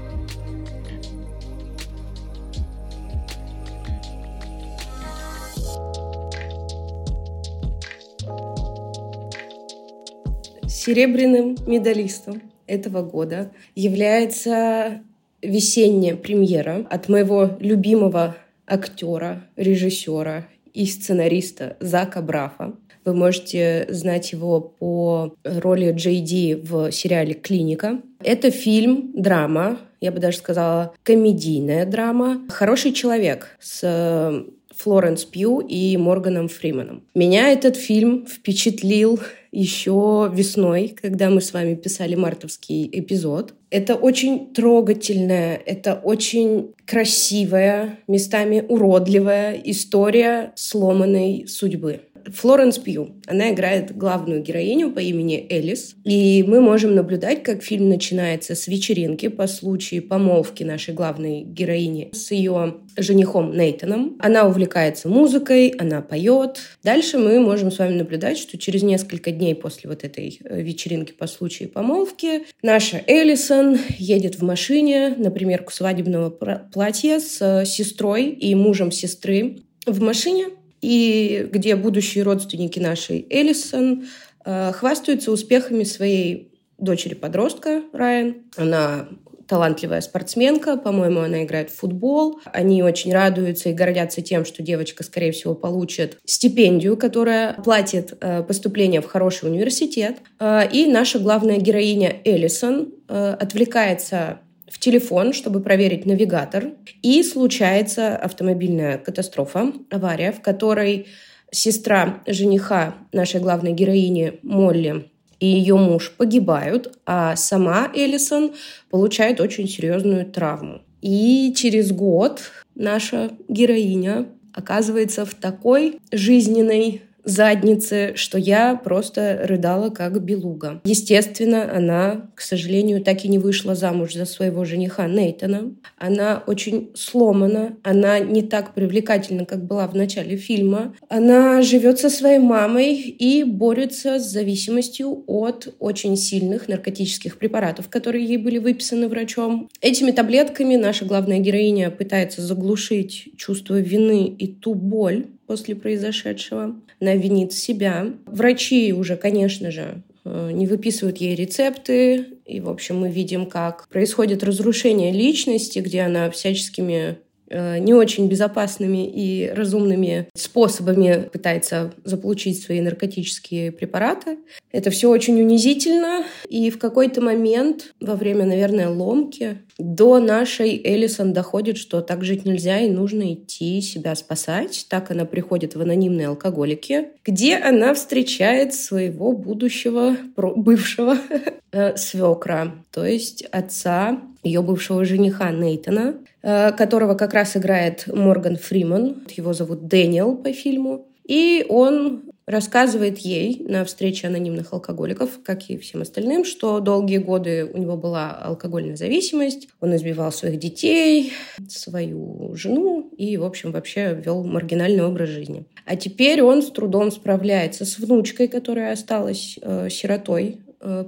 Серебряным 10.66 11.58
медалистом 11.68 12.42
этого 12.68 13.02
года 13.02 13.52
является 13.76 15.02
весенняя 15.42 16.16
премьера 16.16 16.88
от 16.90 17.10
моего 17.10 17.58
любимого 17.60 18.38
актера, 18.66 19.44
режиссера 19.58 20.48
и 20.74 20.86
сценариста 20.86 21.76
Зака 21.82 22.22
Брафа. 22.22 22.76
Вы 23.08 23.14
можете 23.14 23.86
знать 23.88 24.34
его 24.34 24.60
по 24.60 25.34
роли 25.46 25.94
Джей 25.94 26.20
Ди 26.20 26.56
в 26.56 26.92
сериале 26.92 27.36
«Клиника». 27.36 28.02
Это 28.22 28.52
фильм, 28.52 29.14
драма, 29.16 29.80
я 30.02 30.12
бы 30.12 30.20
даже 30.20 30.40
сказала, 30.40 30.94
комедийная 31.04 31.86
драма. 31.86 32.42
«Хороший 32.50 32.92
человек» 32.92 33.56
с 33.62 34.44
Флоренс 34.76 35.24
Пью 35.24 35.62
и 35.62 35.96
Морганом 35.96 36.50
Фриманом. 36.50 37.04
Меня 37.16 37.50
этот 37.50 37.78
фильм 37.78 38.28
впечатлил 38.28 39.22
еще 39.52 40.30
весной, 40.34 40.96
когда 41.02 41.30
мы 41.30 41.42
с 41.42 41.54
вами 41.54 41.76
писали 41.76 42.16
мартовский 42.16 42.88
эпизод. 42.92 43.54
Это 43.70 43.96
очень 43.96 44.54
трогательная, 44.54 45.60
это 45.66 45.96
очень 45.96 46.74
красивая, 46.86 48.00
местами 48.08 48.64
уродливая 48.68 49.60
история 49.64 50.52
сломанной 50.56 51.48
судьбы. 51.48 52.02
Флоренс 52.34 52.78
Пью. 52.78 53.16
Она 53.28 53.52
играет 53.52 53.96
главную 53.96 54.42
героиню 54.42 54.92
по 54.92 55.00
имени 55.00 55.46
Элис. 55.50 55.96
И 56.04 56.44
мы 56.48 56.62
можем 56.62 56.96
наблюдать, 56.96 57.44
как 57.44 57.64
фильм 57.64 57.90
начинается 57.90 58.56
с 58.56 58.68
вечеринки 58.68 59.28
по 59.28 59.48
случаю 59.48 60.08
помолвки 60.08 60.64
нашей 60.64 60.94
главной 60.94 61.42
героини 61.42 62.10
с 62.14 62.32
ее 62.32 62.78
женихом 62.98 63.56
Нейтаном. 63.56 64.18
Она 64.20 64.48
увлекается 64.48 65.08
музыкой, 65.10 65.70
она 65.70 66.02
поет. 66.02 66.60
Дальше 66.84 67.18
мы 67.18 67.40
можем 67.40 67.72
с 67.72 67.80
вами 67.80 67.94
наблюдать, 67.94 68.38
что 68.38 68.58
через 68.58 68.84
несколько 68.84 69.32
дней 69.32 69.56
после 69.56 69.90
вот 69.90 70.04
этой 70.04 70.40
э, 70.44 70.62
вечеринки 70.62 71.12
по 71.12 71.28
случаю 71.28 71.70
помолвки 71.70 72.44
наша 72.62 73.02
Элисон 73.08 73.78
едет 73.98 74.36
в 74.36 74.44
машине 74.44 75.16
на 75.18 75.32
примерку 75.32 75.72
свадебного 75.72 76.30
платья 76.30 77.20
с 77.20 77.38
э, 77.42 77.66
сестрой 77.66 78.30
и 78.30 78.56
мужем 78.56 78.92
сестры 78.92 79.58
в 79.86 80.02
машине, 80.02 80.48
и 80.88 81.46
где 81.52 81.76
будущие 81.76 82.24
родственники 82.24 82.80
нашей 82.80 83.28
Элисон 83.30 84.06
э, 84.46 84.72
хвастаются 84.72 85.34
успехами 85.34 85.84
своей 85.84 86.54
дочери-подростка 86.78 87.84
Райан. 87.92 88.38
Она 88.56 89.10
талантливая 89.50 90.00
спортсменка, 90.00 90.78
по-моему, 90.78 91.20
она 91.20 91.44
играет 91.44 91.72
в 91.72 91.76
футбол. 91.76 92.40
Они 92.54 92.84
очень 92.84 93.12
радуются 93.12 93.68
и 93.68 93.74
гордятся 93.74 94.22
тем, 94.22 94.46
что 94.46 94.64
девочка, 94.64 95.04
скорее 95.04 95.34
всего, 95.34 95.56
получит 95.56 96.20
стипендию, 96.24 96.96
которая 96.96 97.56
платит 97.56 98.14
э, 98.22 98.44
поступление 98.44 99.02
в 99.02 99.08
хороший 99.08 99.50
университет. 99.50 100.20
Э, 100.40 100.62
и 100.72 100.86
наша 100.86 101.20
главная 101.20 101.58
героиня 101.58 102.16
Эллисон 102.24 102.94
отвлекается 103.10 104.40
в 104.70 104.80
телефон, 104.80 105.34
чтобы 105.34 105.62
проверить 105.62 106.06
навигатор, 106.06 106.72
и 107.02 107.24
случается 107.24 108.16
автомобильная 108.16 108.98
катастрофа, 108.98 109.72
авария, 109.90 110.32
в 110.32 110.42
которой 110.42 111.08
сестра 111.52 112.22
жениха 112.28 112.96
нашей 113.12 113.40
главной 113.40 113.72
героини 113.72 114.40
Молли 114.44 115.10
и 115.40 115.46
ее 115.46 115.76
муж 115.76 116.14
погибают, 116.18 116.98
а 117.06 117.36
сама 117.36 117.92
Эллисон 117.94 118.54
получает 118.90 119.40
очень 119.40 119.68
серьезную 119.68 120.26
травму. 120.26 120.82
И 121.02 121.54
через 121.56 121.92
год 121.92 122.42
наша 122.76 123.32
героиня 123.48 124.26
оказывается 124.54 125.26
в 125.26 125.36
такой 125.36 126.00
жизненной 126.12 127.04
задницы, 127.28 128.14
что 128.16 128.38
я 128.38 128.76
просто 128.76 129.42
рыдала 129.44 129.90
как 129.90 130.24
белуга. 130.24 130.82
Естественно, 130.86 131.70
она, 131.76 132.30
к 132.36 132.42
сожалению, 132.42 133.04
так 133.04 133.26
и 133.26 133.28
не 133.28 133.38
вышла 133.38 133.76
замуж 133.76 134.14
за 134.14 134.26
своего 134.26 134.64
жениха 134.66 135.08
Нейтана. 135.08 135.76
Она 135.98 136.44
очень 136.48 136.92
сломана, 136.96 137.78
она 137.84 138.20
не 138.20 138.42
так 138.42 138.74
привлекательна, 138.74 139.46
как 139.46 139.66
была 139.66 139.88
в 139.88 139.96
начале 139.96 140.38
фильма. 140.38 140.96
Она 141.10 141.62
живет 141.62 142.00
со 142.00 142.10
своей 142.10 142.40
мамой 142.40 142.96
и 142.96 143.44
борется 143.44 144.20
с 144.20 144.32
зависимостью 144.32 145.24
от 145.28 145.76
очень 145.80 146.16
сильных 146.16 146.68
наркотических 146.68 147.38
препаратов, 147.38 147.90
которые 147.90 148.26
ей 148.26 148.38
были 148.38 148.58
выписаны 148.58 149.08
врачом. 149.08 149.70
Этими 149.82 150.12
таблетками 150.12 150.76
наша 150.76 151.06
главная 151.06 151.40
героиня 151.40 151.92
пытается 151.92 152.42
заглушить 152.42 153.30
чувство 153.38 153.80
вины 153.80 154.28
и 154.28 154.48
ту 154.48 154.74
боль, 154.74 155.26
после 155.48 155.76
произошедшего. 155.76 156.76
Она 157.00 157.16
винит 157.16 157.54
себя. 157.54 158.14
Врачи 158.26 158.94
уже, 158.94 159.16
конечно 159.16 159.72
же, 159.72 160.04
э, 160.26 160.52
не 160.52 160.68
выписывают 160.68 161.18
ей 161.18 161.36
рецепты. 161.36 162.26
И, 162.46 162.60
в 162.60 162.70
общем, 162.70 163.00
мы 163.00 163.10
видим, 163.10 163.46
как 163.46 163.88
происходит 163.88 164.44
разрушение 164.44 165.12
личности, 165.12 165.80
где 165.80 166.02
она 166.02 166.30
всяческими 166.30 167.18
Э, 167.50 167.78
не 167.80 167.94
очень 167.94 168.28
безопасными 168.28 169.08
и 169.08 169.48
разумными 169.48 170.28
способами 170.36 171.30
пытается 171.32 171.94
заполучить 172.04 172.62
свои 172.62 172.82
наркотические 172.82 173.72
препараты. 173.72 174.40
Это 174.72 174.90
все 174.90 175.10
очень 175.10 175.40
унизительно. 175.42 176.26
И 176.50 176.70
в 176.70 176.78
какой-то 176.78 177.22
момент, 177.22 177.94
во 178.02 178.16
время, 178.16 178.46
наверное, 178.46 178.90
ломки, 178.90 179.60
до 179.78 180.20
нашей 180.20 180.80
Элисон 180.84 181.34
доходит, 181.34 181.78
что 181.78 182.02
так 182.02 182.24
жить 182.24 182.46
нельзя 182.46 182.80
и 182.80 182.90
нужно 182.90 183.34
идти 183.34 183.82
себя 183.82 184.16
спасать. 184.16 184.86
Так 184.90 185.12
она 185.12 185.26
приходит 185.26 185.76
в 185.76 185.82
анонимные 185.82 186.28
алкоголики, 186.28 187.10
где 187.26 187.58
она 187.58 187.94
встречает 187.94 188.74
своего 188.74 189.32
будущего, 189.32 190.16
бывшего 190.36 191.18
э, 191.72 191.96
свекра, 191.98 192.76
то 192.92 193.06
есть 193.06 193.44
отца 193.52 194.22
ее 194.44 194.62
бывшего 194.62 195.04
жениха 195.04 195.52
Нейтана, 195.52 196.16
Э, 196.50 196.72
которого 196.72 197.16
как 197.16 197.34
раз 197.34 197.58
играет 197.58 198.08
Морган 198.08 198.56
Фриман. 198.56 199.18
Его 199.36 199.52
зовут 199.52 199.88
Дэниел 199.88 200.36
по 200.38 200.54
фильму. 200.54 201.06
И 201.28 201.66
он 201.68 202.22
рассказывает 202.48 203.20
ей 203.20 203.62
на 203.68 203.84
встрече 203.84 204.28
анонимных 204.28 204.72
алкоголиков, 204.72 205.40
как 205.44 205.70
и 205.70 205.78
всем 205.78 206.02
остальным, 206.02 206.46
что 206.46 206.80
долгие 206.80 207.18
годы 207.18 207.70
у 207.72 207.78
него 207.78 207.98
была 207.98 208.32
алкогольная 208.32 208.96
зависимость, 208.96 209.68
он 209.82 209.96
избивал 209.96 210.32
своих 210.32 210.58
детей, 210.58 211.34
свою 211.68 212.56
жену 212.56 213.12
и, 213.18 213.36
в 213.38 213.44
общем, 213.44 213.72
вообще 213.72 214.14
вел 214.14 214.44
маргинальный 214.44 215.04
образ 215.04 215.30
жизни. 215.30 215.66
А 215.86 215.98
теперь 215.98 216.42
он 216.42 216.62
с 216.62 216.72
трудом 216.72 217.12
справляется 217.12 217.86
с 217.86 218.00
внучкой, 218.00 218.48
которая 218.48 218.94
осталась 218.94 219.60
э, 219.62 219.90
сиротой 219.90 220.60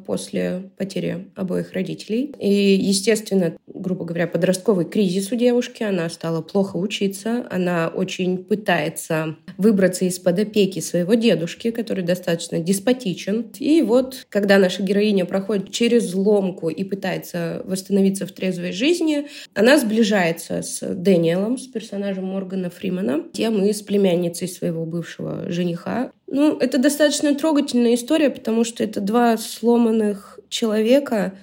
после 0.06 0.72
потери 0.78 1.28
обоих 1.36 1.74
родителей. 1.74 2.34
И, 2.40 2.76
естественно, 2.76 3.56
грубо 3.80 4.06
говоря, 4.06 4.28
подростковый 4.28 4.86
кризис 4.86 5.32
у 5.32 5.36
девушки. 5.36 5.84
Она 5.84 6.10
стала 6.10 6.42
плохо 6.42 6.78
учиться. 6.78 7.48
Она 7.50 7.88
очень 7.88 8.38
пытается 8.38 9.38
выбраться 9.58 10.06
из-под 10.06 10.40
опеки 10.40 10.80
своего 10.80 11.14
дедушки, 11.14 11.72
который 11.72 12.04
достаточно 12.04 12.60
деспотичен. 12.60 13.52
И 13.60 13.82
вот, 13.82 14.26
когда 14.30 14.58
наша 14.58 14.84
героиня 14.84 15.26
проходит 15.26 15.72
через 15.72 16.14
ломку 16.14 16.70
и 16.70 16.84
пытается 16.84 17.62
восстановиться 17.66 18.26
в 18.26 18.32
трезвой 18.32 18.72
жизни, 18.72 19.28
она 19.54 19.78
сближается 19.78 20.62
с 20.62 20.82
Дэниелом, 20.82 21.58
с 21.58 21.68
персонажем 21.68 22.26
Моргана 22.26 22.70
Фримана, 22.70 23.24
тем 23.34 23.64
и 23.64 23.74
с 23.74 23.82
племянницей 23.82 24.48
своего 24.48 24.86
бывшего 24.86 25.50
жениха. 25.50 26.12
Ну, 26.32 26.58
это 26.58 26.78
достаточно 26.78 27.34
трогательная 27.34 27.96
история, 27.96 28.30
потому 28.30 28.64
что 28.64 28.84
это 28.84 29.02
два 29.02 29.36
сломанных 29.38 30.40
человека. 30.50 31.34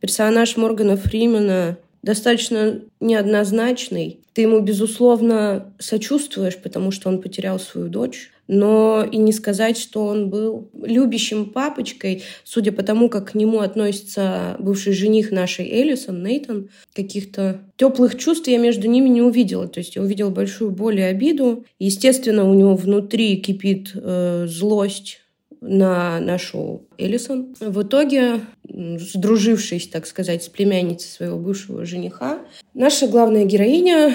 Персонаж 0.00 0.56
Моргана 0.56 0.96
Фримена 0.96 1.78
достаточно 2.02 2.80
неоднозначный. 3.00 4.20
Ты 4.34 4.42
ему, 4.42 4.60
безусловно, 4.60 5.72
сочувствуешь, 5.78 6.56
потому 6.56 6.92
что 6.92 7.08
он 7.08 7.20
потерял 7.20 7.58
свою 7.58 7.88
дочь 7.88 8.30
но 8.48 9.06
и 9.10 9.16
не 9.16 9.32
сказать, 9.32 9.78
что 9.78 10.04
он 10.04 10.30
был 10.30 10.70
любящим 10.80 11.46
папочкой, 11.46 12.22
судя 12.44 12.72
по 12.72 12.82
тому, 12.82 13.08
как 13.08 13.32
к 13.32 13.34
нему 13.34 13.60
относится 13.60 14.56
бывший 14.58 14.92
жених 14.92 15.30
нашей 15.30 15.66
Элисон, 15.68 16.22
Нейтон, 16.22 16.68
каких-то 16.94 17.60
теплых 17.76 18.16
чувств 18.16 18.48
я 18.48 18.58
между 18.58 18.88
ними 18.88 19.08
не 19.08 19.22
увидела. 19.22 19.68
То 19.68 19.80
есть 19.80 19.96
я 19.96 20.02
увидела 20.02 20.30
большую 20.30 20.70
боль 20.70 21.00
и 21.00 21.02
обиду. 21.02 21.64
Естественно, 21.78 22.48
у 22.48 22.54
него 22.54 22.74
внутри 22.76 23.36
кипит 23.36 23.92
э, 23.94 24.46
злость 24.48 25.20
на 25.60 26.20
нашу 26.20 26.82
Элисон. 26.98 27.54
В 27.60 27.82
итоге, 27.82 28.40
сдружившись, 28.68 29.88
так 29.88 30.06
сказать, 30.06 30.44
с 30.44 30.48
племянницей 30.48 31.08
своего 31.08 31.38
бывшего 31.38 31.84
жениха, 31.84 32.40
наша 32.74 33.08
главная 33.08 33.44
героиня 33.44 34.14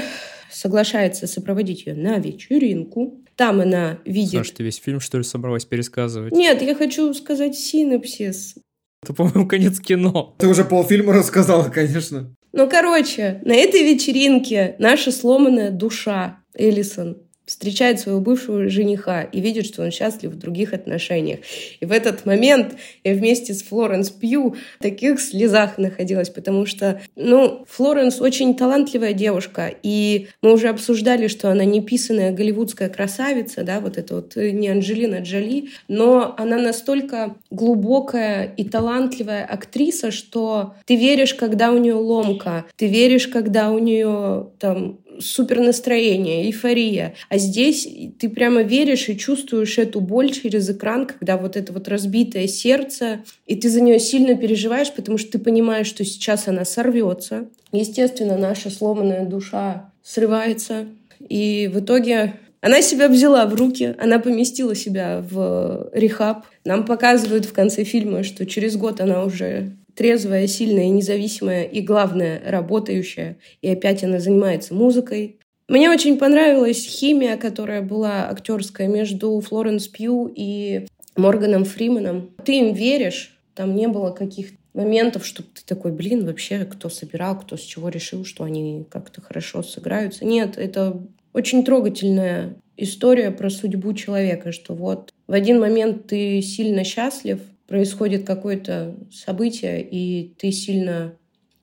соглашается 0.51 1.27
сопроводить 1.27 1.86
ее 1.86 1.95
на 1.95 2.17
вечеринку. 2.17 3.17
Там 3.41 3.59
она 3.59 3.97
видит... 4.05 4.33
Саша, 4.33 4.53
ты 4.53 4.63
весь 4.63 4.75
фильм, 4.75 4.99
что 4.99 5.17
ли, 5.17 5.23
собралась 5.23 5.65
пересказывать? 5.65 6.31
Нет, 6.31 6.61
я 6.61 6.75
хочу 6.75 7.11
сказать 7.15 7.55
синапсис. 7.55 8.53
Это, 9.01 9.15
по-моему, 9.15 9.47
конец 9.47 9.79
кино. 9.79 10.35
Ты 10.37 10.47
уже 10.47 10.63
полфильма 10.63 11.11
рассказала, 11.11 11.67
конечно. 11.69 12.35
Ну, 12.51 12.69
короче, 12.69 13.41
на 13.43 13.53
этой 13.53 13.81
вечеринке 13.81 14.75
наша 14.77 15.11
сломанная 15.11 15.71
душа 15.71 16.43
Элисон 16.53 17.17
встречает 17.52 17.99
своего 17.99 18.22
бывшего 18.22 18.70
жениха 18.70 19.24
и 19.24 19.41
видит, 19.41 19.66
что 19.66 19.84
он 19.84 19.91
счастлив 19.91 20.32
в 20.32 20.38
других 20.38 20.72
отношениях. 20.72 21.39
И 21.82 21.86
в 21.86 21.91
этот 21.91 22.26
момент 22.26 22.76
я 23.04 23.14
вместе 23.14 23.54
с 23.54 23.62
Флоренс 23.64 24.10
Пью 24.10 24.56
в 24.80 24.82
таких 24.82 25.20
слезах 25.20 25.78
находилась, 25.78 26.30
потому 26.30 26.66
что, 26.66 27.02
ну, 27.18 27.66
Флоренс 27.68 28.22
очень 28.22 28.56
талантливая 28.56 29.12
девушка, 29.12 29.70
и 29.84 30.30
мы 30.41 30.54
уже 30.54 30.70
обсуждали, 30.70 31.28
что 31.28 31.52
она 31.52 31.66
не 31.66 31.82
писанная 31.82 32.32
голливудская 32.32 32.88
красавица, 32.88 33.64
да, 33.64 33.82
вот 33.82 33.97
это 33.97 34.16
вот 34.16 34.38
э, 34.38 34.52
не 34.52 34.70
Анджелина 34.70 35.20
Джоли, 35.20 35.72
но 35.89 36.34
она 36.38 36.58
настолько 36.58 37.36
глубокая 37.49 38.45
и 38.45 38.64
талантливая 38.64 39.43
актриса, 39.43 40.12
что 40.12 40.76
ты 40.86 40.95
веришь, 40.95 41.34
когда 41.34 41.74
у 41.74 41.78
нее 41.78 41.95
ломка, 41.95 42.64
ты 42.78 42.88
веришь, 42.88 43.28
когда 43.28 43.72
у 43.72 43.80
нее 43.80 44.52
там 44.58 45.01
супер 45.20 45.59
настроение, 45.59 46.45
эйфория. 46.45 47.14
А 47.30 47.38
здесь 47.38 47.88
ты 48.20 48.30
прямо 48.30 48.64
веришь 48.64 49.09
и 49.09 49.18
чувствуешь 49.18 49.78
эту 49.78 49.99
боль 49.99 50.32
через 50.32 50.70
экран, 50.70 51.05
когда 51.05 51.38
вот 51.38 51.57
это 51.57 51.74
вот 51.74 51.88
разбитое 51.88 52.47
сердце, 52.47 53.24
и 53.45 53.55
ты 53.55 53.70
за 53.70 53.82
нее 53.82 53.99
сильно 53.99 54.36
переживаешь, 54.36 54.91
потому 54.93 55.18
что 55.18 55.34
ты 55.34 55.39
понимаешь, 55.39 55.88
что 55.88 56.05
сейчас 56.05 56.47
она 56.47 56.66
сорвется. 56.66 57.47
Естественно, 57.72 58.38
наша 58.38 58.70
сломанная 58.70 59.26
душа 59.26 59.91
срывается, 60.03 60.88
и 61.30 61.70
в 61.72 61.80
итоге 61.80 62.34
Она 62.62 62.84
себя 62.84 63.07
взяла 63.07 63.47
в 63.47 63.55
руки, 63.55 63.95
она 63.97 64.20
поместила 64.20 64.76
себя 64.76 65.26
в 65.28 65.89
рехаб. 65.93 66.45
Нам 66.64 66.86
показывают 66.86 67.45
в 67.45 67.53
конце 67.53 67.84
фильма, 67.84 68.24
что 68.24 68.45
через 68.45 68.78
год 68.78 69.01
она 69.01 69.24
уже 69.24 69.72
трезвая, 69.95 70.47
сильная, 70.47 70.89
независимая 70.89 71.63
и, 71.63 71.81
главное, 71.81 72.41
работающая. 72.45 73.37
И 73.61 73.69
опять 73.69 74.03
она 74.03 74.19
занимается 74.19 74.73
музыкой. 74.73 75.37
Мне 75.67 75.89
очень 75.89 76.17
понравилась 76.17 76.85
химия, 76.85 77.37
которая 77.37 77.81
была 77.81 78.29
актерская 78.29 78.87
между 78.87 79.39
Флоренс 79.39 79.87
Пью 79.87 80.31
и 80.35 80.85
Морганом 81.15 81.65
Фриманом. 81.65 82.31
Ты 82.43 82.59
им 82.59 82.73
веришь, 82.73 83.37
там 83.55 83.75
не 83.75 83.87
было 83.87 84.11
каких-то 84.11 84.57
моментов, 84.73 85.25
чтобы 85.25 85.49
ты 85.53 85.61
такой, 85.65 85.91
блин, 85.91 86.25
вообще, 86.25 86.65
кто 86.65 86.89
собирал, 86.89 87.39
кто 87.39 87.57
с 87.57 87.61
чего 87.61 87.89
решил, 87.89 88.25
что 88.25 88.43
они 88.43 88.85
как-то 88.89 89.21
хорошо 89.21 89.63
сыграются. 89.63 90.25
Нет, 90.25 90.57
это 90.57 91.01
очень 91.33 91.63
трогательная 91.63 92.55
история 92.77 93.31
про 93.31 93.49
судьбу 93.49 93.93
человека, 93.93 94.51
что 94.51 94.73
вот 94.73 95.13
в 95.27 95.33
один 95.33 95.59
момент 95.59 96.07
ты 96.07 96.41
сильно 96.41 96.83
счастлив, 96.83 97.39
происходит 97.72 98.26
какое-то 98.26 98.97
событие, 99.13 99.82
и 99.82 100.36
ты 100.38 100.51
сильно 100.51 101.13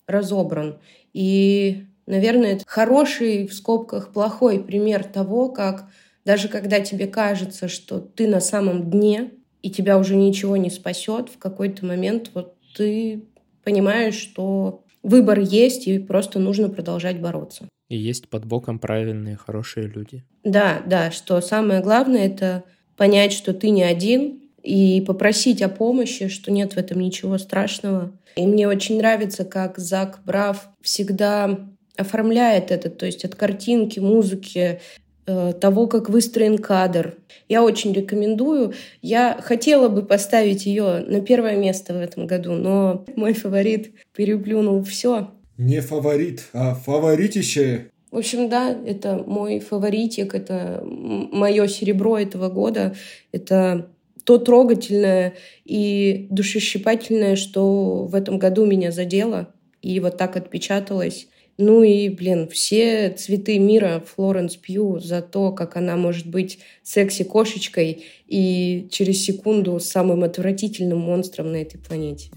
разобран. 0.06 0.78
И, 1.12 1.84
наверное, 2.06 2.54
это 2.54 2.64
хороший, 2.66 3.46
в 3.46 3.52
скобках, 3.52 4.14
плохой 4.14 4.58
пример 4.64 5.04
того, 5.04 5.50
как 5.50 5.90
даже 6.24 6.48
когда 6.48 6.80
тебе 6.80 7.08
кажется, 7.08 7.68
что 7.68 8.00
ты 8.00 8.26
на 8.26 8.40
самом 8.40 8.90
дне, 8.90 9.32
и 9.60 9.70
тебя 9.70 9.98
уже 9.98 10.16
ничего 10.16 10.56
не 10.56 10.70
спасет, 10.70 11.28
в 11.28 11.36
какой-то 11.36 11.84
момент 11.84 12.30
вот 12.32 12.54
ты 12.74 13.24
понимаешь, 13.62 14.14
что 14.14 14.84
выбор 15.02 15.38
есть, 15.40 15.88
и 15.88 15.98
просто 15.98 16.38
нужно 16.38 16.70
продолжать 16.70 17.20
бороться. 17.20 17.68
И 17.90 17.98
есть 17.98 18.30
под 18.30 18.46
боком 18.46 18.78
правильные, 18.78 19.36
хорошие 19.36 19.88
люди. 19.88 20.24
Да, 20.42 20.80
да, 20.86 21.10
что 21.10 21.42
самое 21.42 21.82
главное— 21.82 22.26
это 22.28 22.64
понять, 22.96 23.34
что 23.34 23.52
ты 23.52 23.68
не 23.68 23.82
один, 23.82 24.47
и 24.62 25.00
попросить 25.06 25.62
о 25.62 25.68
помощи, 25.68 26.28
что 26.28 26.50
нет 26.50 26.74
в 26.74 26.76
этом 26.78 27.00
ничего 27.00 27.38
страшного. 27.38 28.12
И 28.36 28.46
мне 28.46 28.68
очень 28.68 28.98
нравится, 28.98 29.44
как 29.44 29.78
Зак 29.78 30.20
Брав 30.24 30.68
всегда 30.80 31.58
оформляет 31.96 32.70
это, 32.70 32.90
то 32.90 33.06
есть 33.06 33.24
от 33.24 33.34
картинки, 33.34 33.98
музыки, 33.98 34.80
э, 35.26 35.52
того, 35.60 35.88
как 35.88 36.08
выстроен 36.08 36.58
кадр. 36.58 37.16
Я 37.48 37.64
очень 37.64 37.92
рекомендую. 37.92 38.74
Я 39.02 39.38
хотела 39.42 39.88
бы 39.88 40.02
поставить 40.02 40.66
ее 40.66 41.04
на 41.06 41.20
первое 41.20 41.56
место 41.56 41.94
в 41.94 41.96
этом 41.96 42.26
году, 42.26 42.52
но 42.52 43.04
мой 43.16 43.32
фаворит 43.34 43.92
переплюнул 44.14 44.82
все. 44.84 45.30
Не 45.56 45.80
фаворит, 45.80 46.44
а 46.52 46.74
фаворитище. 46.74 47.90
В 48.10 48.16
общем, 48.16 48.48
да, 48.48 48.70
это 48.86 49.22
мой 49.26 49.60
фаворитик, 49.60 50.34
это 50.34 50.82
мое 50.84 51.66
серебро 51.66 52.18
этого 52.18 52.48
года. 52.48 52.94
Это 53.32 53.90
то 54.28 54.36
трогательное 54.36 55.36
и 55.64 56.26
душещипательное, 56.28 57.34
что 57.34 58.04
в 58.04 58.14
этом 58.14 58.38
году 58.38 58.66
меня 58.66 58.92
задело 58.92 59.54
и 59.80 60.00
вот 60.00 60.18
так 60.18 60.36
отпечаталось. 60.36 61.28
Ну 61.56 61.82
и, 61.82 62.10
блин, 62.10 62.46
все 62.46 63.08
цветы 63.08 63.58
мира 63.58 64.04
Флоренс 64.04 64.56
Пью 64.56 65.00
за 65.00 65.22
то, 65.22 65.50
как 65.52 65.76
она 65.78 65.96
может 65.96 66.26
быть 66.26 66.58
секси-кошечкой 66.82 68.04
и 68.26 68.88
через 68.90 69.24
секунду 69.24 69.80
самым 69.80 70.22
отвратительным 70.22 70.98
монстром 70.98 71.50
на 71.52 71.62
этой 71.62 71.78
планете. 71.78 72.30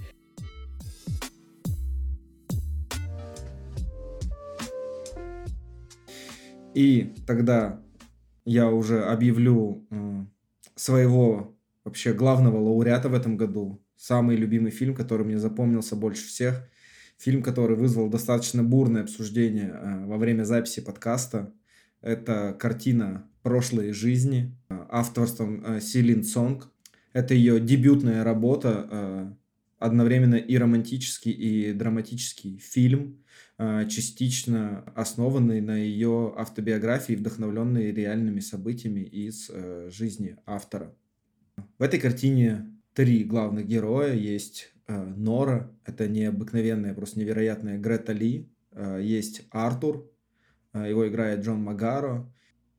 И 6.73 7.09
тогда 7.27 7.81
я 8.45 8.69
уже 8.71 9.03
объявлю 9.03 9.83
своего 10.75 11.53
вообще 11.83 12.13
главного 12.13 12.57
лауреата 12.57 13.09
в 13.09 13.13
этом 13.13 13.37
году. 13.37 13.83
Самый 13.95 14.35
любимый 14.35 14.71
фильм, 14.71 14.95
который 14.95 15.25
мне 15.25 15.37
запомнился 15.37 15.95
больше 15.95 16.27
всех. 16.27 16.67
Фильм, 17.17 17.43
который 17.43 17.75
вызвал 17.75 18.09
достаточно 18.09 18.63
бурное 18.63 19.03
обсуждение 19.03 19.69
э, 19.69 20.05
во 20.05 20.17
время 20.17 20.43
записи 20.43 20.81
подкаста. 20.81 21.53
Это 22.01 22.55
картина 22.59 23.29
«Прошлые 23.43 23.93
жизни» 23.93 24.57
авторством 24.69 25.63
э, 25.63 25.81
Селин 25.81 26.23
Сонг. 26.23 26.69
Это 27.13 27.33
ее 27.35 27.59
дебютная 27.59 28.23
работа, 28.23 28.87
э, 28.89 29.33
одновременно 29.77 30.35
и 30.35 30.57
романтический, 30.57 31.31
и 31.31 31.73
драматический 31.73 32.57
фильм– 32.57 33.17
частично 33.89 34.83
основанный 34.95 35.61
на 35.61 35.77
ее 35.77 36.33
автобиографии, 36.35 37.13
вдохновленной 37.13 37.91
реальными 37.91 38.39
событиями 38.39 39.01
из 39.01 39.51
жизни 39.91 40.35
автора. 40.47 40.95
В 41.77 41.83
этой 41.83 41.99
картине 41.99 42.79
три 42.93 43.23
главных 43.23 43.67
героя. 43.67 44.13
Есть 44.13 44.73
э, 44.87 45.03
Нора, 45.03 45.71
это 45.85 46.07
необыкновенная, 46.07 46.93
просто 46.93 47.19
невероятная 47.19 47.77
Грета 47.77 48.13
Ли. 48.13 48.49
Есть 49.01 49.47
Артур, 49.51 50.09
его 50.73 51.05
играет 51.05 51.41
Джон 51.41 51.61
Магаро. 51.61 52.33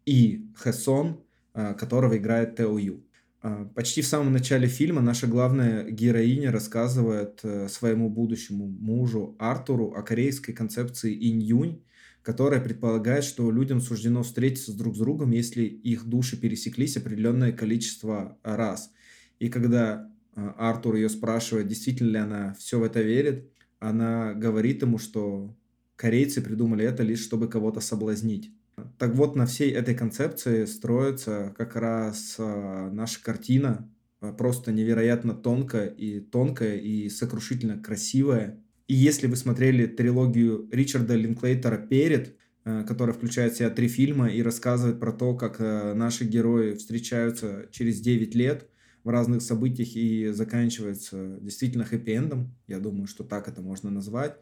И 0.07 0.51
Хессон, 0.57 1.23
которого 1.53 2.16
играет 2.16 2.57
Тео 2.57 2.79
Ю. 2.79 3.05
А, 3.43 3.64
почти 3.75 4.03
в 4.03 4.07
самом 4.07 4.33
начале 4.33 4.68
фильма 4.68 5.01
наша 5.01 5.27
главная 5.27 5.91
героиня 5.91 6.53
рассказывает 6.53 7.41
э, 7.43 7.68
своему 7.68 8.09
будущему 8.09 8.68
мужу 8.68 9.35
Артуру 9.41 9.95
о 9.95 10.03
корейской 10.03 10.53
концепции 10.53 11.12
инь-юнь, 11.12 11.83
которая 12.23 12.61
предполагает, 12.61 13.25
что 13.25 13.51
людям 13.51 13.81
суждено 13.81 14.23
встретиться 14.23 14.77
друг 14.77 14.97
с 14.97 14.99
другом, 14.99 15.31
если 15.33 15.62
их 15.62 16.05
души 16.05 16.37
пересеклись 16.37 16.97
определенное 16.97 17.53
количество 17.53 18.39
раз. 18.43 18.93
И 19.39 19.49
когда 19.49 20.11
э, 20.37 20.53
Артур 20.57 20.95
ее 20.97 21.09
спрашивает, 21.09 21.66
действительно 21.66 22.11
ли 22.11 22.18
она 22.18 22.55
все 22.59 22.79
в 22.79 22.85
это 22.85 23.03
верит, 23.03 23.51
она 23.81 24.35
говорит 24.35 24.83
ему, 24.83 24.99
что 24.99 25.57
корейцы 25.97 26.41
придумали 26.41 26.85
это 26.85 27.03
лишь 27.03 27.23
чтобы 27.23 27.49
кого-то 27.49 27.81
соблазнить. 27.81 28.53
Так 28.99 29.14
вот, 29.14 29.37
на 29.37 29.47
всей 29.47 29.70
этой 29.73 29.95
концепции 29.95 30.64
строится 30.64 31.55
как 31.57 31.77
раз 31.77 32.37
а, 32.39 32.91
наша 32.91 33.23
картина, 33.23 33.91
а, 34.20 34.33
просто 34.33 34.73
невероятно 34.73 35.35
тонкая 35.35 35.89
и 35.89 36.20
тонкая 36.20 36.77
и 36.77 37.09
сокрушительно 37.09 37.79
красивая. 37.83 38.61
И 38.93 38.95
если 38.95 39.26
вы 39.26 39.36
смотрели 39.36 39.86
трилогию 39.86 40.68
Ричарда 40.70 41.14
Линклейтера 41.14 41.78
«Перед», 41.78 42.36
а, 42.62 42.84
которая 42.84 43.14
включает 43.14 43.55
в 43.55 43.57
себя 43.57 43.70
три 43.70 43.88
фильма 43.88 44.28
и 44.28 44.43
рассказывает 44.43 45.01
про 45.01 45.12
то, 45.12 45.34
как 45.34 45.61
наши 45.61 46.24
герои 46.24 46.74
встречаются 46.74 47.68
через 47.70 48.03
9 48.03 48.34
лет 48.34 48.68
в 49.03 49.09
разных 49.09 49.40
событиях 49.40 49.97
и 49.97 50.28
заканчивается 50.32 51.38
действительно 51.40 51.84
хэппи-эндом, 51.90 52.51
я 52.66 52.80
думаю, 52.80 53.07
что 53.07 53.24
так 53.24 53.49
это 53.49 53.62
можно 53.62 53.90
назвать, 53.90 54.36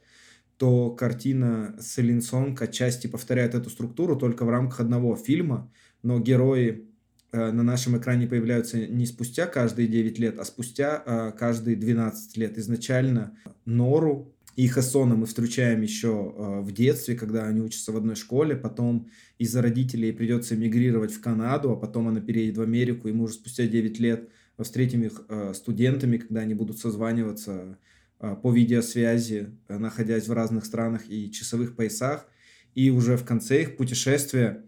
то 0.57 0.91
картина 0.91 1.77
Селин 1.81 2.21
Сонг 2.21 2.61
отчасти 2.61 3.07
повторяет 3.07 3.55
эту 3.55 3.71
структуру 3.71 4.17
только 4.17 4.45
в 4.45 4.51
рамках 4.51 4.81
одного 4.81 5.15
фильма, 5.15 5.73
но 6.03 6.19
герои 6.19 6.89
э, 7.31 7.53
на 7.53 7.63
нашем 7.63 7.97
экране 7.99 8.27
появляются 8.27 8.85
не 8.85 9.07
спустя 9.07 9.47
каждые 9.47 9.87
9 9.87 10.19
лет, 10.19 10.41
а 10.41 10.45
спустя 10.45 11.05
э, 11.07 11.39
каждые 11.39 11.77
12 11.77 12.37
лет. 12.37 12.59
Изначально 12.59 13.39
Нору 13.65 14.35
и 14.57 14.69
Хасона 14.69 15.15
мы 15.15 15.27
встречаем 15.27 15.83
еще 15.83 16.35
э, 16.37 16.61
в 16.61 16.73
детстве, 16.73 17.15
когда 17.15 17.47
они 17.47 17.61
учатся 17.61 17.93
в 17.93 17.97
одной 17.97 18.17
школе, 18.17 18.57
потом 18.57 19.09
из-за 19.39 19.63
родителей 19.63 20.13
придется 20.13 20.55
эмигрировать 20.55 21.13
в 21.13 21.21
Канаду, 21.21 21.71
а 21.73 21.77
потом 21.77 22.09
она 22.09 22.21
переедет 22.21 22.59
в 22.59 22.63
Америку, 22.63 23.09
и 23.09 23.13
мы 23.13 23.25
уже 23.25 23.35
спустя 23.35 23.67
9 23.67 23.99
лет 24.01 24.29
встретим 24.59 25.03
их 25.05 25.25
студентами, 25.55 26.19
когда 26.19 26.41
они 26.41 26.53
будут 26.53 26.79
созваниваться 26.79 27.79
а, 28.21 28.37
по 28.37 28.53
видеосвязи, 28.53 29.57
э, 29.69 29.79
находясь 29.79 30.29
в 30.29 30.33
разных 30.33 30.67
странах 30.67 31.09
и 31.09 31.31
часовых 31.33 31.75
поясах. 31.75 32.27
И 32.75 32.91
уже 32.91 33.17
в 33.17 33.25
конце 33.25 33.63
их 33.63 33.77
путешествия 33.77 34.65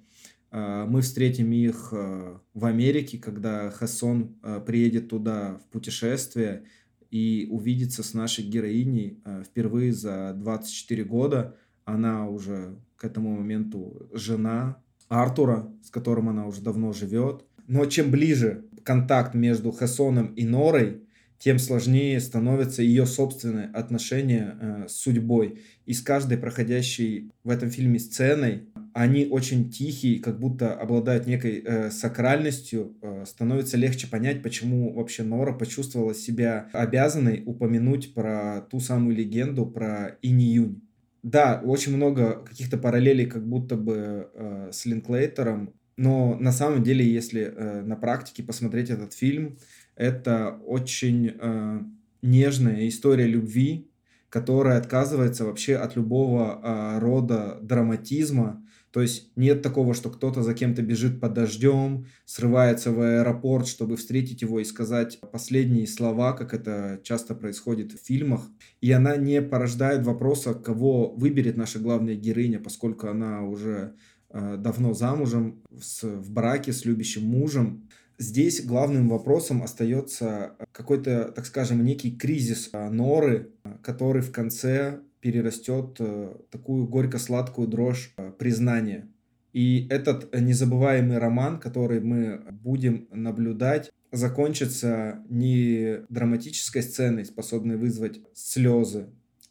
мы 0.50 1.00
встретим 1.00 1.50
их 1.50 1.88
э, 1.92 2.38
в 2.52 2.64
Америке, 2.66 3.16
когда 3.16 3.70
Хассон 3.70 4.36
э, 4.42 4.60
приедет 4.66 5.08
туда 5.08 5.56
в 5.56 5.72
путешествие 5.72 6.64
и 7.12 7.46
увидится 7.50 8.02
с 8.02 8.14
нашей 8.14 8.44
героиней 8.44 9.20
впервые 9.44 9.92
за 9.92 10.32
24 10.34 11.04
года. 11.04 11.54
Она 11.84 12.28
уже 12.28 12.74
к 12.96 13.04
этому 13.04 13.36
моменту 13.36 14.08
жена 14.12 14.78
Артура, 15.08 15.70
с 15.84 15.90
которым 15.90 16.30
она 16.30 16.46
уже 16.46 16.62
давно 16.62 16.92
живет. 16.92 17.44
Но 17.68 17.84
чем 17.84 18.10
ближе 18.10 18.64
контакт 18.82 19.34
между 19.34 19.72
Хессоном 19.72 20.34
и 20.34 20.44
Норой, 20.44 21.02
тем 21.38 21.58
сложнее 21.58 22.20
становятся 22.20 22.82
ее 22.82 23.04
собственные 23.04 23.66
отношения 23.66 24.56
э, 24.60 24.84
с 24.88 24.92
судьбой. 24.92 25.60
И 25.86 25.92
с 25.92 26.00
каждой 26.00 26.38
проходящей 26.38 27.32
в 27.42 27.50
этом 27.50 27.70
фильме 27.70 27.98
сценой 27.98 28.68
они 28.94 29.26
очень 29.26 29.70
тихие, 29.70 30.20
как 30.20 30.38
будто 30.38 30.74
обладают 30.74 31.26
некой 31.26 31.62
э, 31.64 31.90
сакральностью. 31.90 32.96
Э, 33.02 33.24
становится 33.26 33.76
легче 33.76 34.06
понять, 34.06 34.42
почему 34.42 34.92
вообще 34.92 35.22
Нора 35.22 35.52
почувствовала 35.52 36.14
себя 36.14 36.68
обязанной 36.72 37.42
упомянуть 37.46 38.14
про 38.14 38.62
ту 38.70 38.80
самую 38.80 39.16
легенду 39.16 39.66
про 39.66 40.18
Инь-Юнь. 40.22 40.82
Да, 41.22 41.60
очень 41.64 41.94
много 41.96 42.42
каких-то 42.44 42.78
параллелей 42.78 43.26
как 43.26 43.46
будто 43.46 43.76
бы 43.76 44.28
э, 44.34 44.70
с 44.72 44.84
Линклейтером, 44.86 45.74
Но 45.96 46.36
на 46.40 46.52
самом 46.52 46.82
деле, 46.82 47.06
если 47.06 47.42
э, 47.42 47.82
на 47.82 47.96
практике 47.96 48.42
посмотреть 48.42 48.90
этот 48.90 49.12
фильм, 49.12 49.58
это 49.94 50.58
очень 50.66 51.36
э, 51.38 51.80
нежная 52.22 52.88
история 52.88 53.26
любви, 53.26 53.90
которая 54.30 54.78
отказывается 54.78 55.44
вообще 55.44 55.76
от 55.76 55.94
любого 55.94 56.60
э, 56.62 56.98
рода 56.98 57.58
драматизма. 57.62 58.61
То 58.92 59.00
есть 59.00 59.32
нет 59.36 59.62
такого, 59.62 59.94
что 59.94 60.10
кто-то 60.10 60.42
за 60.42 60.52
кем-то 60.52 60.82
бежит 60.82 61.18
под 61.18 61.32
дождем, 61.32 62.06
срывается 62.26 62.92
в 62.92 63.00
аэропорт, 63.00 63.66
чтобы 63.66 63.96
встретить 63.96 64.42
его 64.42 64.60
и 64.60 64.64
сказать 64.64 65.18
последние 65.32 65.86
слова, 65.86 66.34
как 66.34 66.52
это 66.52 67.00
часто 67.02 67.34
происходит 67.34 67.92
в 67.92 68.04
фильмах. 68.04 68.42
И 68.82 68.92
она 68.92 69.16
не 69.16 69.40
порождает 69.40 70.04
вопроса, 70.04 70.52
кого 70.52 71.10
выберет 71.10 71.56
наша 71.56 71.78
главная 71.78 72.16
героиня, 72.16 72.60
поскольку 72.60 73.08
она 73.08 73.42
уже 73.42 73.94
э, 74.28 74.56
давно 74.58 74.92
замужем, 74.92 75.62
с, 75.80 76.02
в 76.02 76.30
браке 76.30 76.74
с 76.74 76.84
любящим 76.84 77.24
мужем. 77.24 77.88
Здесь 78.18 78.62
главным 78.62 79.08
вопросом 79.08 79.62
остается 79.62 80.54
какой-то, 80.70 81.32
так 81.34 81.46
скажем, 81.46 81.82
некий 81.82 82.14
кризис 82.14 82.68
э, 82.74 82.90
Норы, 82.90 83.52
который 83.82 84.20
в 84.20 84.32
конце 84.32 85.00
перерастет 85.22 85.96
э, 86.00 86.34
такую 86.50 86.86
горько-сладкую 86.86 87.68
дрожь 87.68 88.12
э, 88.16 88.32
признания. 88.32 89.08
И 89.52 89.86
этот 89.88 90.34
незабываемый 90.38 91.18
роман, 91.18 91.60
который 91.60 92.00
мы 92.00 92.42
будем 92.50 93.06
наблюдать, 93.12 93.90
закончится 94.10 95.24
не 95.28 96.00
драматической 96.08 96.82
сценой, 96.82 97.24
способной 97.24 97.76
вызвать 97.76 98.20
слезы. 98.34 99.10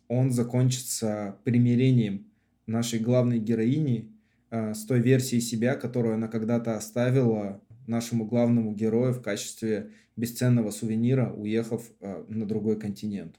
Он 0.10 0.32
закончится 0.32 1.38
примирением 1.46 2.28
нашей 2.68 3.00
главной 3.00 3.40
героини 3.40 4.12
э, 4.50 4.74
с 4.74 4.86
той 4.86 5.00
версией 5.00 5.42
себя, 5.42 5.76
которую 5.76 6.16
она 6.16 6.28
когда-то 6.28 6.76
оставила 6.76 7.62
нашему 7.88 8.26
главному 8.26 8.74
герою 8.74 9.14
в 9.14 9.22
качестве 9.22 9.92
бесценного 10.18 10.72
сувенира, 10.72 11.32
уехав 11.32 11.90
на 12.28 12.46
другой 12.46 12.78
континент. 12.78 13.38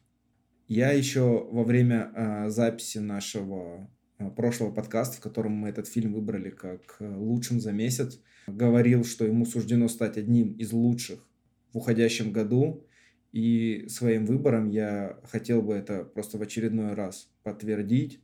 Я 0.74 0.92
еще 0.92 1.46
во 1.50 1.64
время 1.64 2.10
э, 2.14 2.48
записи 2.48 2.96
нашего 2.96 3.90
э, 4.18 4.30
прошлого 4.30 4.72
подкаста, 4.72 5.18
в 5.18 5.20
котором 5.20 5.52
мы 5.52 5.68
этот 5.68 5.86
фильм 5.86 6.14
выбрали 6.14 6.48
как 6.48 6.96
э, 6.98 7.14
лучшим 7.14 7.60
за 7.60 7.72
месяц, 7.72 8.18
говорил, 8.46 9.04
что 9.04 9.26
ему 9.26 9.44
суждено 9.44 9.88
стать 9.88 10.16
одним 10.16 10.54
из 10.54 10.72
лучших 10.72 11.28
в 11.74 11.76
уходящем 11.76 12.32
году. 12.32 12.86
И 13.32 13.84
своим 13.88 14.24
выбором 14.24 14.70
я 14.70 15.20
хотел 15.24 15.60
бы 15.60 15.74
это 15.74 16.04
просто 16.04 16.38
в 16.38 16.40
очередной 16.40 16.94
раз 16.94 17.30
подтвердить 17.42 18.22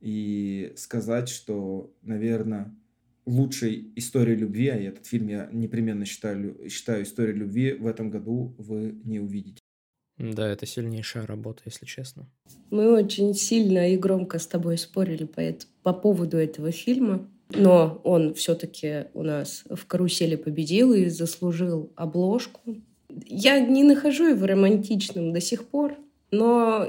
и 0.00 0.72
сказать, 0.76 1.28
что, 1.28 1.94
наверное, 2.02 2.74
лучшей 3.26 3.92
историей 3.94 4.38
любви, 4.38 4.70
а 4.70 4.74
этот 4.76 5.06
фильм 5.06 5.28
я 5.28 5.48
непременно 5.52 6.04
считаю, 6.04 6.68
считаю 6.68 7.04
историей 7.04 7.36
любви, 7.36 7.74
в 7.74 7.86
этом 7.86 8.10
году 8.10 8.56
вы 8.58 9.00
не 9.04 9.20
увидите. 9.20 9.60
Да, 10.18 10.48
это 10.48 10.66
сильнейшая 10.66 11.26
работа, 11.26 11.62
если 11.64 11.86
честно. 11.86 12.26
Мы 12.70 12.92
очень 12.92 13.34
сильно 13.34 13.92
и 13.92 13.96
громко 13.96 14.38
с 14.38 14.46
тобой 14.46 14.76
спорили 14.76 15.24
по, 15.24 15.42
по 15.82 15.92
поводу 15.92 16.36
этого 16.36 16.72
фильма. 16.72 17.28
Но 17.50 18.00
он 18.04 18.34
все-таки 18.34 19.06
у 19.14 19.22
нас 19.22 19.64
в 19.70 19.86
карусели 19.86 20.36
победил 20.36 20.92
и 20.92 21.06
заслужил 21.06 21.90
обложку. 21.96 22.76
Я 23.26 23.58
не 23.58 23.84
нахожу 23.84 24.28
его 24.28 24.46
романтичным 24.46 25.32
до 25.32 25.40
сих 25.40 25.66
пор, 25.66 25.96
но 26.30 26.86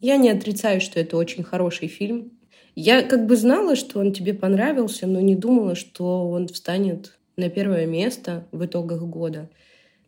я 0.00 0.16
не 0.16 0.30
отрицаю, 0.30 0.80
что 0.80 0.98
это 0.98 1.16
очень 1.16 1.44
хороший 1.44 1.88
фильм. 1.88 2.32
Я 2.74 3.02
как 3.02 3.26
бы 3.26 3.36
знала, 3.36 3.76
что 3.76 4.00
он 4.00 4.12
тебе 4.12 4.34
понравился, 4.34 5.06
но 5.06 5.20
не 5.20 5.36
думала, 5.36 5.74
что 5.74 6.28
он 6.28 6.48
встанет 6.48 7.16
на 7.36 7.48
первое 7.48 7.86
место 7.86 8.46
в 8.50 8.64
итогах 8.64 9.02
года. 9.02 9.48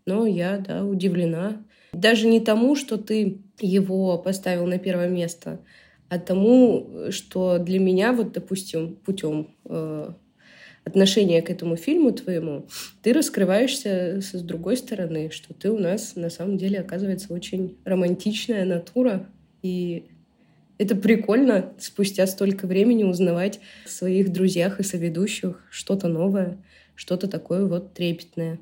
Но 0.06 0.26
я, 0.26 0.58
да, 0.58 0.84
удивлена. 0.84 1.62
Даже 1.92 2.26
не 2.26 2.40
тому, 2.40 2.76
что 2.76 2.98
ты 2.98 3.38
его 3.60 4.18
поставил 4.18 4.66
на 4.66 4.78
первое 4.78 5.08
место, 5.08 5.60
а 6.08 6.18
тому, 6.18 7.10
что 7.10 7.58
для 7.58 7.78
меня, 7.78 8.12
вот, 8.12 8.32
допустим, 8.32 8.96
путем 8.96 9.54
э, 9.64 10.10
отношения 10.84 11.42
к 11.42 11.50
этому 11.50 11.76
фильму 11.76 12.12
твоему, 12.12 12.66
ты 13.02 13.12
раскрываешься 13.12 14.20
с 14.20 14.40
другой 14.42 14.76
стороны, 14.76 15.30
что 15.30 15.54
ты 15.54 15.70
у 15.70 15.78
нас 15.78 16.16
на 16.16 16.30
самом 16.30 16.56
деле 16.56 16.80
оказывается 16.80 17.32
очень 17.32 17.76
романтичная 17.84 18.64
натура, 18.64 19.26
и 19.62 20.06
это 20.78 20.94
прикольно 20.96 21.74
спустя 21.78 22.26
столько 22.26 22.66
времени 22.66 23.04
узнавать 23.04 23.60
в 23.84 23.90
своих 23.90 24.32
друзьях 24.32 24.80
и 24.80 24.84
соведущих 24.84 25.66
что-то 25.70 26.08
новое, 26.08 26.58
что-то 26.94 27.28
такое 27.28 27.66
вот 27.66 27.94
трепетное. 27.94 28.60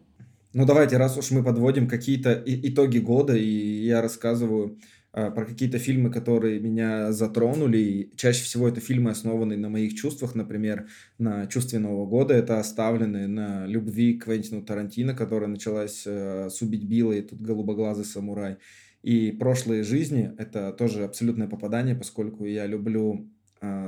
Ну 0.57 0.65
давайте, 0.65 0.97
раз 0.97 1.19
уж 1.19 1.33
мы 1.33 1.45
подводим 1.45 1.87
какие-то 1.87 2.43
итоги 2.47 2.97
года, 2.97 3.37
и 3.37 3.85
я 3.85 4.01
рассказываю 4.01 4.79
а, 5.13 5.31
про 5.31 5.45
какие-то 5.45 5.79
фильмы, 5.79 6.11
которые 6.11 6.61
меня 6.61 7.13
затронули. 7.13 7.77
И 7.77 8.17
чаще 8.17 8.43
всего 8.43 8.67
это 8.67 8.81
фильмы, 8.81 9.11
основанные 9.11 9.59
на 9.59 9.69
моих 9.69 9.95
чувствах, 9.95 10.35
например, 10.35 10.89
на 11.19 11.47
чувстве 11.47 11.79
Нового 11.79 12.07
года. 12.07 12.33
Это 12.33 12.59
оставлены 12.59 13.27
на 13.27 13.67
любви 13.67 14.15
к 14.15 14.25
Квентину 14.25 14.63
Тарантино, 14.63 15.13
которая 15.13 15.51
началась 15.51 16.05
э, 16.07 16.49
с 16.49 16.63
«Убить 16.63 16.85
Билла» 16.85 17.13
и 17.13 17.21
тут 17.21 17.43
«Голубоглазый 17.43 18.07
самурай». 18.07 18.57
И 19.03 19.33
«Прошлые 19.33 19.83
жизни»— 19.83 20.33
это 20.39 20.73
тоже 20.73 21.05
абсолютное 21.05 21.49
попадание, 21.49 21.95
поскольку 21.95 22.47
я 22.47 22.65
люблю 22.65 23.13
а, 23.13 23.36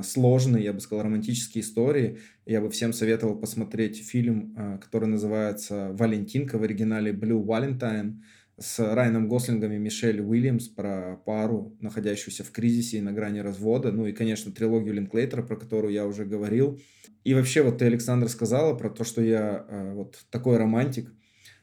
сложные, 0.03 0.65
я 0.65 0.73
бы 0.73 0.81
сказал, 0.81 1.05
романтические 1.05 1.63
истории. 1.63 2.19
Я 2.47 2.61
бы 2.61 2.71
всем 2.71 2.93
советовал 2.93 3.37
посмотреть 3.37 3.99
фильм, 4.05 4.55
а, 4.57 4.79
который 4.79 5.09
называется 5.09 5.91
«Валентинка» 5.93 6.59
в 6.59 6.63
оригинале 6.63 7.13
«Blue 7.13 7.45
Valentine» 7.45 8.21
с 8.59 8.79
Райаном 8.81 9.29
Гослингом 9.29 9.73
и 9.73 9.79
Мишель 9.79 10.21
Уильямс 10.21 10.69
про 10.69 11.17
пару, 11.25 11.77
находящуюся 11.81 12.43
в 12.43 12.51
кризисе 12.51 12.99
и 12.99 13.01
на 13.01 13.13
грани 13.13 13.39
развода. 13.39 13.93
Ну 13.93 14.07
и, 14.07 14.13
конечно, 14.13 14.51
трилогию 14.51 14.95
Линклейтера, 14.95 15.43
про 15.43 15.57
которую 15.57 15.93
я 15.93 16.07
уже 16.07 16.25
говорил. 16.25 16.81
И 17.23 17.35
вообще, 17.35 17.63
вот 17.63 17.79
ты, 17.79 17.85
Александр, 17.85 18.29
сказала 18.29 18.75
про 18.75 18.91
то, 18.91 19.05
что 19.05 19.23
я 19.23 19.65
э, 19.69 19.93
вот 19.95 20.25
такой 20.31 20.57
романтик. 20.57 21.13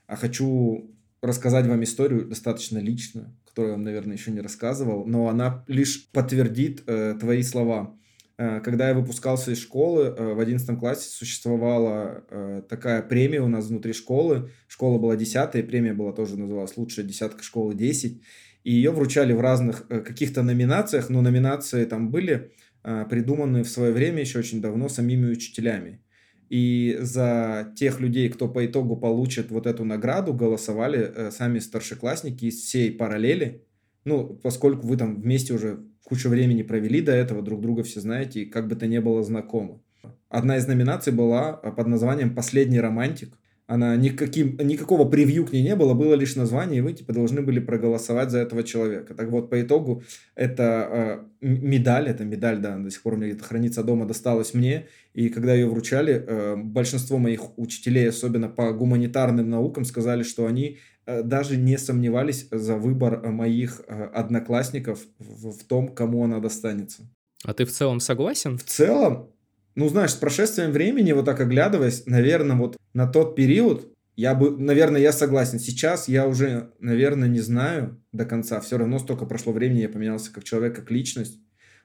А 0.08 0.16
хочу 0.16 0.96
рассказать 1.22 1.66
вам 1.66 1.84
историю 1.84 2.26
достаточно 2.26 2.78
личную 2.78 3.36
которую 3.56 3.72
я 3.72 3.78
вам, 3.78 3.86
наверное, 3.86 4.18
еще 4.18 4.32
не 4.32 4.42
рассказывал, 4.42 5.06
но 5.06 5.30
она 5.30 5.64
лишь 5.68 6.10
подтвердит 6.12 6.84
э, 6.88 7.16
твои 7.18 7.42
слова. 7.42 7.98
Э, 8.38 8.60
когда 8.60 8.90
я 8.90 8.94
выпускался 8.94 9.52
из 9.52 9.62
школы, 9.62 10.04
э, 10.08 10.34
в 10.34 10.40
11 10.42 10.78
классе 10.78 11.08
существовала 11.08 12.26
э, 12.30 12.64
такая 12.68 13.02
премия 13.02 13.40
у 13.40 13.48
нас 13.48 13.68
внутри 13.68 13.94
школы. 13.94 14.52
Школа 14.68 15.00
была 15.00 15.16
десятая, 15.16 15.64
премия 15.64 15.94
была 15.94 16.12
тоже 16.12 16.38
называлась 16.38 16.76
«Лучшая 16.76 17.06
десятка 17.06 17.44
школы 17.44 17.76
10». 17.76 18.20
И 18.66 18.74
ее 18.74 18.92
вручали 18.92 19.32
в 19.32 19.40
разных 19.40 19.86
э, 19.88 20.02
каких-то 20.02 20.44
номинациях, 20.44 21.10
но 21.10 21.22
номинации 21.22 21.86
там 21.86 22.12
были 22.12 22.52
э, 22.84 23.06
придуманы 23.10 23.64
в 23.64 23.70
свое 23.70 23.94
время 23.94 24.20
еще 24.20 24.40
очень 24.40 24.60
давно 24.60 24.90
самими 24.90 25.32
учителями. 25.32 26.02
И 26.50 26.98
за 27.00 27.74
тех 27.76 28.00
людей, 28.00 28.30
кто 28.30 28.48
по 28.48 28.66
итогу 28.66 28.98
получит 28.98 29.50
вот 29.52 29.66
эту 29.66 29.84
награду, 29.84 30.34
голосовали 30.34 31.00
э, 31.00 31.32
сами 31.32 31.60
старшеклассники 31.60 32.46
из 32.46 32.62
всей 32.62 32.92
параллели. 32.92 33.64
Ну, 34.04 34.40
поскольку 34.44 34.86
вы 34.86 34.98
там 34.98 35.22
вместе 35.22 35.54
уже 35.54 35.84
кучу 36.04 36.30
времени 36.30 36.62
провели 36.62 37.02
до 37.02 37.12
этого, 37.12 37.42
друг 37.42 37.62
друга 37.62 37.84
все 37.84 38.00
знаете, 38.00 38.42
и 38.42 38.46
как 38.46 38.68
бы 38.68 38.76
то 38.76 38.86
ни 38.86 39.00
было 39.00 39.24
знакомы. 39.24 39.82
Одна 40.30 40.58
из 40.58 40.68
номинаций 40.68 41.12
была 41.12 41.60
э, 41.62 41.72
под 41.72 41.88
названием 41.88 42.36
«Последний 42.36 42.80
романтик». 42.80 43.38
Она 43.68 43.96
никаким, 43.96 44.58
никакого 44.60 45.10
превью 45.10 45.46
к 45.46 45.52
ней 45.52 45.64
не 45.64 45.76
было, 45.76 45.96
было 45.96 46.14
лишь 46.14 46.36
название, 46.36 46.78
и 46.78 46.82
вы 46.82 46.94
типа 46.94 47.14
должны 47.14 47.42
были 47.42 47.60
проголосовать 47.60 48.30
за 48.30 48.38
этого 48.38 48.62
человека. 48.62 49.16
Так 49.16 49.30
вот, 49.30 49.50
по 49.50 49.60
итогу, 49.60 50.04
это 50.36 51.26
э, 51.42 51.46
медаль, 51.48 52.08
это 52.08 52.26
медаль, 52.26 52.60
да, 52.60 52.78
до 52.78 52.92
сих 52.92 53.02
пор 53.02 53.14
у 53.14 53.18
меня 53.18 53.30
где-то 53.30 53.44
хранится 53.44 53.84
дома, 53.84 54.06
досталась 54.06 54.54
мне, 54.54 54.86
и 55.14 55.30
когда 55.30 55.56
ее 55.56 55.68
вручали, 55.68 56.14
э, 56.28 56.56
большинство 56.58 57.18
моих 57.18 57.58
учителей, 57.58 58.08
особенно 58.08 58.50
по 58.50 58.72
гуманитарным 58.72 59.50
наукам, 59.50 59.84
сказали, 59.84 60.22
что 60.22 60.46
они 60.46 60.78
э, 61.08 61.24
даже 61.24 61.58
не 61.58 61.80
сомневались 61.80 62.48
за 62.52 62.76
выбор 62.76 63.28
моих 63.32 63.82
э, 63.88 64.04
одноклассников 64.14 65.00
в, 65.18 65.52
в 65.52 65.64
том, 65.64 65.88
кому 65.88 66.24
она 66.24 66.40
достанется. 66.40 67.02
А 67.44 67.54
ты 67.54 67.66
в 67.66 67.72
целом 67.72 68.00
согласен? 68.00 68.58
В 68.58 68.64
целом, 68.64 69.30
ну, 69.76 69.90
знаешь, 69.90 70.12
с 70.12 70.16
прошествием 70.16 70.72
времени, 70.72 71.12
вот 71.12 71.26
так 71.26 71.40
оглядываясь, 71.40 72.06
наверное, 72.06 72.56
вот 72.56 72.78
на 72.94 73.08
тот 73.08 73.36
период, 73.36 73.92
я 74.16 74.34
бы, 74.34 74.58
наверное, 74.58 75.02
я 75.02 75.12
согласен. 75.12 75.60
Сейчас 75.60 76.08
я 76.08 76.28
уже, 76.28 76.72
наверное, 76.80 77.28
не 77.28 77.42
знаю 77.42 78.02
до 78.14 78.26
конца. 78.26 78.62
Все 78.62 78.78
равно 78.78 79.00
столько 79.00 79.26
прошло 79.26 79.52
времени, 79.52 79.82
я 79.82 79.90
поменялся 79.90 80.32
как 80.32 80.46
человек, 80.46 80.76
как 80.76 80.90
личность. 80.90 81.40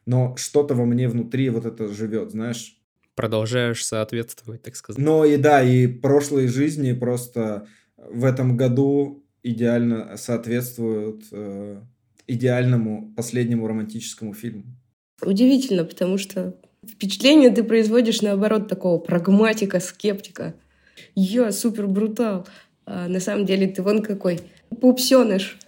Но 0.06 0.36
что-то 0.36 0.74
во 0.74 0.84
мне 0.84 1.08
внутри 1.08 1.50
вот 1.50 1.66
это 1.66 1.88
живет, 1.88 2.30
знаешь. 2.30 2.76
Продолжаешь 3.16 3.84
соответствовать, 3.84 4.62
так 4.62 4.76
сказать. 4.76 5.02
Но 5.02 5.24
и 5.24 5.36
да, 5.36 5.62
и 5.62 5.88
прошлые 5.88 6.48
жизни 6.48 6.92
просто 6.92 7.66
в 7.96 8.24
этом 8.24 8.56
году 8.56 9.26
идеально 9.42 10.16
соответствуют 10.16 11.24
э, 11.32 11.82
идеальному 12.28 13.12
последнему 13.16 13.66
романтическому 13.66 14.32
фильму. 14.32 14.64
Удивительно, 15.22 15.84
потому 15.84 16.16
что 16.16 16.54
Впечатление 16.86 17.50
ты 17.50 17.62
производишь, 17.62 18.22
наоборот, 18.22 18.68
такого 18.68 18.98
прагматика, 18.98 19.80
скептика. 19.80 20.54
Я 21.14 21.52
супер 21.52 21.86
брутал. 21.86 22.46
А 22.86 23.08
на 23.08 23.20
самом 23.20 23.46
деле 23.46 23.68
ты 23.68 23.82
вон 23.82 24.02
какой 24.02 24.40
пупсеныш. 24.80 25.58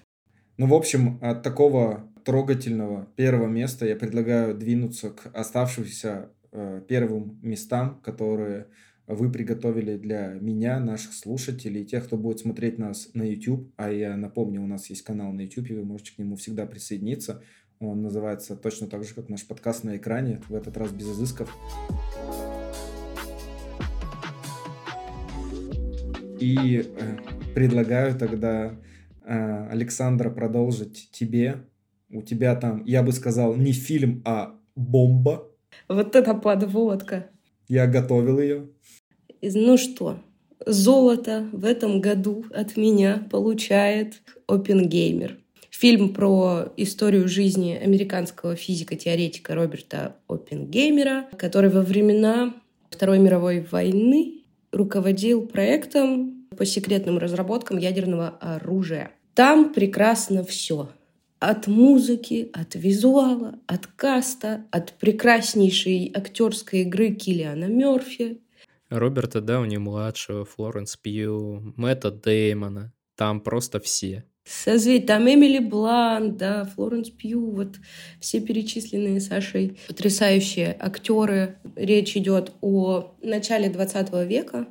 Ну, 0.58 0.66
в 0.66 0.74
общем, 0.74 1.18
от 1.22 1.42
такого 1.42 2.08
трогательного 2.24 3.06
первого 3.16 3.46
места 3.46 3.86
я 3.86 3.96
предлагаю 3.96 4.56
двинуться 4.56 5.10
к 5.10 5.30
оставшимся 5.34 6.30
э, 6.52 6.82
первым 6.88 7.38
местам, 7.42 8.00
которые 8.02 8.66
вы 9.06 9.30
приготовили 9.30 9.96
для 9.96 10.36
меня, 10.40 10.78
наших 10.80 11.12
слушателей, 11.12 11.84
тех, 11.84 12.06
кто 12.06 12.16
будет 12.16 12.40
смотреть 12.40 12.78
нас 12.78 13.10
на 13.14 13.22
YouTube. 13.22 13.72
А 13.76 13.90
я 13.90 14.16
напомню, 14.16 14.62
у 14.62 14.66
нас 14.66 14.88
есть 14.90 15.02
канал 15.02 15.32
на 15.32 15.42
YouTube, 15.42 15.70
и 15.70 15.74
вы 15.74 15.84
можете 15.84 16.14
к 16.14 16.18
нему 16.18 16.36
всегда 16.36 16.66
присоединиться. 16.66 17.42
Он 17.82 18.00
называется 18.00 18.54
точно 18.54 18.86
так 18.86 19.02
же, 19.02 19.12
как 19.12 19.28
наш 19.28 19.44
подкаст 19.44 19.82
на 19.82 19.96
экране, 19.96 20.40
в 20.48 20.54
этот 20.54 20.76
раз 20.76 20.92
без 20.92 21.10
изысков. 21.10 21.52
И 26.38 26.78
э, 26.78 27.54
предлагаю 27.54 28.16
тогда, 28.16 28.76
э, 29.24 29.68
Александра, 29.68 30.30
продолжить 30.30 31.10
тебе. 31.10 31.64
У 32.08 32.22
тебя 32.22 32.54
там, 32.54 32.84
я 32.84 33.02
бы 33.02 33.10
сказал, 33.10 33.56
не 33.56 33.72
фильм, 33.72 34.22
а 34.24 34.54
бомба. 34.76 35.48
Вот 35.88 36.14
это 36.14 36.34
подводка. 36.34 37.30
Я 37.66 37.88
готовил 37.88 38.38
ее. 38.38 38.68
Ну 39.42 39.76
что, 39.76 40.18
золото 40.64 41.48
в 41.52 41.64
этом 41.64 42.00
году 42.00 42.44
от 42.52 42.76
меня 42.76 43.26
получает 43.30 44.22
Опенгеймер. 44.46 45.41
Фильм 45.82 46.14
про 46.14 46.72
историю 46.76 47.26
жизни 47.26 47.72
американского 47.74 48.54
физико-теоретика 48.54 49.56
Роберта 49.56 50.14
Оппенгеймера, 50.28 51.26
который 51.36 51.70
во 51.70 51.82
времена 51.82 52.54
Второй 52.88 53.18
мировой 53.18 53.66
войны 53.68 54.44
руководил 54.70 55.44
проектом 55.44 56.46
по 56.56 56.64
секретным 56.64 57.18
разработкам 57.18 57.78
ядерного 57.78 58.28
оружия. 58.28 59.10
Там 59.34 59.74
прекрасно 59.74 60.44
все. 60.44 60.88
От 61.40 61.66
музыки, 61.66 62.48
от 62.52 62.76
визуала, 62.76 63.58
от 63.66 63.88
каста, 63.88 64.64
от 64.70 64.92
прекраснейшей 64.92 66.12
актерской 66.14 66.82
игры 66.82 67.12
Киллиана 67.12 67.64
Мерфи. 67.64 68.40
Роберта 68.88 69.40
Дауни-младшего, 69.40 70.44
Флоренс 70.44 70.96
Пью, 70.96 71.74
Мэтта 71.76 72.12
Деймона. 72.12 72.92
Там 73.16 73.40
просто 73.40 73.80
все. 73.80 74.24
Созвездие, 74.44 75.06
там 75.06 75.28
Эмили 75.28 75.60
Блант, 75.60 76.36
да, 76.36 76.64
Флоренс 76.64 77.10
Пью, 77.10 77.50
вот 77.50 77.76
все 78.20 78.40
перечисленные 78.40 79.20
Сашей 79.20 79.78
потрясающие 79.86 80.76
актеры. 80.78 81.58
Речь 81.76 82.16
идет 82.16 82.52
о 82.60 83.14
начале 83.22 83.68
20 83.68 84.12
века. 84.28 84.66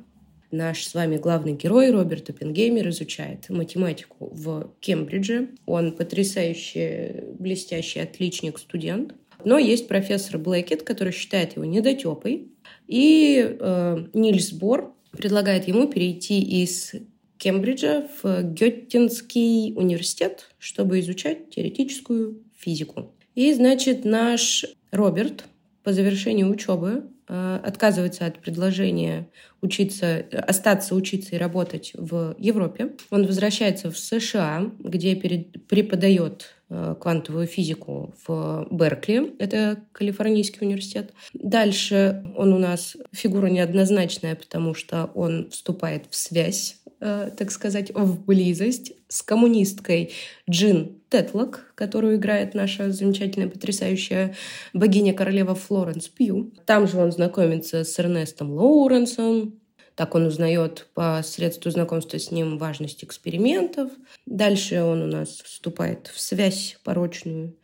Наш 0.50 0.84
с 0.84 0.92
вами 0.92 1.16
главный 1.16 1.54
герой 1.54 1.90
Роберт 1.90 2.28
Оппенгеймер 2.28 2.90
изучает 2.90 3.48
математику 3.48 4.28
в 4.32 4.70
Кембридже. 4.80 5.48
Он 5.64 5.92
потрясающий, 5.92 7.24
блестящий 7.38 8.00
отличник, 8.00 8.58
студент. 8.58 9.14
Но 9.44 9.56
есть 9.56 9.88
профессор 9.88 10.38
Блэкет, 10.38 10.82
который 10.82 11.14
считает 11.14 11.56
его 11.56 11.64
недотепой. 11.64 12.52
И 12.86 13.56
э, 13.58 14.06
Нильс 14.12 14.52
Бор 14.52 14.94
предлагает 15.12 15.68
ему 15.68 15.88
перейти 15.88 16.40
из 16.62 16.92
Кембриджа 17.42 18.06
в 18.22 18.44
Геттинский 18.44 19.72
университет, 19.74 20.54
чтобы 20.60 21.00
изучать 21.00 21.50
теоретическую 21.50 22.40
физику. 22.56 23.16
И, 23.34 23.52
значит, 23.52 24.04
наш 24.04 24.64
Роберт 24.92 25.46
по 25.82 25.92
завершении 25.92 26.44
учебы 26.44 27.10
э, 27.26 27.60
отказывается 27.64 28.26
от 28.26 28.38
предложения 28.38 29.28
учиться, 29.60 30.24
остаться 30.30 30.94
учиться 30.94 31.34
и 31.34 31.38
работать 31.38 31.90
в 31.94 32.36
Европе. 32.38 32.92
Он 33.10 33.26
возвращается 33.26 33.90
в 33.90 33.98
США, 33.98 34.70
где 34.78 35.16
перед, 35.16 35.66
преподает 35.66 36.54
квантовую 37.00 37.46
физику 37.46 38.14
в 38.26 38.66
Беркли, 38.70 39.34
это 39.38 39.78
Калифорнийский 39.92 40.66
университет. 40.66 41.12
Дальше 41.34 42.24
он 42.36 42.52
у 42.52 42.58
нас 42.58 42.96
фигура 43.12 43.46
неоднозначная, 43.46 44.36
потому 44.36 44.74
что 44.74 45.10
он 45.14 45.50
вступает 45.50 46.06
в 46.08 46.14
связь 46.14 46.82
Э, 47.04 47.30
так 47.36 47.50
сказать, 47.50 47.90
в 47.92 48.24
близость 48.26 48.92
с 49.08 49.22
коммунисткой 49.22 50.12
Джин 50.48 51.00
Тетлок, 51.10 51.72
которую 51.74 52.14
играет 52.14 52.54
наша 52.54 52.92
замечательная, 52.92 53.48
потрясающая 53.48 54.36
богиня-королева 54.72 55.56
Флоренс 55.56 56.06
Пью. 56.06 56.52
Там 56.64 56.86
же 56.86 56.98
он 56.98 57.10
знакомится 57.10 57.82
с 57.82 57.98
Эрнестом 57.98 58.52
Лоуренсом, 58.52 59.58
так 60.02 60.16
он 60.16 60.26
узнает 60.26 60.88
по 60.94 61.22
средству 61.22 61.70
знакомства 61.70 62.18
с 62.18 62.32
ним 62.32 62.58
важность 62.58 63.04
экспериментов. 63.04 63.88
Дальше 64.26 64.82
он 64.82 65.00
у 65.00 65.06
нас 65.06 65.28
вступает 65.28 66.08
в 66.08 66.20
связь 66.20 66.76
порочную 66.82 67.56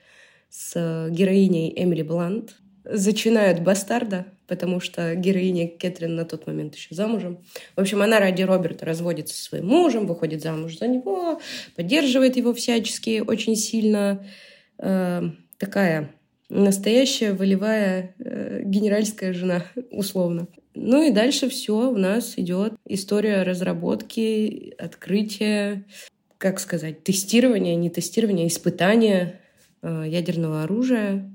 с 0.48 1.08
героиней 1.10 1.72
Эмили 1.74 2.02
Блант. 2.02 2.54
Зачинают 2.84 3.64
бастарда, 3.64 4.26
потому 4.46 4.78
что 4.78 5.16
героиня 5.16 5.66
Кэтрин 5.66 6.14
на 6.14 6.24
тот 6.24 6.46
момент 6.46 6.76
еще 6.76 6.94
замужем. 6.94 7.44
В 7.74 7.80
общем, 7.80 8.02
она 8.02 8.20
ради 8.20 8.42
Роберта 8.42 8.86
разводится 8.86 9.34
со 9.34 9.42
своим 9.42 9.66
мужем, 9.66 10.06
выходит 10.06 10.40
замуж 10.40 10.78
за 10.78 10.86
него, 10.86 11.40
поддерживает 11.74 12.36
его 12.36 12.54
всячески 12.54 13.18
очень 13.18 13.56
сильно. 13.56 14.24
Э, 14.78 15.28
такая 15.56 16.14
настоящая 16.48 17.32
волевая 17.32 18.14
э, 18.20 18.62
генеральская 18.64 19.32
жена, 19.32 19.64
условно. 19.90 20.46
Ну 20.80 21.02
и 21.02 21.10
дальше 21.10 21.48
все 21.48 21.90
у 21.90 21.96
нас 21.96 22.34
идет 22.36 22.74
история 22.86 23.42
разработки, 23.42 24.74
открытия, 24.78 25.84
как 26.38 26.60
сказать, 26.60 27.02
тестирования, 27.02 27.74
не 27.74 27.90
тестирования, 27.90 28.46
испытания 28.46 29.40
э, 29.82 30.04
ядерного 30.06 30.62
оружия. 30.62 31.28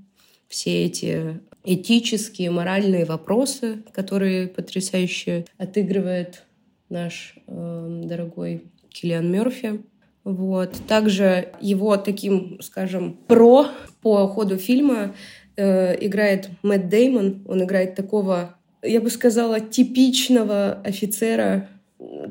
Все 0.47 0.85
эти 0.85 1.41
этические, 1.65 2.51
моральные 2.51 3.03
вопросы, 3.03 3.83
которые 3.91 4.47
потрясающе 4.47 5.45
отыгрывает 5.57 6.43
наш 6.87 7.35
э, 7.45 8.01
дорогой 8.05 8.63
Киллиан 8.89 9.29
Мерфи. 9.29 9.81
Вот. 10.23 10.73
Также 10.87 11.49
его 11.59 11.97
таким, 11.97 12.61
скажем, 12.61 13.17
про 13.27 13.67
по 14.01 14.25
ходу 14.29 14.57
фильма 14.57 15.13
э, 15.57 15.97
играет 16.05 16.49
Мэтт 16.61 16.87
Деймон. 16.87 17.43
Он 17.45 17.63
играет 17.63 17.95
такого, 17.95 18.55
я 18.83 19.01
бы 19.01 19.09
сказала, 19.09 19.59
типичного 19.59 20.81
офицера 20.83 21.69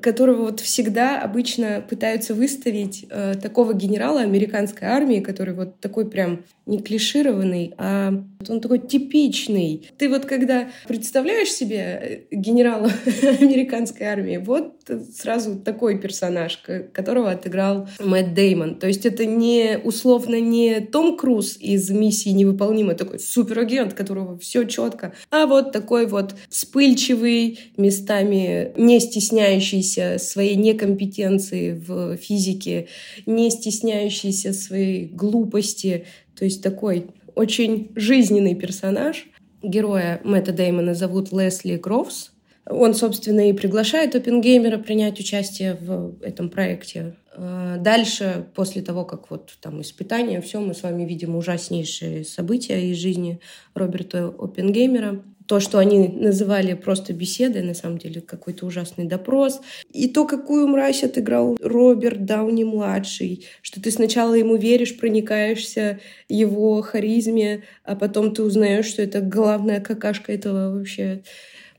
которого 0.00 0.42
вот 0.42 0.60
всегда 0.60 1.20
обычно 1.20 1.84
пытаются 1.88 2.34
выставить 2.34 3.06
э, 3.10 3.34
такого 3.40 3.74
генерала 3.74 4.20
американской 4.20 4.88
армии, 4.88 5.20
который 5.20 5.54
вот 5.54 5.80
такой 5.80 6.08
прям 6.08 6.44
не 6.66 6.80
клишированный, 6.80 7.74
а 7.76 8.12
он 8.48 8.60
такой 8.60 8.78
типичный. 8.78 9.88
Ты 9.98 10.08
вот 10.08 10.26
когда 10.26 10.68
представляешь 10.86 11.50
себе 11.50 11.78
э, 11.78 12.20
генерала 12.30 12.90
американской 13.40 14.06
армии, 14.06 14.36
вот 14.36 14.74
сразу 15.16 15.56
такой 15.56 15.98
персонаж, 15.98 16.62
которого 16.92 17.30
отыграл 17.30 17.88
Мэтт 18.00 18.34
Деймон. 18.34 18.76
То 18.76 18.86
есть 18.86 19.06
это 19.06 19.24
не 19.26 19.78
условно 19.82 20.40
не 20.40 20.80
Том 20.80 21.16
Круз 21.16 21.56
из 21.58 21.90
«Миссии 21.90 22.30
невыполнима», 22.30 22.94
такой 22.94 23.18
суперагент, 23.18 23.94
которого 23.94 24.38
все 24.38 24.64
четко, 24.64 25.14
а 25.30 25.46
вот 25.46 25.72
такой 25.72 26.06
вот 26.06 26.34
вспыльчивый, 26.48 27.58
местами 27.76 28.72
не 28.76 29.00
стесняющийся 29.72 30.18
своей 30.18 30.56
некомпетенции 30.56 31.72
в 31.72 32.16
физике, 32.16 32.88
не 33.26 33.50
стесняющийся 33.50 34.52
своей 34.52 35.06
глупости, 35.06 36.04
то 36.36 36.44
есть 36.44 36.62
такой 36.62 37.06
очень 37.34 37.90
жизненный 37.96 38.54
персонаж. 38.54 39.26
Героя 39.62 40.20
Мэтта 40.24 40.52
Деймона 40.52 40.94
зовут 40.94 41.32
Лесли 41.32 41.76
Гроувс. 41.76 42.32
Он, 42.66 42.94
собственно, 42.94 43.48
и 43.48 43.52
приглашает 43.52 44.14
Опенгеймера 44.14 44.78
принять 44.78 45.18
участие 45.18 45.74
в 45.80 46.22
этом 46.22 46.48
проекте. 46.48 47.16
А 47.34 47.78
дальше, 47.78 48.46
после 48.54 48.82
того, 48.82 49.04
как 49.04 49.30
вот 49.30 49.56
там 49.60 49.80
испытания, 49.80 50.40
все, 50.40 50.60
мы 50.60 50.74
с 50.74 50.82
вами 50.82 51.04
видим 51.04 51.34
ужаснейшие 51.34 52.24
события 52.24 52.90
из 52.90 52.98
жизни 52.98 53.40
Роберта 53.74 54.26
Опенгеймера 54.38 55.22
то, 55.52 55.60
что 55.60 55.78
они 55.78 56.08
называли 56.08 56.72
просто 56.72 57.12
беседой, 57.12 57.60
на 57.62 57.74
самом 57.74 57.98
деле 57.98 58.22
какой-то 58.22 58.64
ужасный 58.64 59.04
допрос, 59.04 59.60
и 59.92 60.08
то, 60.08 60.24
какую 60.24 60.66
мразь 60.66 61.04
отыграл 61.04 61.58
Роберт 61.60 62.24
Дауни-младший, 62.24 63.44
что 63.60 63.82
ты 63.82 63.90
сначала 63.90 64.32
ему 64.32 64.56
веришь, 64.56 64.96
проникаешься 64.96 66.00
его 66.26 66.80
харизме, 66.80 67.64
а 67.84 67.96
потом 67.96 68.32
ты 68.32 68.42
узнаешь, 68.42 68.86
что 68.86 69.02
это 69.02 69.20
главная 69.20 69.82
какашка 69.82 70.32
этого 70.32 70.72
вообще 70.72 71.22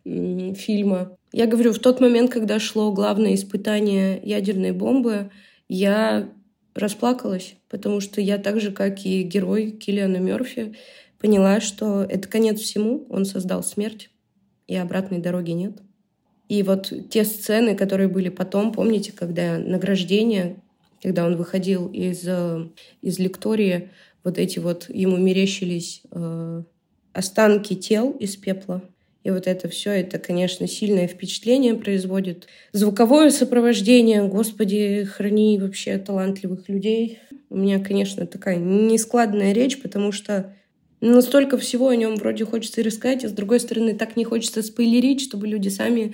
фильма. 0.03 1.17
Я 1.31 1.47
говорю, 1.47 1.73
в 1.73 1.79
тот 1.79 1.99
момент, 1.99 2.29
когда 2.29 2.59
шло 2.59 2.91
главное 2.91 3.33
испытание 3.33 4.21
ядерной 4.23 4.71
бомбы, 4.71 5.31
я 5.67 6.29
расплакалась, 6.75 7.55
потому 7.69 8.01
что 8.01 8.21
я 8.21 8.37
так 8.37 8.61
же, 8.61 8.71
как 8.71 9.03
и 9.03 9.23
герой 9.23 9.71
Киллиана 9.71 10.17
Мерфи, 10.17 10.75
поняла, 11.23 11.61
что 11.61 12.03
это 12.03 12.27
конец 12.27 12.59
всему, 12.59 13.07
он 13.09 13.23
создал 13.23 13.63
смерть, 13.63 14.09
и 14.67 14.75
обратной 14.75 15.19
дороги 15.19 15.51
нет. 15.51 15.77
И 16.49 16.63
вот 16.63 16.91
те 17.09 17.23
сцены, 17.23 17.77
которые 17.77 18.09
были 18.09 18.27
потом, 18.27 18.73
помните, 18.73 19.13
когда 19.13 19.57
награждение, 19.57 20.57
когда 21.01 21.25
он 21.25 21.37
выходил 21.37 21.87
из, 21.87 22.23
э, 22.27 22.67
из 23.01 23.19
лектории, 23.19 23.89
вот 24.25 24.37
эти 24.37 24.59
вот 24.59 24.89
ему 24.89 25.15
мерещились 25.15 26.01
э, 26.11 26.63
останки 27.13 27.75
тел 27.75 28.11
из 28.11 28.35
пепла. 28.35 28.83
И 29.23 29.31
вот 29.31 29.47
это 29.47 29.69
все, 29.69 29.91
это, 29.91 30.19
конечно, 30.19 30.67
сильное 30.67 31.07
впечатление 31.07 31.75
производит. 31.75 32.47
Звуковое 32.73 33.29
сопровождение, 33.29 34.27
господи, 34.27 35.05
храни 35.05 35.57
вообще 35.57 35.97
талантливых 35.99 36.67
людей. 36.67 37.19
У 37.49 37.55
меня, 37.55 37.79
конечно, 37.79 38.27
такая 38.27 38.57
нескладная 38.57 39.53
речь, 39.53 39.81
потому 39.81 40.11
что 40.11 40.53
настолько 41.09 41.57
всего 41.57 41.89
о 41.89 41.95
нем 41.95 42.15
вроде 42.15 42.45
хочется 42.45 42.83
рассказать, 42.83 43.25
а 43.25 43.29
с 43.29 43.31
другой 43.31 43.59
стороны 43.59 43.95
так 43.95 44.15
не 44.15 44.25
хочется 44.25 44.61
спойлерить, 44.63 45.21
чтобы 45.21 45.47
люди 45.47 45.69
сами 45.69 46.13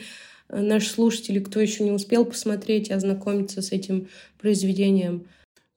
Э, 0.49 0.61
наши 0.61 0.89
слушатели, 0.89 1.39
кто 1.39 1.59
еще 1.59 1.83
не 1.83 1.91
успел 1.91 2.25
посмотреть 2.25 2.89
и 2.89 2.93
ознакомиться 2.93 3.61
с 3.61 3.71
этим 3.71 4.09
произведением. 4.39 5.27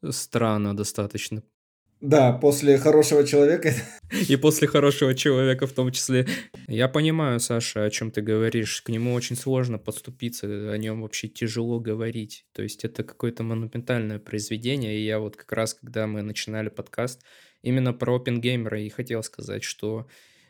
Странно 0.08 0.76
достаточно. 0.76 1.42
Да, 2.00 2.32
после 2.32 2.78
хорошего 2.78 3.24
человека. 3.24 3.72
И 4.28 4.34
после 4.34 4.66
хорошего 4.66 5.14
человека 5.14 5.68
в 5.68 5.72
том 5.72 5.92
числе. 5.92 6.26
Я 6.66 6.88
понимаю, 6.88 7.38
Саша, 7.38 7.84
о 7.84 7.90
чем 7.90 8.10
ты 8.10 8.22
говоришь. 8.22 8.82
К 8.82 8.88
нему 8.88 9.14
очень 9.14 9.36
сложно 9.36 9.78
подступиться, 9.78 10.72
о 10.72 10.76
нем 10.78 11.02
вообще 11.02 11.28
тяжело 11.28 11.78
говорить. 11.78 12.44
То 12.54 12.62
есть 12.62 12.84
это 12.84 13.04
какое-то 13.04 13.44
монументальное 13.44 14.18
произведение. 14.18 14.98
И 14.98 15.04
я 15.04 15.20
вот 15.20 15.36
как 15.36 15.52
раз, 15.52 15.74
когда 15.74 16.08
мы 16.08 16.22
начинали 16.22 16.70
подкаст, 16.70 17.22
именно 17.62 17.92
про 17.92 18.16
Опенгеймера 18.16 18.80
и 18.80 18.88
хотел 18.88 19.22
сказать, 19.22 19.62
что 19.62 20.08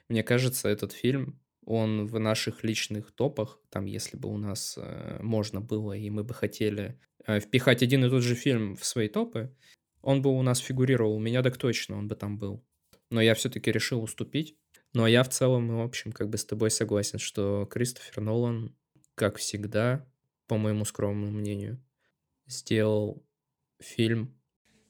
мне 0.08 0.22
кажется, 0.22 0.68
этот 0.68 0.92
фильм 0.92 1.40
он 1.64 2.06
в 2.06 2.18
наших 2.18 2.64
личных 2.64 3.12
топах, 3.12 3.60
там, 3.70 3.84
если 3.84 4.16
бы 4.16 4.28
у 4.28 4.36
нас 4.36 4.76
э, 4.76 5.18
можно 5.22 5.60
было, 5.60 5.92
и 5.92 6.10
мы 6.10 6.24
бы 6.24 6.34
хотели 6.34 6.98
э, 7.24 7.38
впихать 7.40 7.82
один 7.82 8.04
и 8.04 8.10
тот 8.10 8.22
же 8.22 8.34
фильм 8.34 8.74
в 8.74 8.84
свои 8.84 9.08
топы, 9.08 9.54
он 10.00 10.22
бы 10.22 10.30
у 10.30 10.42
нас 10.42 10.58
фигурировал. 10.58 11.14
У 11.14 11.20
меня 11.20 11.42
так 11.42 11.56
точно 11.56 11.96
он 11.96 12.08
бы 12.08 12.16
там 12.16 12.36
был. 12.36 12.64
Но 13.10 13.20
я 13.20 13.34
все-таки 13.34 13.70
решил 13.70 14.02
уступить. 14.02 14.56
Но 14.92 15.06
я 15.06 15.22
в 15.22 15.28
целом, 15.28 15.76
в 15.76 15.80
общем, 15.80 16.12
как 16.12 16.28
бы 16.28 16.36
с 16.36 16.44
тобой 16.44 16.70
согласен, 16.70 17.18
что 17.18 17.66
Кристофер 17.70 18.20
Нолан, 18.20 18.76
как 19.14 19.36
всегда, 19.38 20.06
по 20.48 20.58
моему 20.58 20.84
скромному 20.84 21.30
мнению, 21.30 21.82
сделал 22.46 23.24
фильм 23.80 24.36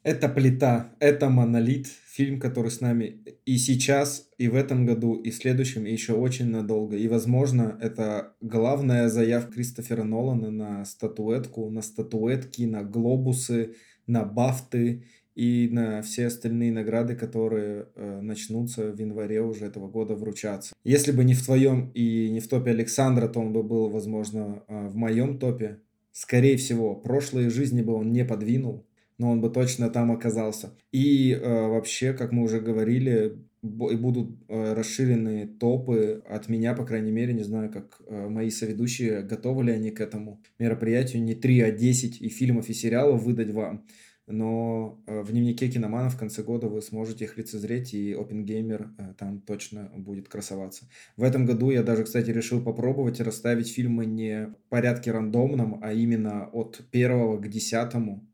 это 0.02 0.28
плита, 0.28 0.94
это 0.98 1.28
монолит, 1.28 1.86
фильм, 2.12 2.38
который 2.40 2.70
с 2.70 2.80
нами 2.80 3.24
и 3.46 3.56
сейчас, 3.56 4.28
и 4.36 4.48
в 4.48 4.54
этом 4.54 4.84
году, 4.84 5.14
и 5.14 5.30
в 5.30 5.34
следующем, 5.34 5.86
и 5.86 5.92
еще 5.92 6.12
очень 6.12 6.50
надолго. 6.50 6.96
И, 6.96 7.08
возможно, 7.08 7.78
это 7.80 8.34
главная 8.40 9.08
заявка 9.08 9.52
Кристофера 9.52 10.02
Нолана 10.02 10.50
на 10.50 10.84
статуэтку, 10.84 11.70
на 11.70 11.80
статуэтки, 11.80 12.62
на 12.64 12.82
глобусы, 12.82 13.76
на 14.06 14.24
бафты 14.24 15.04
и 15.34 15.68
на 15.72 16.02
все 16.02 16.26
остальные 16.26 16.72
награды, 16.72 17.14
которые 17.14 17.86
э, 17.94 18.20
начнутся 18.20 18.92
в 18.92 18.98
январе 18.98 19.40
уже 19.40 19.64
этого 19.64 19.88
года 19.88 20.14
вручаться. 20.14 20.74
Если 20.84 21.12
бы 21.12 21.24
не 21.24 21.32
в 21.32 21.42
твоем 21.42 21.90
и 21.94 22.28
не 22.30 22.40
в 22.40 22.48
топе 22.48 22.72
Александра, 22.72 23.28
то 23.28 23.40
он 23.40 23.52
бы 23.54 23.62
был, 23.62 23.88
возможно, 23.88 24.62
э, 24.68 24.88
в 24.88 24.96
моем 24.96 25.38
топе. 25.38 25.78
Скорее 26.12 26.58
всего, 26.58 26.94
прошлые 26.94 27.48
жизни 27.48 27.80
бы 27.80 27.94
он 27.94 28.12
не 28.12 28.26
подвинул, 28.26 28.86
но 29.22 29.30
он 29.30 29.40
бы 29.40 29.50
точно 29.50 29.88
там 29.88 30.10
оказался. 30.10 30.76
И 30.90 31.30
э, 31.30 31.68
вообще, 31.68 32.12
как 32.12 32.32
мы 32.32 32.42
уже 32.42 32.60
говорили, 32.60 33.38
и 33.62 33.96
будут 33.96 34.36
э, 34.48 34.74
расширены 34.74 35.46
топы 35.46 36.24
от 36.28 36.48
меня, 36.48 36.74
по 36.74 36.84
крайней 36.84 37.12
мере, 37.12 37.32
не 37.32 37.44
знаю, 37.44 37.70
как 37.70 38.00
э, 38.04 38.28
мои 38.28 38.50
соведущие, 38.50 39.22
готовы 39.22 39.62
ли 39.62 39.72
они 39.72 39.92
к 39.92 40.00
этому 40.00 40.42
мероприятию, 40.58 41.22
не 41.22 41.36
3, 41.36 41.60
а 41.60 41.70
10 41.70 42.20
и 42.20 42.28
фильмов, 42.28 42.68
и 42.68 42.74
сериалов 42.74 43.22
выдать 43.22 43.52
вам, 43.52 43.86
но 44.26 45.00
э, 45.06 45.20
в 45.20 45.30
дневнике 45.30 45.68
киномана 45.68 46.10
в 46.10 46.18
конце 46.18 46.42
года 46.42 46.66
вы 46.66 46.82
сможете 46.82 47.24
их 47.24 47.36
лицезреть, 47.36 47.94
и 47.94 48.12
OpenGamer 48.12 48.88
э, 48.98 49.14
там 49.16 49.40
точно 49.40 49.92
будет 49.96 50.28
красоваться. 50.28 50.88
В 51.16 51.22
этом 51.22 51.46
году 51.46 51.70
я 51.70 51.84
даже, 51.84 52.02
кстати, 52.02 52.30
решил 52.30 52.60
попробовать 52.60 53.20
расставить 53.20 53.72
фильмы 53.72 54.06
не 54.06 54.46
в 54.46 54.68
порядке 54.68 55.12
рандомном, 55.12 55.78
а 55.80 55.92
именно 55.92 56.48
от 56.52 56.80
первого 56.90 57.38
к 57.38 57.48
десятому, 57.48 58.26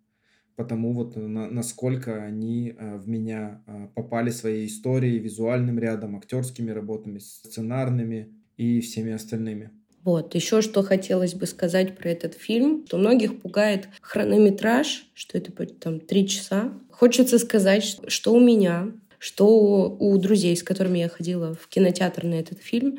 потому 0.59 0.93
вот 0.93 1.15
на, 1.15 1.49
насколько 1.49 2.21
они 2.21 2.75
э, 2.77 2.97
в 2.97 3.09
меня 3.09 3.63
э, 3.69 3.87
попали 3.95 4.31
своей 4.31 4.67
историей, 4.67 5.21
визуальным 5.21 5.79
рядом, 5.79 6.17
актерскими 6.17 6.73
работами, 6.73 7.21
сценарными 7.21 8.35
и 8.57 8.81
всеми 8.81 9.13
остальными. 9.13 9.71
Вот, 10.03 10.35
еще 10.35 10.61
что 10.61 10.83
хотелось 10.83 11.35
бы 11.35 11.47
сказать 11.47 11.97
про 11.97 12.09
этот 12.09 12.35
фильм, 12.35 12.85
что 12.87 12.99
многих 12.99 13.41
пугает 13.41 13.89
хронометраж, 14.01 15.07
что 15.15 15.39
это 15.39 15.53
там 15.67 16.01
три 16.01 16.27
часа. 16.27 16.73
Хочется 16.91 17.39
сказать, 17.39 18.01
что 18.09 18.35
у 18.35 18.41
меня, 18.41 18.91
что 19.21 19.97
у 20.01 20.19
друзей, 20.19 20.57
с 20.57 20.65
которыми 20.65 20.99
я 20.99 21.09
ходила 21.09 21.55
в 21.55 21.69
кинотеатр 21.69 22.25
на 22.25 22.35
этот 22.35 22.59
фильм, 22.59 22.99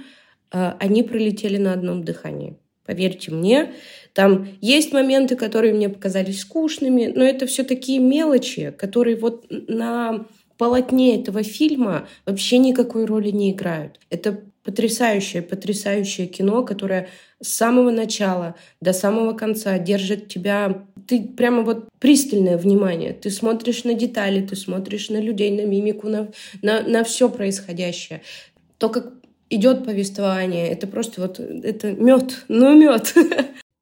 э, 0.53 0.72
они 0.80 1.03
пролетели 1.03 1.57
на 1.57 1.74
одном 1.74 2.05
дыхании. 2.05 2.55
Поверьте 2.89 3.29
мне, 3.29 3.73
там 4.13 4.47
есть 4.61 4.93
моменты, 4.93 5.35
которые 5.35 5.75
мне 5.75 5.89
показались 5.89 6.41
скучными, 6.41 7.05
но 7.05 7.23
это 7.23 7.45
все 7.45 7.63
такие 7.63 7.99
мелочи, 7.99 8.73
которые 8.75 9.15
вот 9.15 9.45
на 9.49 10.25
полотне 10.57 11.21
этого 11.21 11.43
фильма 11.43 12.07
вообще 12.25 12.57
никакой 12.57 13.05
роли 13.05 13.29
не 13.29 13.51
играют. 13.51 13.99
Это 14.09 14.39
потрясающее, 14.63 15.43
потрясающее 15.43 16.25
кино, 16.25 16.63
которое 16.63 17.09
с 17.39 17.49
самого 17.49 17.91
начала 17.91 18.55
до 18.81 18.91
самого 18.91 19.33
конца 19.33 19.77
держит 19.77 20.27
тебя... 20.27 20.83
Ты 21.07 21.21
прямо 21.21 21.61
вот 21.61 21.89
пристальное 21.99 22.57
внимание. 22.57 23.13
Ты 23.13 23.29
смотришь 23.29 23.83
на 23.83 23.93
детали, 23.93 24.43
ты 24.43 24.55
смотришь 24.55 25.11
на 25.11 25.21
людей, 25.21 25.51
на 25.51 25.67
мимику, 25.67 26.07
на, 26.07 26.29
на, 26.63 26.81
на 26.81 27.03
все 27.03 27.29
происходящее. 27.29 28.23
То, 28.79 28.89
как 28.89 29.13
идет 29.49 29.85
повествование. 29.85 30.69
Это 30.69 30.87
просто 30.87 31.21
вот, 31.21 31.39
это 31.39 31.91
мед, 31.91 32.45
ну 32.47 32.79
мед. 32.79 33.13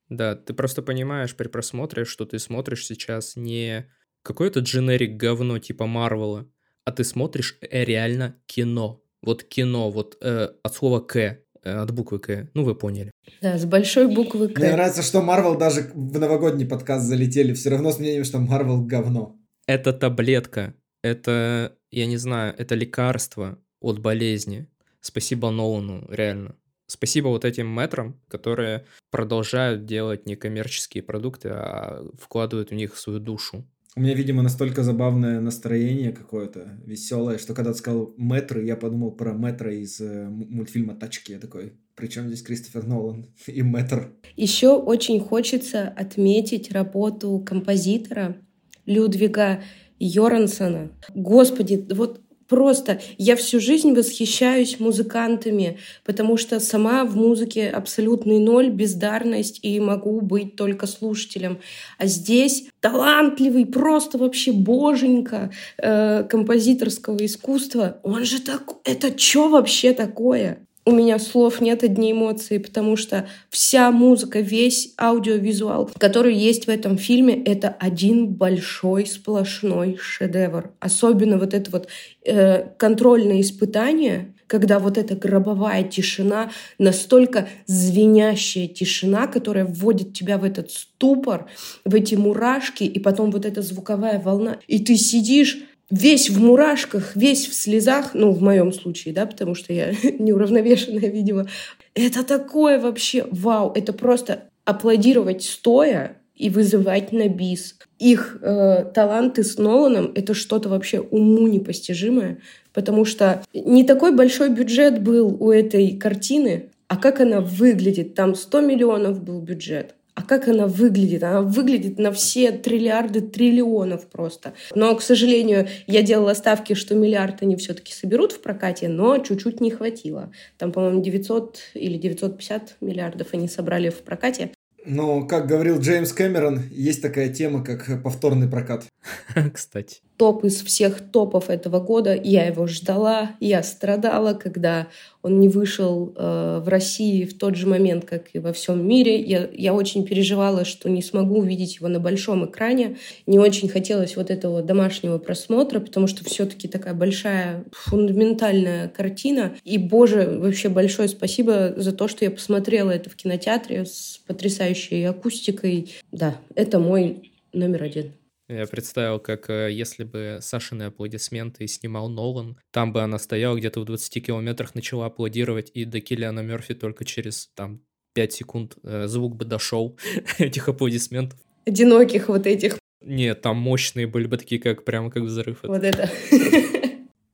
Да, 0.09 0.35
ты 0.35 0.53
просто 0.53 0.81
понимаешь 0.81 1.35
при 1.35 1.49
просмотре, 1.49 2.05
что 2.05 2.25
ты 2.25 2.39
смотришь 2.39 2.85
сейчас 2.85 3.35
не 3.35 3.91
какое-то 4.21 4.61
дженерик 4.61 5.17
говно 5.17 5.59
типа 5.59 5.85
Марвела, 5.85 6.47
а 6.85 6.91
ты 6.93 7.03
смотришь 7.03 7.57
э, 7.59 7.83
реально 7.83 8.35
кино. 8.45 9.03
Вот 9.21 9.43
кино, 9.43 9.91
вот 9.91 10.17
э, 10.21 10.49
от 10.63 10.73
слова 10.73 11.01
К, 11.01 11.17
э, 11.17 11.39
от 11.63 11.91
буквы 11.91 12.19
К. 12.19 12.49
Ну, 12.53 12.63
вы 12.63 12.75
поняли. 12.75 13.11
Да, 13.41 13.57
с 13.57 13.65
большой 13.65 14.07
буквы 14.07 14.47
К. 14.47 14.59
Мне 14.59 14.71
нравится, 14.71 15.01
что 15.01 15.21
Марвел 15.21 15.57
даже 15.57 15.91
в 15.93 16.17
новогодний 16.17 16.65
подкаст 16.65 17.05
залетели. 17.05 17.53
Все 17.53 17.69
равно 17.71 17.91
с 17.91 17.99
мнением, 17.99 18.23
что 18.23 18.39
Марвел 18.39 18.81
говно. 18.85 19.37
Это 19.67 19.91
таблетка. 19.91 20.73
Это, 21.03 21.75
я 21.91 22.05
не 22.05 22.15
знаю, 22.15 22.55
это 22.57 22.75
лекарство 22.75 23.59
от 23.81 23.99
болезни. 23.99 24.69
Спасибо 25.01 25.49
Нолану, 25.51 26.05
реально. 26.09 26.55
Спасибо 26.87 27.27
вот 27.27 27.43
этим 27.43 27.67
метрам, 27.67 28.19
которые 28.29 28.85
продолжают 29.11 29.85
делать 29.85 30.25
не 30.25 30.35
коммерческие 30.35 31.03
продукты, 31.03 31.49
а 31.49 32.05
вкладывают 32.17 32.71
в 32.71 32.75
них 32.75 32.97
свою 32.97 33.19
душу. 33.19 33.65
У 33.97 33.99
меня, 33.99 34.13
видимо, 34.13 34.43
настолько 34.43 34.83
забавное 34.83 35.41
настроение 35.41 36.11
какое-то, 36.11 36.77
веселое, 36.85 37.39
что 37.39 37.55
когда 37.55 37.73
ты 37.73 37.79
сказал 37.79 38.13
метры, 38.15 38.63
я 38.63 38.75
подумал 38.75 39.11
про 39.11 39.33
метро 39.33 39.71
из 39.71 39.99
э, 39.99 40.29
мультфильма 40.29 40.93
«Тачки». 40.93 41.31
Я 41.31 41.39
такой, 41.39 41.73
причем 41.95 42.27
здесь 42.27 42.43
Кристофер 42.43 42.85
Нолан 42.85 43.25
и 43.47 43.61
метр? 43.63 44.13
Еще 44.35 44.69
очень 44.69 45.19
хочется 45.19 45.87
отметить 45.87 46.71
работу 46.71 47.43
композитора 47.43 48.37
Людвига 48.85 49.63
Йорансона. 49.97 50.91
Господи, 51.15 51.87
вот 51.91 52.21
Просто 52.47 53.01
я 53.17 53.35
всю 53.35 53.59
жизнь 53.59 53.93
восхищаюсь 53.93 54.79
музыкантами, 54.79 55.79
потому 56.05 56.37
что 56.37 56.59
сама 56.59 57.03
в 57.03 57.15
музыке 57.15 57.69
абсолютный 57.69 58.39
ноль, 58.39 58.69
бездарность 58.69 59.59
и 59.63 59.79
могу 59.79 60.21
быть 60.21 60.55
только 60.55 60.87
слушателем. 60.87 61.59
А 61.97 62.05
здесь 62.05 62.69
талантливый, 62.79 63.65
просто 63.65 64.17
вообще 64.17 64.51
боженька 64.51 65.51
э, 65.77 66.23
композиторского 66.23 67.25
искусства. 67.25 67.99
Он 68.03 68.23
же 68.23 68.41
так... 68.41 68.63
Это 68.83 69.17
что 69.17 69.49
вообще 69.49 69.93
такое? 69.93 70.66
У 70.87 70.91
меня 70.91 71.19
слов 71.19 71.59
нет, 71.59 71.83
одни 71.83 72.13
эмоции, 72.13 72.59
потому 72.59 72.95
что 72.95 73.27
вся 73.49 73.91
музыка, 73.91 74.39
весь 74.39 74.93
аудиовизуал, 74.97 75.91
который 75.97 76.33
есть 76.33 76.67
в 76.67 76.69
этом 76.69 76.97
фильме, 76.97 77.43
это 77.43 77.75
один 77.77 78.27
большой 78.27 79.05
сплошной 79.05 79.97
шедевр. 79.99 80.71
Особенно 80.79 81.37
вот 81.37 81.53
это 81.53 81.69
вот 81.71 81.89
э, 82.23 82.69
контрольное 82.77 83.41
испытание, 83.41 84.33
когда 84.47 84.79
вот 84.79 84.97
эта 84.97 85.17
гробовая 85.17 85.83
тишина, 85.83 86.51
настолько 86.79 87.49
звенящая 87.65 88.67
тишина, 88.67 89.27
которая 89.27 89.65
вводит 89.65 90.13
тебя 90.13 90.37
в 90.37 90.45
этот 90.45 90.71
ступор, 90.71 91.47
в 91.83 91.95
эти 91.95 92.15
мурашки, 92.15 92.85
и 92.85 92.97
потом 92.99 93.31
вот 93.31 93.45
эта 93.45 93.61
звуковая 93.61 94.21
волна, 94.21 94.59
и 94.67 94.79
ты 94.79 94.95
сидишь 94.95 95.57
весь 95.89 96.29
в 96.29 96.41
мурашках, 96.41 97.15
весь 97.15 97.47
в 97.47 97.53
слезах, 97.53 98.13
ну, 98.13 98.31
в 98.31 98.41
моем 98.41 98.73
случае, 98.73 99.13
да, 99.13 99.25
потому 99.25 99.55
что 99.55 99.73
я 99.73 99.93
неуравновешенная, 100.19 101.09
видимо. 101.09 101.47
Это 101.93 102.23
такое 102.23 102.79
вообще, 102.79 103.25
вау, 103.31 103.71
это 103.73 103.93
просто 103.93 104.43
аплодировать 104.65 105.43
стоя 105.43 106.17
и 106.35 106.49
вызывать 106.49 107.11
на 107.11 107.27
бис. 107.29 107.77
Их 107.99 108.37
э, 108.41 108.85
таланты 108.93 109.43
с 109.43 109.57
Ноланом— 109.57 110.11
это 110.15 110.33
что-то 110.33 110.69
вообще 110.69 110.99
уму 110.99 111.47
непостижимое, 111.47 112.39
потому 112.73 113.05
что 113.05 113.43
не 113.53 113.83
такой 113.83 114.13
большой 114.13 114.49
бюджет 114.49 115.01
был 115.01 115.35
у 115.39 115.51
этой 115.51 115.97
картины, 115.97 116.69
а 116.87 116.97
как 116.97 117.21
она 117.21 117.41
выглядит. 117.41 118.13
Там 118.13 118.35
100 118.35 118.61
миллионов 118.61 119.23
был 119.23 119.41
бюджет. 119.41 119.95
А 120.17 120.23
как 120.23 120.47
она 120.47 120.65
выглядит? 120.65 121.21
Она 121.21 121.43
выглядит 121.43 121.99
на 121.99 122.11
все 122.11 122.51
триллиарды 122.51 123.21
триллионов 123.21 124.07
просто. 124.07 124.55
Но, 124.73 124.95
к 124.95 125.03
сожалению, 125.03 125.67
я 125.85 126.01
делала 126.01 126.33
ставки, 126.33 126.73
что 126.73 126.95
миллиард 126.95 127.43
они 127.43 127.55
все-таки 127.55 127.93
соберут 127.93 128.31
в 128.31 128.41
прокате, 128.41 128.87
но 128.87 129.19
чуть-чуть 129.19 129.61
не 129.61 129.69
хватило. 129.69 130.31
Там, 130.57 130.71
по-моему, 130.71 131.03
900 131.03 131.59
или 131.75 131.99
950 131.99 132.77
миллиардов 132.81 133.27
они 133.33 133.47
собрали 133.47 133.89
в 133.89 133.99
прокате. 133.99 134.49
Но, 134.83 135.27
как 135.27 135.45
говорил 135.45 135.79
Джеймс 135.79 136.11
Кэмерон, 136.13 136.63
есть 136.71 137.03
такая 137.03 137.31
тема, 137.31 137.63
как 137.63 138.01
повторный 138.01 138.47
прокат. 138.47 138.87
Кстати. 139.53 139.97
Топ 140.17 140.43
из 140.43 140.63
всех 140.63 140.99
топов 141.11 141.49
этого 141.49 141.79
года. 141.79 142.15
Я 142.15 142.47
его 142.47 142.65
ждала, 142.65 143.31
я 143.39 143.61
страдала, 143.61 144.33
когда 144.33 144.87
он 145.21 145.39
не 145.39 145.47
вышел 145.47 146.13
э, 146.15 146.61
в 146.63 146.67
России 146.67 147.25
в 147.25 147.37
тот 147.37 147.55
же 147.55 147.67
момент, 147.67 148.05
как 148.05 148.29
и 148.33 148.39
во 148.39 148.51
всем 148.53 148.87
мире. 148.87 149.21
Я, 149.21 149.47
я 149.53 149.73
очень 149.73 150.05
переживала, 150.05 150.65
что 150.65 150.89
не 150.89 151.01
смогу 151.01 151.39
увидеть 151.39 151.75
его 151.75 151.87
на 151.87 151.99
большом 151.99 152.45
экране. 152.45 152.97
Не 153.27 153.37
очень 153.37 153.69
хотелось 153.69 154.15
вот 154.15 154.31
этого 154.31 154.63
домашнего 154.63 155.17
просмотра, 155.17 155.79
потому 155.79 156.07
что 156.07 156.23
все-таки 156.23 156.67
такая 156.67 156.93
большая 156.93 157.65
фундаментальная 157.71 158.87
картина. 158.87 159.53
И, 159.63 159.77
боже, 159.77 160.37
вообще 160.39 160.69
большое 160.69 161.09
спасибо 161.09 161.73
за 161.77 161.91
то, 161.91 162.07
что 162.07 162.25
я 162.25 162.31
посмотрела 162.31 162.91
это 162.91 163.09
в 163.09 163.15
кинотеатре 163.15 163.85
с 163.85 164.19
потрясающей 164.25 165.07
акустикой. 165.07 165.91
Да, 166.11 166.37
это 166.55 166.79
мой 166.79 167.31
номер 167.53 167.83
один. 167.83 168.13
Я 168.49 168.65
представил, 168.65 169.19
как 169.19 169.49
э, 169.49 169.71
если 169.71 170.05
бы 170.05 170.39
Сашины 170.41 170.83
аплодисменты 170.83 171.67
снимал 171.67 172.07
Нолан, 172.07 172.57
там 172.71 172.93
бы 172.93 173.01
она 173.01 173.19
стояла 173.19 173.57
где-то 173.57 173.81
в 173.81 173.85
20 173.85 174.25
километрах, 174.25 174.73
начала 174.73 175.07
аплодировать, 175.07 175.69
и 175.73 175.83
до 175.83 175.99
Киллиана 175.99 176.39
Мерфи 176.39 176.73
только 176.73 177.03
через 177.03 177.49
там 177.55 177.81
5 178.13 178.33
секунд 178.33 178.77
э, 178.83 179.07
звук 179.07 179.35
бы 179.35 179.43
дошел 179.43 179.97
этих 180.37 180.69
аплодисментов. 180.69 181.37
Одиноких 181.65 182.29
вот 182.29 182.47
этих. 182.47 182.79
Нет, 183.01 183.41
там 183.41 183.57
мощные 183.57 184.07
были 184.07 184.27
бы 184.27 184.37
такие, 184.37 184.61
как 184.61 184.85
прямо 184.85 185.11
как 185.11 185.23
взрыв. 185.23 185.59
Вот 185.63 185.83
это. 185.83 186.09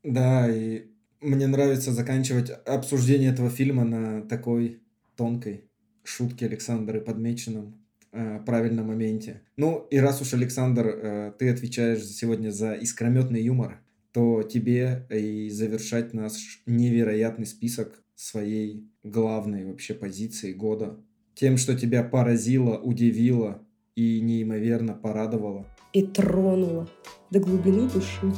Да, 0.04 0.50
и 0.54 0.88
мне 1.22 1.48
нравится 1.48 1.94
заканчивать 1.94 2.50
обсуждение 2.66 3.32
этого 3.32 3.50
фильма 3.50 3.86
на 3.86 4.22
такой 4.22 4.82
тонкой 5.16 5.64
шутке 6.04 6.48
Александра 6.48 7.00
подмеченном 7.00 7.83
э, 8.14 8.40
правильном 8.46 8.88
моменте. 8.88 9.42
Ну, 9.58 9.86
и 9.92 9.98
раз 9.98 10.22
уж, 10.22 10.34
Александр, 10.34 10.88
э, 10.88 11.34
ты 11.38 11.50
отвечаешь 11.50 12.04
сегодня 12.06 12.52
за 12.52 12.74
искрометный 12.74 13.42
юмор, 13.42 13.82
то 14.14 14.44
тебе 14.44 15.06
и 15.10 15.50
завершать 15.50 16.14
наш 16.14 16.62
невероятный 16.66 17.46
список 17.46 18.02
своей 18.16 18.88
главной 19.04 19.66
вообще 19.66 19.94
позиции 19.94 20.54
года. 20.54 20.98
Тем, 21.36 21.58
что 21.58 21.78
тебя 21.78 22.04
поразило, 22.04 22.78
удивило 22.78 23.66
и 23.96 24.22
неимоверно 24.22 24.94
порадовало. 24.94 25.66
И 25.94 26.04
тронуло 26.04 26.88
до 27.32 27.40
глубины 27.40 27.90
души. 27.90 28.32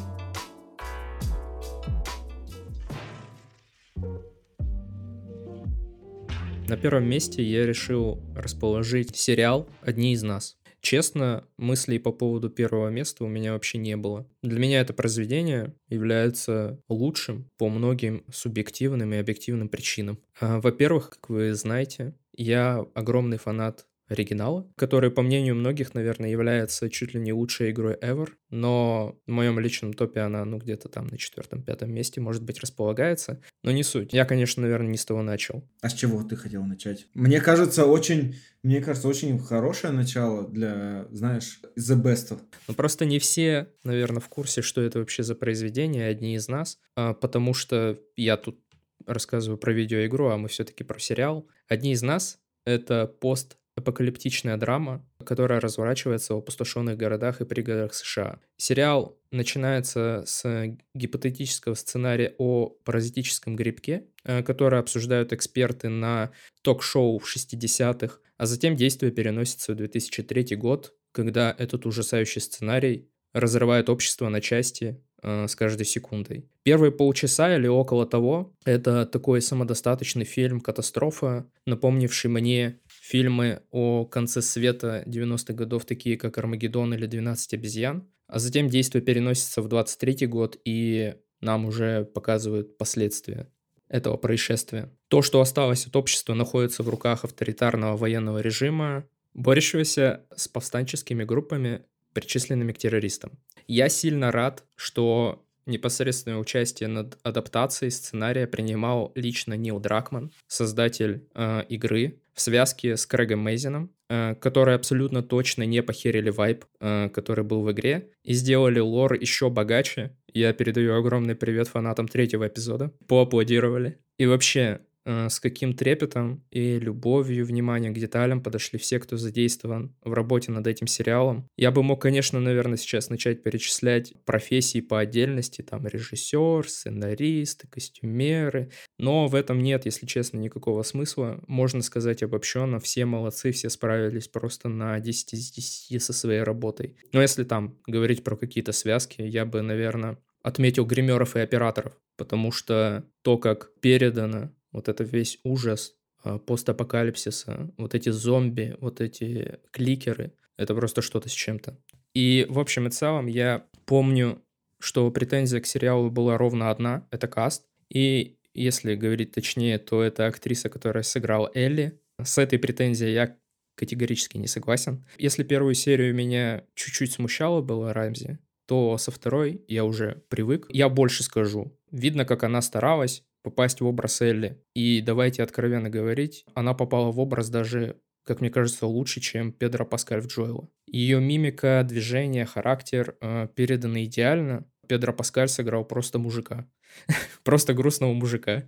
На 6.76 6.82
первом 6.82 7.06
месте 7.06 7.42
я 7.42 7.66
решил 7.66 8.22
расположить 8.36 9.16
сериал 9.16 9.66
«Одни 9.82 10.12
из 10.12 10.24
нас». 10.24 10.58
Честно, 10.82 11.46
мыслей 11.56 12.00
по 12.00 12.12
поводу 12.12 12.50
первого 12.50 12.90
места 12.90 13.24
у 13.24 13.30
меня 13.30 13.54
вообще 13.54 13.78
не 13.78 13.96
было. 13.96 14.28
Для 14.44 14.60
меня 14.60 14.82
это 14.82 14.92
произведение 14.92 15.74
является 15.88 16.78
лучшим 16.90 17.50
по 17.58 17.70
многим 17.70 18.26
субъективным 18.30 19.14
и 19.14 19.18
объективным 19.18 19.70
причинам. 19.70 20.20
А, 20.42 20.60
во-первых, 20.60 21.12
как 21.12 21.30
вы 21.30 21.54
знаете, 21.54 22.14
я 22.36 22.86
огромный 22.94 23.38
фанат 23.38 23.86
оригинала, 24.08 24.70
который, 24.76 25.12
по 25.12 25.22
мнению 25.22 25.56
многих, 25.56 25.94
наверное, 25.94 26.30
является 26.30 26.90
чуть 26.90 27.14
ли 27.14 27.20
не 27.20 27.34
лучшей 27.34 27.72
игрой 27.72 27.96
ever, 27.96 28.30
но 28.50 29.20
в 29.26 29.32
моем 29.32 29.60
личном 29.60 29.94
топе 29.94 30.22
она, 30.22 30.46
ну, 30.46 30.58
где-то 30.58 30.90
там 30.90 31.08
на 31.08 31.18
четвертом-пятом 31.18 31.92
месте, 31.92 32.22
может 32.22 32.44
быть, 32.44 32.60
располагается, 32.60 33.42
но 33.64 33.72
не 33.72 33.84
суть. 33.84 34.14
Я, 34.14 34.26
конечно, 34.26 34.62
наверное, 34.62 34.90
не 34.90 34.98
с 34.98 35.06
того 35.06 35.24
начал. 35.24 35.68
А 35.82 35.90
с 35.90 35.94
чего 35.94 36.24
ты 36.24 36.36
хотел 36.36 36.64
начать? 36.64 37.08
Мне 37.14 37.42
кажется, 37.42 37.86
очень, 37.86 38.36
мне 38.64 38.82
кажется, 38.82 39.08
очень 39.08 39.40
хорошее 39.40 39.94
начало 39.94 40.48
для, 40.48 41.08
знаешь, 41.12 41.62
the 41.78 42.02
best. 42.02 42.40
Ну, 42.68 42.74
просто 42.74 43.06
не 43.06 43.20
все, 43.20 43.70
наверное, 43.84 44.22
в 44.22 44.30
курсе, 44.30 44.62
что 44.62 44.82
это 44.82 45.00
вообще 45.00 45.24
за 45.24 45.36
произведение, 45.36 46.08
одни 46.08 46.36
из 46.36 46.48
нас, 46.48 46.78
а, 46.96 47.14
потому 47.14 47.54
что 47.54 48.00
я 48.16 48.38
тут 48.38 48.60
рассказываю 49.06 49.58
про 49.58 49.74
видеоигру, 49.74 50.30
а 50.30 50.38
мы 50.38 50.48
все-таки 50.48 50.84
про 50.84 51.00
сериал. 51.00 51.48
Одни 51.68 51.92
из 51.94 52.02
нас— 52.02 52.40
это 52.66 53.08
пост 53.08 53.58
апокалиптичная 53.76 54.58
драма, 54.58 55.06
которая 55.24 55.60
разворачивается 55.60 56.34
в 56.34 56.38
опустошенных 56.38 56.98
городах 56.98 57.42
и 57.42 57.46
пригородах 57.46 57.94
США. 57.94 58.40
Сериал 58.58 59.18
начинается 59.32 60.24
с 60.26 60.78
гипотетического 60.94 61.74
сценария 61.74 62.34
о 62.38 62.70
паразитическом 62.84 63.56
грибке, 63.56 64.06
э, 64.24 64.44
который 64.44 64.80
обсуждают 64.80 65.34
эксперты 65.34 65.90
на 65.90 66.32
ток-шоу 66.62 67.20
в 67.20 67.26
60-х, 67.28 68.20
а 68.38 68.46
затем 68.46 68.76
действие 68.76 69.12
переносится 69.12 69.74
в 69.74 69.76
2003 69.76 70.56
год, 70.56 70.94
когда 71.12 71.56
этот 71.58 71.86
ужасающий 71.86 72.42
сценарий 72.42 73.10
разрывает 73.34 73.90
общество 73.90 74.30
на 74.30 74.40
части 74.40 75.02
э, 75.22 75.48
с 75.48 75.56
каждой 75.56 75.86
секундой. 75.86 76.50
Первые 76.64 76.92
полчаса 76.92 77.56
или 77.56 77.68
около 77.68 78.06
того— 78.06 78.54
это 78.66 79.06
такой 79.06 79.42
самодостаточный 79.42 80.26
фильм 80.26 80.62
«Катастрофа», 80.62 81.46
напомнивший 81.66 82.32
мне 82.32 82.80
фильмы 83.10 83.62
о 83.72 84.06
конце 84.06 84.42
света 84.42 85.04
90-х 85.06 85.54
годов, 85.54 85.86
такие 85.86 86.18
как 86.18 86.38
«Армагеддон» 86.38 86.94
или 86.94 87.08
«12 87.08 87.54
обезьян», 87.54 88.08
а 88.28 88.40
затем 88.40 88.68
действие 88.68 89.04
переносится 89.04 89.62
в 89.62 89.68
23 89.68 90.26
год, 90.26 90.60
и 90.66 91.16
нам 91.40 91.66
уже 91.66 92.06
показывают 92.06 92.78
последствия 92.78 93.48
этого 93.88 94.18
происшествия. 94.18 94.92
То, 95.08 95.22
что 95.22 95.40
осталось 95.40 95.86
от 95.86 95.96
общества, 95.96 96.34
находится 96.34 96.82
в 96.82 96.90
руках 96.90 97.24
авторитарного 97.24 97.96
военного 97.96 98.40
режима, 98.40 99.08
борющегося 99.36 100.26
с 100.36 100.48
повстанческими 100.48 101.24
группами, 101.24 101.84
причисленными 102.14 102.72
к 102.72 102.80
террористам. 102.80 103.34
Я 103.68 103.90
сильно 103.90 104.32
рад, 104.32 104.64
что 104.76 105.45
непосредственное 105.66 106.38
участие 106.38 106.88
над 106.90 107.18
адаптацией 107.24 107.92
сценария 107.92 108.48
принимал 108.48 109.12
лично 109.16 109.56
Нил 109.56 109.80
Дракман, 109.80 110.32
создатель 110.48 111.28
э, 111.34 111.64
игры, 111.70 112.20
в 112.34 112.42
связке 112.42 112.98
с 112.98 113.06
Крэгом 113.06 113.40
Мейзином, 113.40 113.92
э, 114.10 114.36
которые 114.36 114.76
абсолютно 114.76 115.24
точно 115.24 115.64
не 115.64 115.82
похерили 115.82 116.30
вайп, 116.30 116.66
э, 116.80 117.10
который 117.10 117.46
был 117.46 117.62
в 117.62 117.72
игре, 117.72 118.10
и 118.24 118.34
сделали 118.34 118.80
лор 118.80 119.14
еще 119.14 119.50
богаче. 119.50 120.16
Я 120.34 120.52
передаю 120.54 120.96
огромный 120.96 121.36
привет 121.36 121.70
фанатам 121.70 122.08
третьего 122.08 122.48
эпизода. 122.48 122.92
Поаплодировали. 123.08 124.00
И 124.18 124.26
вообще, 124.26 124.82
с 125.06 125.40
каким 125.40 125.74
трепетом 125.74 126.44
и 126.50 126.80
любовью, 126.80 127.46
вниманием 127.46 127.94
к 127.94 127.98
деталям 127.98 128.42
подошли 128.42 128.80
все, 128.80 129.00
кто 129.00 129.18
задействован 129.18 129.96
в 130.04 130.14
работе 130.14 130.52
над 130.52 130.66
этим 130.68 130.88
сериалом. 130.88 131.48
Я 131.58 131.72
бы 131.72 131.84
мог, 131.84 132.02
конечно, 132.02 132.40
наверное, 132.40 132.78
сейчас 132.78 133.10
начать 133.10 133.44
перечислять 133.44 134.14
профессии 134.26 134.82
по 134.82 135.00
отдельности, 135.00 135.62
там 135.62 135.86
режиссер, 135.88 136.68
сценаристы, 136.68 137.68
костюмеры, 137.68 138.72
но 138.98 139.28
в 139.28 139.36
этом 139.36 139.62
нет, 139.62 139.86
если 139.86 140.06
честно, 140.06 140.38
никакого 140.38 140.84
смысла. 140.84 141.44
Можно 141.48 141.82
сказать 141.82 142.24
обобщенно, 142.24 142.80
все 142.80 143.06
молодцы, 143.06 143.52
все 143.52 143.70
справились 143.70 144.28
просто 144.28 144.70
на 144.70 145.00
10 145.00 145.34
из 145.34 145.52
10 145.52 146.04
со 146.04 146.14
своей 146.14 146.42
работой. 146.42 146.98
Но 147.14 147.22
если 147.22 147.44
там 147.44 147.78
говорить 147.88 148.24
про 148.24 148.36
какие-то 148.36 148.72
связки, 148.72 149.22
я 149.22 149.46
бы, 149.46 149.62
наверное, 149.62 150.18
отметил 150.42 150.86
гримеров 150.86 151.36
и 151.36 151.40
операторов, 151.40 151.94
потому 152.18 152.52
что 152.52 153.04
то, 153.24 153.38
как 153.38 153.72
передано 153.82 154.52
вот 154.76 154.90
это 154.90 155.04
весь 155.04 155.40
ужас 155.44 155.96
а, 156.24 156.38
постапокалипсиса, 156.38 157.72
вот 157.78 157.96
эти 157.96 158.10
зомби, 158.10 158.76
вот 158.82 159.00
эти 159.00 159.60
кликеры, 159.72 160.34
это 160.58 160.76
просто 160.76 161.02
что-то 161.02 161.30
с 161.30 161.32
чем-то. 161.32 161.78
И 162.14 162.46
в 162.50 162.60
общем 162.60 162.88
и 162.88 162.92
целом 162.92 163.28
я 163.28 163.66
помню, 163.86 164.42
что 164.80 165.10
претензия 165.12 165.62
к 165.62 165.66
сериалу 165.66 166.12
была 166.12 166.38
ровно 166.38 166.70
одна, 166.70 167.08
это 167.10 167.28
каст. 167.28 167.66
И 167.90 168.38
если 168.54 168.96
говорить 168.96 169.32
точнее, 169.32 169.80
то 169.80 170.04
это 170.04 170.28
актриса, 170.28 170.70
которая 170.70 171.04
сыграла 171.04 171.50
Элли. 171.54 172.00
С 172.22 172.38
этой 172.38 172.60
претензией 172.60 173.14
я 173.14 173.38
категорически 173.76 174.38
не 174.38 174.48
согласен. 174.48 175.06
Если 175.18 175.44
первую 175.44 175.74
серию 175.74 176.14
меня 176.14 176.64
чуть-чуть 176.76 177.14
смущало 177.14 177.62
было 177.62 177.94
Рамзи, 177.94 178.40
то 178.66 178.98
со 178.98 179.12
второй 179.12 179.64
я 179.68 179.86
уже 179.86 180.24
привык. 180.30 180.68
Я 180.70 180.90
больше 180.90 181.24
скажу. 181.24 181.78
Видно, 181.92 182.26
как 182.26 182.44
она 182.44 182.62
старалась 182.62 183.24
попасть 183.46 183.80
в 183.80 183.86
образ 183.86 184.22
Элли. 184.22 184.60
И 184.74 185.02
давайте 185.02 185.44
откровенно 185.44 185.90
говорить, 185.90 186.46
она 186.56 186.74
попала 186.74 187.12
в 187.12 187.20
образ 187.20 187.50
даже, 187.50 187.98
как 188.26 188.42
мне 188.42 188.50
кажется, 188.50 188.88
лучше, 188.88 189.22
чем 189.22 189.52
Педро 189.52 189.86
Паскаль 189.86 190.22
в 190.22 190.28
Джоэла. 190.28 190.68
Ее 190.88 191.22
мимика, 191.22 191.86
движение, 191.88 192.46
характер 192.46 193.16
э, 193.22 193.48
переданы 193.56 194.06
идеально. 194.06 194.66
Педро 194.88 195.14
Паскаль 195.14 195.48
сыграл 195.48 195.86
просто 195.86 196.18
мужика. 196.18 196.68
Просто 197.44 197.74
грустного 197.74 198.14
мужика. 198.14 198.68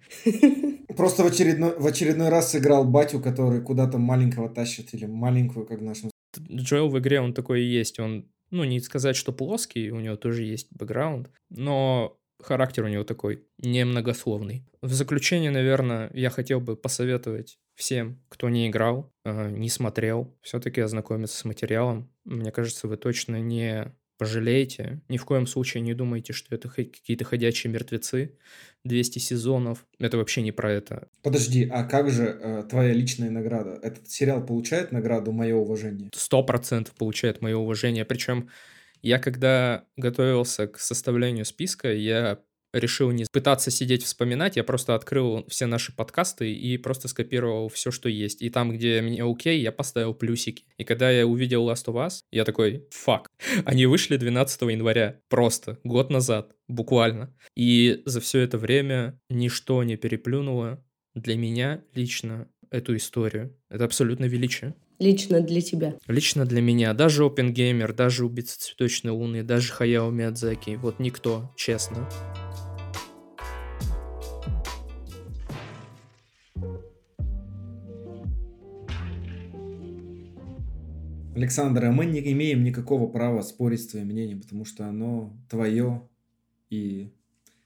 Просто 0.95 1.23
в 1.23 1.27
очередной, 1.27 1.77
в 1.77 1.85
очередной 1.85 2.29
раз 2.29 2.51
сыграл 2.51 2.85
батю, 2.85 3.19
который 3.19 3.61
куда-то 3.61 3.97
маленького 3.97 4.49
тащит, 4.49 4.93
или 4.93 5.05
маленькую, 5.05 5.65
как 5.65 5.79
в 5.79 5.83
нашем... 5.83 6.11
Джоэл 6.51 6.89
в 6.89 6.99
игре, 6.99 7.21
он 7.21 7.33
такой 7.33 7.61
и 7.61 7.79
есть. 7.79 7.99
Он, 7.99 8.29
ну, 8.51 8.63
не 8.63 8.79
сказать, 8.79 9.15
что 9.15 9.31
плоский, 9.31 9.91
у 9.91 9.99
него 9.99 10.17
тоже 10.17 10.43
есть 10.43 10.67
бэкграунд, 10.71 11.31
но 11.49 12.17
характер 12.41 12.85
у 12.85 12.87
него 12.87 13.03
такой 13.03 13.43
немногословный. 13.57 14.65
В 14.81 14.93
заключение, 14.93 15.51
наверное, 15.51 16.09
я 16.13 16.29
хотел 16.29 16.59
бы 16.59 16.75
посоветовать 16.75 17.59
всем, 17.75 18.21
кто 18.29 18.49
не 18.49 18.67
играл, 18.67 19.13
э, 19.25 19.49
не 19.49 19.69
смотрел, 19.69 20.35
все-таки 20.41 20.81
ознакомиться 20.81 21.37
с 21.37 21.45
материалом. 21.45 22.11
Мне 22.25 22.51
кажется, 22.51 22.87
вы 22.87 22.97
точно 22.97 23.39
не 23.39 23.93
пожалеете. 24.17 25.01
Ни 25.09 25.17
в 25.17 25.25
коем 25.25 25.45
случае 25.45 25.81
не 25.81 25.93
думайте, 25.93 26.33
что 26.33 26.55
это 26.55 26.69
какие-то 26.69 27.23
ходячие 27.23 27.71
мертвецы. 27.71 28.37
200 28.83 29.19
сезонов. 29.19 29.85
Это 29.99 30.17
вообще 30.17 30.41
не 30.41 30.51
про 30.51 30.71
это. 30.71 31.09
Подожди, 31.21 31.67
а 31.71 31.83
как 31.83 32.09
же 32.09 32.23
э, 32.23 32.63
твоя 32.69 32.93
личная 32.93 33.29
награда? 33.29 33.79
Этот 33.83 34.09
сериал 34.09 34.45
получает 34.45 34.91
награду 34.91 35.31
«Мое 35.31 35.55
уважение»? 35.55 36.09
Сто 36.13 36.41
процентов 36.41 36.95
получает 36.95 37.41
мое 37.41 37.57
уважение. 37.57 38.05
Причем 38.05 38.49
я 39.01 39.19
когда 39.19 39.85
готовился 39.95 40.67
к 40.67 40.79
составлению 40.79 41.45
списка, 41.45 41.93
я 41.93 42.39
решил 42.73 43.11
не 43.11 43.25
пытаться 43.31 43.71
сидеть 43.71 44.03
вспоминать, 44.03 44.55
я 44.55 44.63
просто 44.63 44.95
открыл 44.95 45.45
все 45.47 45.65
наши 45.65 45.95
подкасты 45.95 46.51
и 46.51 46.77
просто 46.77 47.07
скопировал 47.07 47.69
все, 47.69 47.91
что 47.91 48.09
есть. 48.09 48.41
И 48.41 48.49
там, 48.49 48.71
где 48.71 49.01
мне 49.01 49.23
окей, 49.23 49.61
я 49.61 49.71
поставил 49.71 50.13
плюсики. 50.13 50.65
И 50.77 50.83
когда 50.83 51.09
я 51.09 51.25
увидел 51.25 51.69
Last 51.69 51.85
of 51.85 51.95
Us, 51.95 52.19
я 52.31 52.45
такой, 52.45 52.85
фак, 52.91 53.27
они 53.65 53.85
вышли 53.85 54.17
12 54.17 54.61
января, 54.63 55.19
просто, 55.29 55.79
год 55.83 56.09
назад, 56.09 56.55
буквально. 56.67 57.33
И 57.55 58.01
за 58.05 58.21
все 58.21 58.39
это 58.39 58.57
время 58.57 59.19
ничто 59.29 59.83
не 59.83 59.97
переплюнуло 59.97 60.83
для 61.15 61.35
меня 61.35 61.83
лично 61.95 62.47
эту 62.69 62.95
историю. 62.95 63.55
Это 63.69 63.85
абсолютно 63.85 64.25
величие. 64.25 64.75
Лично 64.99 65.41
для 65.41 65.61
тебя. 65.61 65.95
Лично 66.07 66.45
для 66.45 66.59
меня. 66.59 66.93
Даже 66.93 67.23
Опенгеймер, 67.23 67.93
даже 67.93 68.25
Убийца 68.25 68.59
Цветочной 68.59 69.11
Луны, 69.11 69.43
даже 69.43 69.71
Хаяо 69.71 70.09
Миядзаки. 70.09 70.71
Вот 70.81 70.99
никто, 70.99 71.53
честно. 71.55 72.09
Александр, 81.35 81.85
а 81.85 81.91
мы 81.91 82.07
не 82.07 82.31
имеем 82.31 82.63
никакого 82.63 83.05
права 83.05 83.43
спорить 83.43 83.83
с 83.83 83.87
твоим 83.87 84.07
мнением, 84.07 84.41
потому 84.41 84.65
что 84.65 84.87
оно 84.87 85.37
твое, 85.47 86.01
и 86.71 87.13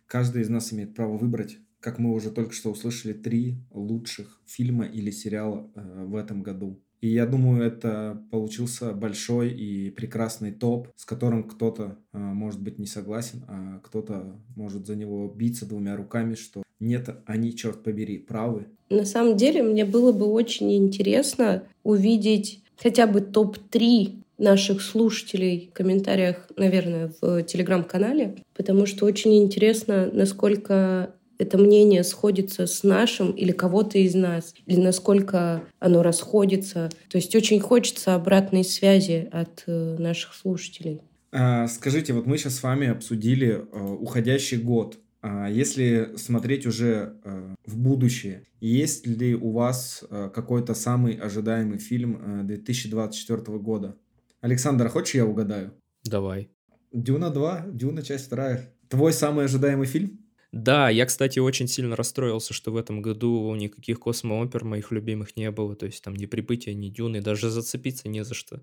каждый 0.08 0.42
из 0.42 0.50
нас 0.50 0.74
имеет 0.74 0.94
право 0.94 1.18
выбрать, 1.18 1.58
как 1.80 1.98
мы 1.98 2.14
уже 2.14 2.32
только 2.32 2.52
что 2.52 2.72
услышали, 2.72 3.14
три 3.14 3.56
лучших 3.72 4.42
фильма 4.46 4.86
или 4.86 5.10
сериала 5.10 5.72
э, 5.74 6.04
в 6.04 6.18
этом 6.18 6.44
году. 6.44 6.82
И 7.02 7.08
я 7.10 7.26
думаю, 7.26 7.64
это 7.64 8.22
получился 8.30 8.94
большой 8.94 9.50
и 9.50 9.90
прекрасный 9.90 10.52
топ, 10.52 10.88
с 10.96 11.04
которым 11.04 11.44
кто-то 11.44 11.98
э, 12.14 12.18
может 12.18 12.62
быть 12.62 12.78
не 12.78 12.86
согласен, 12.86 13.44
а 13.48 13.80
кто-то 13.84 14.36
может 14.56 14.86
за 14.86 14.96
него 14.96 15.28
биться 15.28 15.66
двумя 15.66 15.96
руками, 15.96 16.36
что 16.36 16.62
нет, 16.80 17.10
они, 17.26 17.56
черт 17.56 17.84
побери, 17.84 18.20
правы. 18.20 18.68
На 18.90 19.06
самом 19.06 19.36
деле, 19.36 19.64
мне 19.64 19.84
было 19.84 20.12
бы 20.12 20.26
очень 20.26 20.76
интересно 20.76 21.64
увидеть 21.84 22.64
хотя 22.78 23.08
бы 23.08 23.22
топ-3 23.22 24.22
наших 24.38 24.82
слушателей 24.82 25.70
в 25.72 25.74
комментариях, 25.74 26.48
наверное, 26.58 27.14
в 27.22 27.44
телеграм-канале, 27.44 28.38
потому 28.56 28.88
что 28.88 29.06
очень 29.06 29.44
интересно, 29.44 30.10
насколько 30.12 31.14
это 31.42 31.58
мнение 31.58 32.04
сходится 32.04 32.68
с 32.68 32.84
нашим 32.84 33.32
или 33.32 33.52
кого-то 33.52 33.98
из 33.98 34.14
нас, 34.14 34.54
или 34.68 34.80
насколько 34.80 35.64
оно 35.80 36.04
расходится. 36.04 36.90
То 37.10 37.18
есть 37.18 37.36
очень 37.36 37.60
хочется 37.60 38.16
обратной 38.16 38.64
связи 38.64 39.28
от 39.32 39.64
э, 39.66 39.98
наших 39.98 40.36
слушателей. 40.36 41.02
А, 41.32 41.68
скажите, 41.68 42.14
вот 42.14 42.26
мы 42.26 42.38
сейчас 42.38 42.56
с 42.56 42.64
вами 42.64 42.88
обсудили 42.88 43.50
э, 43.50 43.80
уходящий 43.80 44.58
год. 44.58 45.00
А 45.24 45.50
если 45.50 46.16
смотреть 46.18 46.66
уже 46.66 47.16
э, 47.24 47.56
в 47.66 47.78
будущее, 47.78 48.44
есть 48.60 49.08
ли 49.08 49.36
у 49.36 49.52
вас 49.52 50.04
какой-то 50.34 50.74
самый 50.74 51.14
ожидаемый 51.14 51.80
фильм 51.80 52.46
2024 52.46 53.42
э, 53.42 53.60
года? 53.60 53.96
Александр, 54.42 54.90
хочешь 54.90 55.16
я 55.16 55.26
угадаю? 55.26 55.74
Давай. 56.04 56.50
Дюна 56.92 57.30
2, 57.30 57.68
Дюна 57.72 58.04
часть 58.04 58.26
вторая. 58.26 58.74
Твой 58.90 59.14
самый 59.14 59.46
ожидаемый 59.46 59.88
фильм? 59.88 60.21
Да, 60.52 60.90
я, 60.90 61.06
кстати, 61.06 61.40
очень 61.40 61.68
сильно 61.68 61.96
расстроился, 61.96 62.54
что 62.54 62.72
в 62.72 62.76
этом 62.76 63.02
году 63.02 63.54
никаких 63.56 64.00
космоопер 64.00 64.66
моих 64.66 64.92
любимых 64.92 65.38
не 65.38 65.50
было. 65.52 65.76
То 65.76 65.86
есть 65.86 66.04
там 66.04 66.14
ни 66.16 66.26
прибытия, 66.26 66.74
ни 66.74 66.90
дюны, 66.90 67.22
даже 67.22 67.50
зацепиться 67.50 68.10
не 68.10 68.24
за 68.26 68.34
что. 68.34 68.62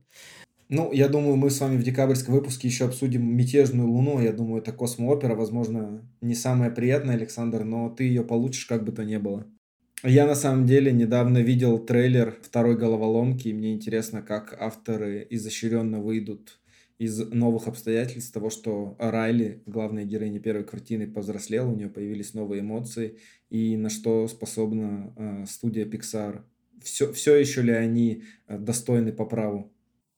Ну, 0.71 0.93
я 0.93 1.09
думаю, 1.09 1.37
мы 1.37 1.51
с 1.51 1.61
вами 1.61 1.79
в 1.79 1.83
декабрьском 1.83 2.35
выпуске 2.35 2.69
еще 2.69 2.85
обсудим 2.85 3.25
«Мятежную 3.37 3.89
луну». 3.89 4.21
Я 4.21 4.33
думаю, 4.33 4.61
это 4.61 4.73
космоопера, 4.73 5.35
возможно, 5.35 6.03
не 6.21 6.35
самая 6.35 6.71
приятная, 6.71 7.15
Александр, 7.17 7.65
но 7.65 7.89
ты 7.89 8.05
ее 8.05 8.23
получишь 8.23 8.67
как 8.67 8.85
бы 8.85 8.93
то 8.93 9.03
ни 9.05 9.17
было. 9.17 9.47
Я 10.05 10.27
на 10.27 10.35
самом 10.35 10.67
деле 10.67 10.93
недавно 10.93 11.39
видел 11.39 11.79
трейлер 11.79 12.37
второй 12.43 12.77
головоломки, 12.77 13.49
и 13.49 13.55
мне 13.55 13.73
интересно, 13.75 14.23
как 14.23 14.55
авторы 14.61 15.27
изощренно 15.31 16.01
выйдут 16.01 16.58
из 16.99 17.19
новых 17.31 17.69
обстоятельств 17.69 18.33
того, 18.33 18.51
что 18.51 18.97
Райли, 18.99 19.63
главная 19.67 20.05
героиня 20.05 20.41
первой 20.41 20.65
картины, 20.65 21.07
повзрослела, 21.07 21.69
у 21.69 21.77
нее 21.77 21.89
появились 21.89 22.35
новые 22.35 22.61
эмоции, 22.61 23.19
и 23.51 23.77
на 23.77 23.89
что 23.89 24.27
способна 24.27 25.13
э, 25.17 25.47
студия 25.47 25.87
Pixar. 25.87 26.43
Все, 26.83 27.13
все 27.13 27.37
еще 27.37 27.63
ли 27.63 27.73
они 27.73 28.25
э, 28.47 28.59
достойны 28.59 29.13
по 29.13 29.25
праву? 29.27 29.73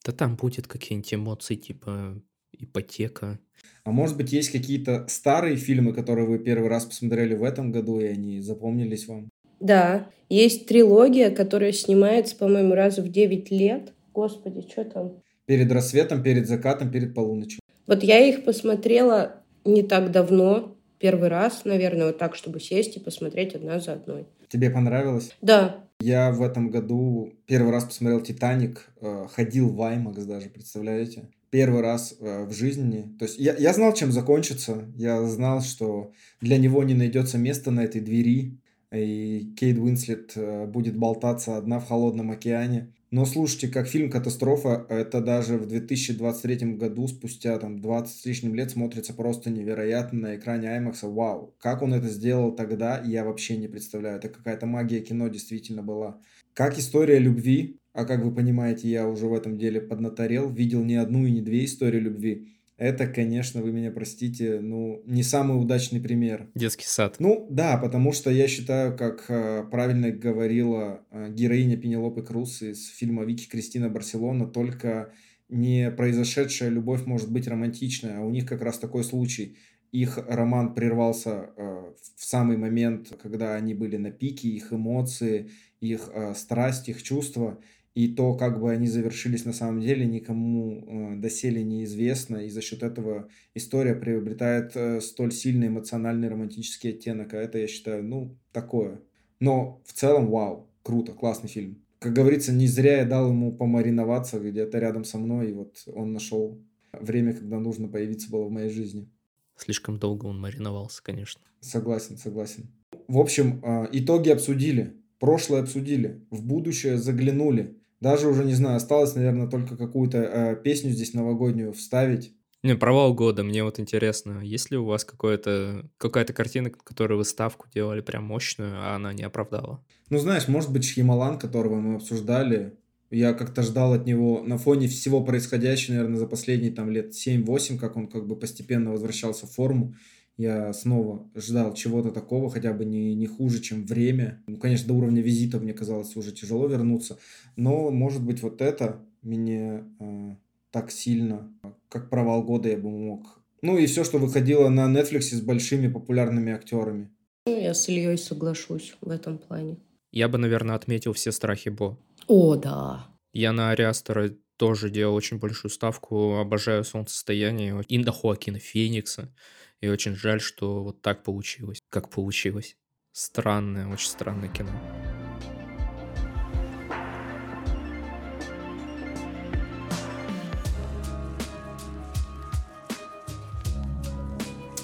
Да 0.05 0.12
там 0.12 0.36
будет 0.36 0.66
какие-нибудь 0.66 1.15
эмоции, 1.15 1.55
типа 1.57 2.20
ипотека. 2.52 3.39
А 3.85 3.90
может 3.90 4.16
быть, 4.16 4.32
есть 4.32 4.51
какие-то 4.51 5.07
старые 5.09 5.57
фильмы, 5.57 5.93
которые 5.93 6.27
вы 6.27 6.39
первый 6.39 6.69
раз 6.69 6.86
посмотрели 6.86 7.35
в 7.35 7.44
этом 7.44 7.73
году, 7.73 8.01
и 8.01 8.07
они 8.07 8.40
запомнились 8.40 9.07
вам? 9.07 9.31
Да, 9.61 10.11
есть 10.31 10.66
трилогия, 10.66 11.31
которая 11.31 11.73
снимается, 11.73 12.36
по-моему, 12.36 12.74
раз 12.74 12.98
в 12.98 13.11
9 13.11 13.51
лет. 13.51 13.93
Господи, 14.15 14.62
что 14.62 14.85
там? 14.85 15.23
Перед 15.51 15.72
рассветом, 15.72 16.22
перед 16.22 16.47
закатом, 16.47 16.93
перед 16.93 17.12
полуночью. 17.12 17.59
Вот 17.89 18.05
я 18.05 18.20
их 18.20 18.44
посмотрела 18.44 19.43
не 19.64 19.82
так 19.82 20.12
давно, 20.12 20.77
первый 21.01 21.28
раз, 21.28 21.64
наверное, 21.64 22.06
вот 22.06 22.18
так, 22.18 22.36
чтобы 22.36 22.60
сесть 22.60 22.97
и 22.97 23.01
посмотреть 23.01 23.56
одна 23.56 23.81
за 23.81 23.94
одной. 23.94 24.28
Тебе 24.48 24.70
понравилось? 24.70 25.35
Да, 25.43 25.86
я 26.01 26.31
в 26.31 26.40
этом 26.43 26.70
году 26.70 27.32
первый 27.47 27.72
раз 27.72 27.82
посмотрел 27.82 28.20
«Титаник», 28.20 28.90
э, 29.01 29.27
ходил 29.32 29.70
в 29.70 29.81
IMAX 29.81 30.24
даже, 30.24 30.51
представляете? 30.51 31.24
Первый 31.51 31.81
раз 31.81 32.14
э, 32.20 32.44
в 32.44 32.52
жизни. 32.52 33.12
То 33.18 33.24
есть 33.24 33.36
я, 33.40 33.56
я 33.56 33.72
знал, 33.72 33.93
чем 33.93 34.12
закончится. 34.12 34.85
Я 34.97 35.20
знал, 35.24 35.62
что 35.62 36.12
для 36.40 36.59
него 36.59 36.85
не 36.85 36.94
найдется 36.94 37.39
места 37.39 37.72
на 37.72 37.81
этой 37.81 38.01
двери. 38.01 38.60
И 38.93 39.53
Кейт 39.57 39.79
Уинслет 39.79 40.33
э, 40.35 40.67
будет 40.67 40.97
болтаться 40.97 41.57
одна 41.57 41.79
в 41.79 41.87
холодном 41.87 42.31
океане. 42.31 42.93
Но 43.12 43.25
слушайте, 43.25 43.67
как 43.69 43.89
фильм 43.89 44.09
«Катастрофа», 44.09 44.87
это 44.89 45.21
даже 45.21 45.59
в 45.59 45.67
2023 45.67 46.75
году, 46.75 47.09
спустя 47.09 47.59
там 47.59 47.81
20 47.81 48.17
с 48.17 48.25
лишним 48.25 48.55
лет, 48.55 48.71
смотрится 48.71 49.15
просто 49.15 49.51
невероятно 49.51 50.21
на 50.21 50.37
экране 50.37 50.69
IMAX. 50.69 50.99
Вау, 51.03 51.55
как 51.59 51.83
он 51.83 51.93
это 51.93 52.09
сделал 52.09 52.53
тогда, 52.53 53.03
я 53.05 53.25
вообще 53.25 53.57
не 53.57 53.67
представляю. 53.67 54.19
Это 54.19 54.29
какая-то 54.29 54.67
магия 54.67 55.01
кино 55.01 55.27
действительно 55.27 55.83
была. 55.83 56.21
Как 56.55 56.79
история 56.79 57.19
любви, 57.19 57.81
а 57.93 58.05
как 58.05 58.25
вы 58.25 58.33
понимаете, 58.33 58.89
я 58.89 59.09
уже 59.09 59.27
в 59.27 59.35
этом 59.35 59.59
деле 59.59 59.81
поднаторел, 59.81 60.49
видел 60.49 60.85
не 60.85 60.95
одну 60.95 61.27
и 61.27 61.33
не 61.33 61.43
две 61.43 61.65
истории 61.65 61.99
любви. 61.99 62.49
Это, 62.81 63.07
конечно, 63.07 63.61
вы 63.61 63.73
меня 63.73 63.90
простите, 63.90 64.59
ну, 64.59 65.02
не 65.05 65.23
самый 65.23 65.61
удачный 65.61 66.01
пример. 66.01 66.48
Детский 66.55 66.86
сад. 66.86 67.16
Ну, 67.19 67.47
да, 67.51 67.77
потому 67.77 68.11
что 68.12 68.31
я 68.31 68.48
считаю, 68.48 68.97
как 68.97 69.27
э, 69.28 69.65
правильно 69.70 70.11
говорила 70.11 71.05
э, 71.11 71.31
героиня 71.31 71.77
Пенелопы 71.77 72.23
Круз 72.23 72.62
из 72.62 72.89
фильма 72.89 73.24
«Вики 73.24 73.51
Кристина 73.51 73.90
Барселона», 73.90 74.47
только 74.47 75.12
не 75.51 75.90
произошедшая 75.90 76.70
любовь 76.70 77.05
может 77.05 77.31
быть 77.31 77.47
романтичная, 77.47 78.16
а 78.16 78.23
у 78.23 78.31
них 78.31 78.47
как 78.47 78.62
раз 78.62 78.78
такой 78.78 79.05
случай. 79.05 79.59
Их 79.93 80.19
роман 80.27 80.73
прервался 80.73 81.51
э, 81.55 81.93
в 82.16 82.24
самый 82.24 82.57
момент, 82.57 83.12
когда 83.23 83.57
они 83.57 83.74
были 83.74 83.98
на 83.98 84.11
пике, 84.11 84.48
их 84.48 84.73
эмоции, 84.73 85.51
их 85.82 86.09
э, 86.15 86.32
страсть, 86.35 86.89
их 86.89 87.02
чувства. 87.02 87.61
И 88.01 88.09
то, 88.09 88.35
как 88.35 88.60
бы 88.60 88.72
они 88.72 88.86
завершились 88.86 89.44
на 89.44 89.52
самом 89.52 89.82
деле, 89.82 90.06
никому 90.06 90.85
э, 90.86 91.16
доселе 91.16 91.62
неизвестно, 91.62 92.39
и 92.39 92.48
за 92.48 92.62
счет 92.62 92.82
этого 92.82 93.28
история 93.55 93.94
приобретает 93.94 94.72
э, 94.74 95.02
столь 95.02 95.32
сильный 95.32 95.66
эмоциональный 95.66 96.28
романтический 96.28 96.90
оттенок, 96.90 97.35
а 97.35 97.36
это, 97.36 97.59
я 97.59 97.66
считаю, 97.66 98.02
ну, 98.02 98.39
такое. 98.52 99.02
Но 99.39 99.82
в 99.85 99.93
целом, 99.93 100.31
вау, 100.31 100.70
круто, 100.82 101.12
классный 101.12 101.51
фильм. 101.51 101.82
Как 101.98 102.14
говорится, 102.14 102.52
не 102.52 102.66
зря 102.66 103.01
я 103.01 103.05
дал 103.05 103.28
ему 103.28 103.52
помариноваться 103.52 104.40
где-то 104.40 104.78
рядом 104.78 105.05
со 105.05 105.18
мной, 105.18 105.51
и 105.51 105.52
вот 105.52 105.82
он 105.86 106.14
нашел 106.14 106.59
время, 106.93 107.35
когда 107.35 107.59
нужно 107.59 107.89
появиться 107.89 108.31
было 108.31 108.44
в 108.44 108.51
моей 108.51 108.70
жизни. 108.70 109.10
Слишком 109.56 109.98
долго 109.98 110.24
он 110.24 110.40
мариновался, 110.40 111.02
конечно. 111.02 111.43
Согласен, 111.60 112.16
согласен. 112.16 112.70
В 113.09 113.18
общем, 113.18 113.60
э, 113.62 113.89
итоги 113.93 114.31
обсудили, 114.31 114.97
прошлое 115.18 115.60
обсудили, 115.60 116.24
в 116.31 116.43
будущее 116.43 116.97
заглянули. 116.97 117.77
Даже 118.01 118.28
уже, 118.28 118.44
не 118.44 118.55
знаю, 118.55 118.77
осталось, 118.77 119.14
наверное, 119.14 119.48
только 119.48 119.77
какую-то 119.77 120.18
э, 120.18 120.56
песню 120.56 120.90
здесь 120.90 121.14
новогоднюю 121.14 121.72
вставить. 121.72 122.32
Не, 122.62 122.77
провал 122.77 123.14
года. 123.14 123.43
Мне 123.43 123.64
вот 123.64 123.81
интересно, 123.81 124.40
есть 124.43 124.70
ли 124.70 124.77
у 124.77 124.85
вас 124.85 125.05
какое-то, 125.05 125.86
какая-то 125.97 126.32
картина, 126.32 126.70
которую 126.70 127.18
вы 127.18 127.24
ставку 127.24 127.68
делали 127.74 128.02
прям 128.02 128.24
мощную, 128.24 128.74
а 128.77 128.97
она 128.97 129.12
не 129.12 129.22
оправдала? 129.22 129.82
Ну, 130.10 130.18
знаешь, 130.18 130.48
может 130.48 130.70
быть, 130.70 130.85
Шхималан, 130.85 131.39
которого 131.39 131.77
мы 131.77 131.97
обсуждали, 131.97 132.74
я 133.10 133.32
как-то 133.32 133.62
ждал 133.62 133.94
от 133.94 134.06
него 134.06 134.43
на 134.44 134.59
фоне 134.59 134.89
всего 134.89 135.22
происходящего, 135.22 135.94
наверное, 135.94 136.18
за 136.18 136.27
последние 136.27 136.70
там 136.70 136.90
лет 136.90 137.12
7-8, 137.12 137.78
как 137.78 137.97
он 137.97 138.09
как 138.09 138.27
бы 138.27 138.36
постепенно 138.36 138.93
возвращался 138.93 139.47
в 139.47 139.52
форму. 139.52 139.94
Я 140.41 140.73
снова 140.73 141.29
ждал 141.35 141.75
чего-то 141.75 142.12
такого, 142.12 142.49
хотя 142.49 142.73
бы 142.73 142.87
не, 142.87 143.15
не 143.15 143.27
хуже, 143.27 143.61
чем 143.61 143.85
время. 143.85 144.43
Ну, 144.47 144.57
конечно, 144.57 144.89
до 144.89 144.95
уровня 144.95 145.21
визита 145.21 145.59
мне 145.59 145.75
казалось 145.75 146.17
уже 146.17 146.33
тяжело 146.33 146.67
вернуться. 146.67 147.19
Но, 147.57 147.91
может 147.91 148.23
быть, 148.23 148.41
вот 148.41 148.62
это 148.62 149.05
меня 149.21 149.85
э, 150.01 150.37
так 150.71 150.91
сильно, 150.93 151.53
как 151.91 152.09
провал 152.09 152.43
года 152.43 152.71
я 152.71 152.79
бы 152.79 152.89
мог. 152.89 153.39
Ну 153.61 153.77
и 153.77 153.85
все, 153.85 154.03
что 154.03 154.17
выходило 154.17 154.71
на 154.71 154.91
Netflix 154.91 155.21
с 155.21 155.43
большими 155.43 155.89
популярными 155.89 156.55
актерами. 156.55 157.11
Ну, 157.45 157.61
я 157.61 157.75
с 157.75 157.87
Ильей 157.91 158.17
соглашусь 158.17 158.97
в 159.03 159.11
этом 159.11 159.37
плане. 159.37 159.77
Я 160.11 160.31
бы, 160.31 160.39
наверное, 160.39 160.75
отметил 160.75 161.12
все 161.12 161.33
страхи 161.33 161.69
Бо. 161.69 161.99
О, 162.29 162.57
да. 162.57 163.09
Я 163.35 163.53
на 163.53 163.73
Ариастера 163.73 164.31
тоже 164.57 164.89
делал 164.89 165.15
очень 165.17 165.39
большую 165.39 165.71
ставку. 165.71 166.37
Обожаю 166.37 166.83
солнцестояние. 166.85 167.85
Инда 167.89 168.11
Хоакина 168.11 168.59
Феникса. 168.59 169.35
И 169.81 169.89
очень 169.89 170.15
жаль, 170.15 170.40
что 170.40 170.82
вот 170.85 171.01
так 171.01 171.23
получилось. 171.23 171.81
Как 171.89 172.11
получилось. 172.11 172.77
Странное, 173.12 173.89
очень 173.89 174.09
странное 174.09 174.48
кино. 174.48 174.70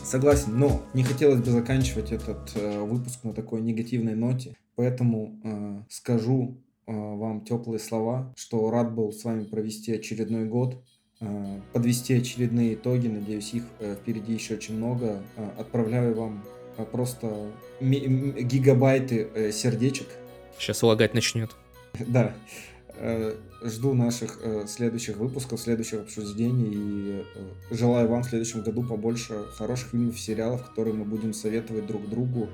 Согласен, 0.03 0.57
но 0.59 0.83
не 0.95 1.03
хотелось 1.03 1.41
бы 1.41 1.51
заканчивать 1.51 2.13
этот 2.13 2.53
э, 2.55 2.81
выпуск 2.81 3.25
на 3.25 3.35
такой 3.35 3.61
негативной 3.61 4.15
ноте, 4.15 4.57
поэтому 4.77 5.39
э, 5.43 5.83
скажу 5.91 6.63
э, 6.87 6.93
вам 6.93 7.45
теплые 7.45 7.81
слова, 7.81 8.33
что 8.37 8.71
рад 8.71 8.95
был 8.95 9.13
с 9.13 9.25
вами 9.25 9.45
провести 9.45 9.93
очередной 9.93 10.47
год, 10.47 10.83
подвести 11.73 12.15
очередные 12.15 12.75
итоги, 12.75 13.09
надеюсь, 13.09 13.55
их 13.55 13.65
э, 13.81 13.95
впереди 13.95 14.35
еще 14.35 14.55
очень 14.55 14.77
много. 14.77 15.23
Э, 15.37 15.49
отправляю 15.59 16.15
вам 16.15 16.45
э, 16.77 16.85
просто 16.85 17.51
гигабайты 17.81 19.29
э, 19.35 19.53
сердечек. 19.53 20.09
Сейчас 20.59 20.83
лагать 20.83 21.15
начнет. 21.15 21.51
Да. 22.07 22.35
Э, 22.99 23.35
жду 23.63 23.93
наших 23.93 24.39
э, 24.43 24.65
следующих 24.67 25.19
выпусков, 25.19 25.61
следующих 25.61 26.01
обсуждений 26.01 26.71
и 26.73 27.25
э, 27.35 27.75
желаю 27.75 28.09
вам 28.09 28.23
в 28.23 28.27
следующем 28.27 28.63
году 28.63 28.83
побольше 28.83 29.45
хороших 29.57 29.91
фильмов 29.91 30.19
сериалов, 30.19 30.67
которые 30.67 30.95
мы 30.95 31.05
будем 31.05 31.35
советовать 31.35 31.87
друг 31.87 32.09
другу 32.09 32.49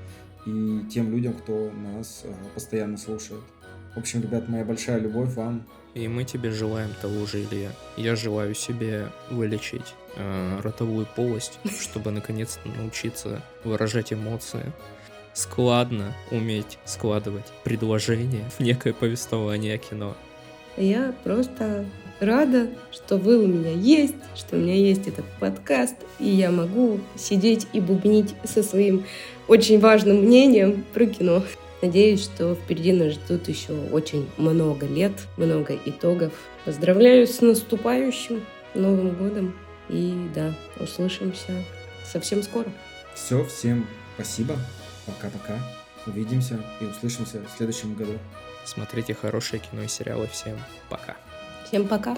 и 0.47 0.81
тем 0.93 1.13
людям, 1.13 1.35
кто 1.35 1.71
нас 1.71 2.25
постоянно 2.55 2.97
слушает. 2.97 3.43
В 3.95 3.99
общем, 3.99 4.23
ребят, 4.23 4.49
моя 4.49 4.65
большая 4.65 4.99
любовь 4.99 5.35
вам. 5.35 5.65
И 5.95 6.09
мы 6.09 6.25
тебе 6.25 6.51
желаем 6.51 6.91
того 7.01 7.27
же, 7.27 7.43
Илья. 7.43 7.71
Я 7.97 8.17
желаю 8.17 8.55
себе 8.55 9.09
вылечить 9.31 9.95
э, 10.17 10.61
ротовую 10.63 11.07
полость, 11.07 11.59
чтобы 11.81 12.11
наконец-то 12.11 12.69
научиться 12.69 13.43
выражать 13.65 14.13
эмоции 14.13 14.73
складно 15.35 16.15
уметь 16.31 16.79
складывать 16.85 17.47
предложения 17.65 18.45
в 18.57 18.61
некое 18.61 18.93
повествование 18.93 19.75
о 19.75 19.79
кино. 19.79 20.15
Я 20.77 21.15
просто 21.25 21.85
рада, 22.21 22.69
что 22.91 23.17
вы 23.17 23.39
у 23.39 23.47
меня 23.47 23.73
есть, 23.73 24.15
что 24.35 24.57
у 24.57 24.59
меня 24.59 24.75
есть 24.75 25.07
этот 25.07 25.25
подкаст, 25.41 25.97
и 26.19 26.29
я 26.29 26.51
могу 26.51 27.01
сидеть 27.17 27.67
и 27.73 27.81
бубнить 27.81 28.35
со 28.45 28.63
своим 28.63 29.05
очень 29.49 29.79
важным 29.81 30.19
мнением 30.19 30.85
про 30.95 31.07
кино. 31.07 31.43
Надеюсь, 31.83 32.23
что 32.23 32.55
впереди 32.55 32.93
нас 32.93 33.15
ждут 33.15 33.49
еще 33.49 33.73
очень 33.91 34.31
много 34.37 34.87
лет, 34.87 35.13
много 35.37 35.77
итогов. 35.85 36.33
Поздравляю 36.65 37.27
с 37.27 37.41
наступающим 37.41 38.45
Новым 38.75 39.17
годом. 39.17 39.55
И 39.89 40.31
да, 40.33 40.55
услышимся 40.79 41.65
совсем 42.05 42.43
скоро. 42.45 42.73
Все, 43.15 43.45
всем 43.45 43.87
спасибо. 44.15 44.57
Пока-пока. 45.07 45.59
Увидимся 46.07 46.59
и 46.81 46.85
услышимся 46.85 47.43
в 47.43 47.57
следующем 47.57 47.95
году. 47.95 48.13
Смотрите 48.65 49.15
хорошее 49.15 49.61
кино 49.61 49.83
и 49.83 49.89
сериалы. 49.89 50.29
Всем 50.29 50.57
пока. 50.89 51.17
Всем 51.67 51.89
пока. 51.89 52.17